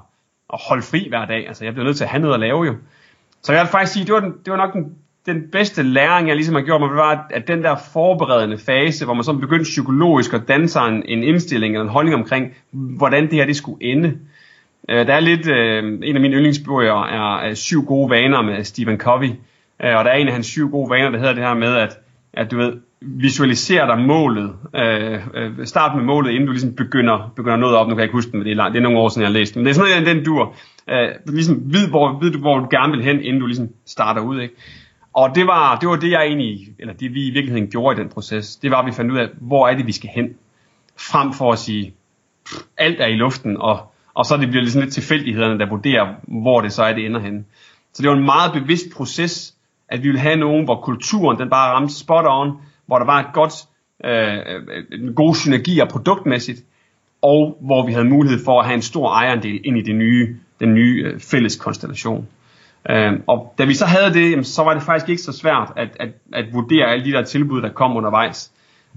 at 0.54 0.60
holde 0.70 0.84
fri 0.84 1.06
hver 1.10 1.26
dag. 1.26 1.48
Altså, 1.48 1.66
jeg 1.66 1.74
bliver 1.74 1.86
nødt 1.86 1.98
til 1.98 2.04
at 2.04 2.10
have 2.10 2.22
noget 2.22 2.34
at 2.34 2.39
lave 2.39 2.66
jo. 2.66 2.76
Så 3.43 3.54
jeg 3.54 3.62
vil 3.62 3.70
faktisk 3.70 3.93
sige, 3.93 4.06
det 4.06 4.14
var, 4.14 4.20
den, 4.20 4.34
det 4.45 4.52
var 4.52 4.58
nok 4.58 4.74
den, 4.74 4.95
den 5.26 5.43
bedste 5.52 5.84
læring, 5.84 6.28
jeg 6.28 6.36
ligesom 6.36 6.56
har 6.56 6.62
gjort 6.62 6.82
mig, 6.82 6.89
det 6.89 6.98
var, 6.98 7.28
at 7.30 7.48
den 7.48 7.64
der 7.64 7.76
forberedende 7.93 8.58
fase, 8.58 9.06
hvor 9.06 9.14
man 9.14 9.24
så 9.24 9.34
begyndte 9.34 9.64
psykologisk 9.64 10.34
at 10.34 10.41
danse 10.48 10.80
en, 10.80 11.04
en 11.06 11.24
indstilling 11.24 11.74
eller 11.74 11.84
en 11.84 11.91
holdning 11.91 12.16
omkring, 12.16 12.54
hvordan 12.72 13.24
det 13.24 13.34
her 13.34 13.45
det 13.45 13.56
skulle 13.56 13.84
ende. 13.84 14.18
Øh, 14.89 15.07
der 15.07 15.13
er 15.13 15.19
lidt, 15.19 15.47
øh, 15.47 15.83
en 16.03 16.15
af 16.15 16.21
mine 16.21 16.35
yndlingsbøger 16.35 17.03
er, 17.03 17.47
øh, 17.49 17.55
Syv 17.55 17.85
gode 17.85 18.09
vaner 18.09 18.41
med 18.41 18.63
Stephen 18.63 18.97
Covey, 18.97 19.29
øh, 19.83 19.97
og 19.97 20.05
der 20.05 20.11
er 20.11 20.15
en 20.15 20.27
af 20.27 20.33
hans 20.33 20.47
syv 20.47 20.69
gode 20.69 20.89
vaner, 20.89 21.09
der 21.09 21.17
hedder 21.17 21.33
det 21.33 21.43
her 21.43 21.53
med, 21.53 21.75
at, 21.75 21.97
at 22.33 22.51
du 22.51 22.57
ved, 22.57 22.73
visualisere 23.01 23.88
dig 23.88 23.99
målet, 23.99 24.53
øh, 24.75 25.19
øh, 25.33 25.65
start 25.65 25.95
med 25.95 26.03
målet, 26.03 26.31
inden 26.31 26.45
du 26.45 26.51
ligesom 26.51 26.75
begynder, 26.75 27.33
begynder 27.35 27.57
noget 27.57 27.75
op, 27.75 27.88
nu 27.88 27.93
kan 27.93 27.99
jeg 27.99 28.05
ikke 28.05 28.17
huske 28.17 28.31
den, 28.31 28.39
men 28.39 28.45
det 28.45 28.51
er, 28.51 28.55
langt, 28.55 28.73
det 28.73 28.79
er 28.79 28.83
nogle 28.83 28.99
år 28.99 29.09
siden, 29.09 29.21
jeg 29.21 29.29
har 29.29 29.33
læst 29.33 29.55
men 29.55 29.65
det 29.65 29.71
er 29.71 29.75
sådan 29.75 30.03
noget, 30.03 30.15
den 30.15 30.25
dur, 30.25 30.55
øh, 30.89 31.09
ligesom 31.27 31.61
vid, 31.65 31.88
hvor, 31.88 32.19
ved 32.19 32.31
du, 32.31 32.39
hvor 32.39 32.59
du 32.59 32.67
gerne 32.71 32.91
vil 32.91 33.03
hen, 33.03 33.21
inden 33.21 33.41
du 33.41 33.45
ligesom 33.45 33.69
starter 33.85 34.21
ud, 34.21 34.41
ikke? 34.41 34.55
Og 35.13 35.35
det 35.35 35.47
var, 35.47 35.77
det 35.79 35.89
var 35.89 35.95
det, 35.95 36.11
jeg 36.11 36.25
egentlig, 36.25 36.67
eller 36.79 36.93
det 36.93 37.13
vi 37.13 37.27
i 37.27 37.31
virkeligheden 37.31 37.67
gjorde 37.67 37.97
i 37.97 38.03
den 38.03 38.09
proces, 38.09 38.55
det 38.55 38.71
var, 38.71 38.79
at 38.79 38.85
vi 38.85 38.91
fandt 38.91 39.11
ud 39.11 39.17
af, 39.17 39.27
hvor 39.41 39.67
er 39.67 39.75
det, 39.75 39.88
vi 39.88 39.91
skal 39.91 40.09
hen, 40.09 40.35
frem 40.97 41.33
for 41.33 41.51
at 41.51 41.59
sige, 41.59 41.93
pff, 42.45 42.61
alt 42.77 43.01
er 43.01 43.07
i 43.07 43.15
luften, 43.15 43.57
og, 43.57 43.93
og 44.18 44.26
så 44.26 44.38
det 44.38 44.49
bliver 44.49 44.61
ligesom 44.61 44.82
lidt 44.82 44.93
tilfældighederne, 44.93 45.59
der 45.59 45.70
vurderer, 45.70 46.15
hvor 46.41 46.61
det 46.61 46.74
så 46.74 46.84
er, 46.84 46.93
det 46.93 47.05
ender 47.05 47.20
hen. 47.20 47.45
Så 47.93 48.01
det 48.01 48.09
var 48.09 48.15
en 48.15 48.26
meget 48.26 48.53
bevidst 48.53 48.86
proces, 48.95 49.53
at 49.89 50.03
vi 50.03 50.07
ville 50.07 50.20
have 50.20 50.36
nogen, 50.36 50.65
hvor 50.65 50.82
kulturen 50.82 51.39
den 51.39 51.49
bare 51.49 51.74
ramte 51.74 51.93
spot 51.93 52.26
on, 52.28 52.51
hvor 52.86 52.97
der 52.97 53.05
var 53.05 53.20
et 53.20 53.34
godt, 53.34 53.53
øh, 54.05 54.38
øh 54.38 54.84
en 54.91 55.13
god 55.13 55.36
synergi 55.36 55.80
og 55.80 55.89
produktmæssigt, 55.89 56.59
og 57.22 57.57
hvor 57.61 57.86
vi 57.86 57.91
havde 57.91 58.05
mulighed 58.05 58.39
for 58.45 58.59
at 58.59 58.65
have 58.65 58.76
en 58.76 58.82
stor 58.82 59.09
ejerandel 59.09 59.59
ind 59.65 59.78
i 59.78 59.82
det 59.82 59.95
nye, 59.95 60.36
den 60.59 60.74
nye 60.74 61.03
øh, 61.05 61.20
fælles 61.20 61.55
konstellation. 61.55 62.28
Øh, 62.89 63.13
og 63.28 63.53
da 63.57 63.65
vi 63.65 63.74
så 63.74 63.86
havde 63.86 64.13
det, 64.13 64.47
så 64.47 64.63
var 64.63 64.74
det 64.74 64.84
faktisk 64.84 65.09
ikke 65.09 65.22
så 65.22 65.32
svært 65.32 65.72
at, 65.76 65.89
at, 65.99 66.09
at 66.34 66.45
vurdere 66.53 66.86
alle 66.86 67.05
de 67.05 67.11
der 67.11 67.24
tilbud, 67.24 67.61
der 67.61 67.70
kom 67.70 67.97
undervejs. 67.97 68.51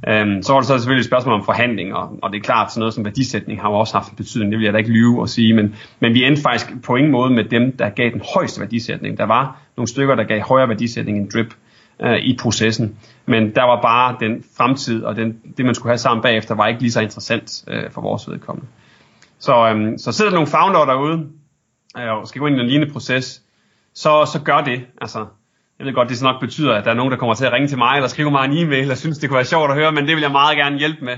Øhm, 0.09 0.43
så 0.43 0.53
var 0.53 0.61
der 0.61 0.67
så 0.67 0.79
selvfølgelig 0.79 1.01
et 1.01 1.07
spørgsmål 1.07 1.35
om 1.35 1.45
forhandlinger, 1.45 1.95
og, 1.95 2.19
og 2.23 2.33
det 2.33 2.39
er 2.39 2.43
klart, 2.43 2.73
sådan 2.73 2.81
noget 2.81 2.95
som 2.95 3.05
værdisætning 3.05 3.61
har 3.61 3.71
jo 3.71 3.75
også 3.75 3.95
haft 3.95 4.11
en 4.11 4.17
betydning, 4.17 4.53
det 4.53 4.59
vil 4.59 4.65
jeg 4.65 4.73
da 4.73 4.79
ikke 4.79 4.91
lyve 4.91 5.21
og 5.21 5.29
sige, 5.29 5.55
men, 5.55 5.75
men 6.01 6.15
vi 6.15 6.25
endte 6.25 6.43
faktisk 6.43 6.67
på 6.85 6.97
ingen 6.97 7.13
måde 7.13 7.31
med 7.31 7.45
dem, 7.45 7.77
der 7.77 7.89
gav 7.89 8.11
den 8.11 8.23
højeste 8.35 8.61
værdisætning. 8.61 9.19
Der 9.19 9.25
var 9.25 9.61
nogle 9.77 9.89
stykker, 9.89 10.15
der 10.15 10.25
gav 10.25 10.41
højere 10.41 10.69
værdisætning 10.69 11.19
end 11.19 11.31
drip 11.31 11.55
øh, 12.03 12.19
i 12.19 12.37
processen, 12.41 12.97
men 13.27 13.55
der 13.55 13.63
var 13.63 13.81
bare 13.81 14.17
den 14.21 14.45
fremtid, 14.57 15.03
og 15.03 15.17
den, 15.17 15.41
det 15.57 15.65
man 15.65 15.75
skulle 15.75 15.91
have 15.91 15.99
sammen 15.99 16.23
bagefter, 16.23 16.55
var 16.55 16.67
ikke 16.67 16.81
lige 16.81 16.93
så 16.93 17.01
interessant 17.01 17.65
øh, 17.69 17.91
for 17.91 18.01
vores 18.01 18.29
vedkommende. 18.29 18.69
Så, 19.39 19.69
øhm, 19.69 19.99
så 19.99 20.13
sidder 20.13 20.31
der 20.31 20.37
nogle 20.37 20.51
founder 20.51 20.85
derude, 20.85 21.27
øh, 21.99 22.13
og 22.13 22.29
skal 22.29 22.41
gå 22.41 22.47
ind 22.47 22.57
i 22.57 22.61
en 22.61 22.67
lignende 22.67 22.93
proces, 22.93 23.43
så, 23.95 24.31
så 24.33 24.41
gør 24.45 24.61
det. 24.61 24.81
Altså, 25.01 25.27
jeg 25.81 25.87
ved 25.87 25.95
godt, 25.95 26.09
det 26.09 26.19
så 26.19 26.25
nok 26.25 26.41
betyder, 26.41 26.75
at 26.75 26.85
der 26.85 26.91
er 26.91 26.95
nogen, 26.95 27.13
der 27.13 27.19
kommer 27.19 27.35
til 27.35 27.45
at 27.45 27.53
ringe 27.53 27.69
til 27.69 27.79
mig, 27.79 27.97
eller 27.97 28.09
skrive 28.09 28.31
mig 28.31 28.45
en 28.45 28.59
e-mail, 28.59 28.91
og 28.91 28.97
synes, 28.97 29.19
det 29.19 29.29
kunne 29.29 29.37
være 29.37 29.45
sjovt 29.45 29.71
at 29.71 29.77
høre, 29.77 29.93
men 29.93 30.07
det 30.07 30.15
vil 30.15 30.23
jeg 30.23 30.31
meget 30.31 30.57
gerne 30.57 30.79
hjælpe 30.79 31.05
med. 31.05 31.17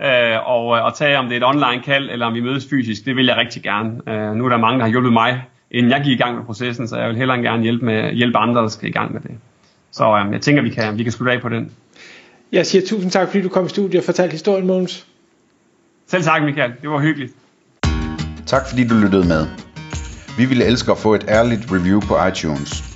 Øh, 0.00 0.48
og, 0.48 0.66
og 0.66 0.96
tage, 0.96 1.18
om 1.18 1.24
det 1.24 1.32
er 1.32 1.36
et 1.36 1.54
online 1.54 1.82
kald, 1.82 2.10
eller 2.10 2.26
om 2.26 2.34
vi 2.34 2.40
mødes 2.40 2.66
fysisk, 2.70 3.04
det 3.04 3.16
vil 3.16 3.26
jeg 3.26 3.36
rigtig 3.36 3.62
gerne. 3.62 3.90
Øh, 4.08 4.34
nu 4.34 4.44
er 4.44 4.48
der 4.48 4.56
mange, 4.56 4.78
der 4.78 4.84
har 4.84 4.90
hjulpet 4.90 5.12
mig, 5.12 5.42
inden 5.70 5.92
jeg 5.92 6.00
gik 6.04 6.12
i 6.12 6.22
gang 6.22 6.36
med 6.36 6.44
processen, 6.44 6.88
så 6.88 6.96
jeg 6.96 7.08
vil 7.08 7.16
hellere 7.16 7.38
gerne 7.38 7.62
hjælpe, 7.62 7.84
med, 7.84 8.12
hjælpe 8.12 8.38
andre, 8.38 8.62
der 8.62 8.68
skal 8.68 8.88
i 8.88 8.92
gang 8.92 9.12
med 9.12 9.20
det. 9.20 9.30
Så 9.92 10.04
øh, 10.04 10.32
jeg 10.32 10.40
tænker, 10.40 10.62
vi 10.62 10.70
kan, 10.70 10.98
vi 10.98 11.02
kan 11.02 11.12
slutte 11.12 11.32
af 11.32 11.40
på 11.40 11.48
den. 11.48 11.72
Jeg 12.52 12.66
siger 12.66 12.86
tusind 12.86 13.10
tak, 13.10 13.28
fordi 13.28 13.42
du 13.42 13.48
kom 13.48 13.66
i 13.66 13.68
studiet 13.68 14.00
og 14.00 14.04
fortalte 14.04 14.32
historien, 14.32 14.66
Måns. 14.66 15.06
Selv 16.06 16.22
tak, 16.22 16.42
Michael. 16.42 16.72
Det 16.82 16.90
var 16.90 17.00
hyggeligt. 17.00 17.32
Tak 18.46 18.68
fordi 18.68 18.88
du 18.88 18.94
lyttede 18.94 19.28
med. 19.28 19.46
Vi 20.38 20.44
ville 20.44 20.64
elske 20.64 20.92
at 20.92 20.98
få 20.98 21.14
et 21.14 21.24
ærligt 21.28 21.72
review 21.72 22.00
på 22.00 22.26
iTunes. 22.26 22.95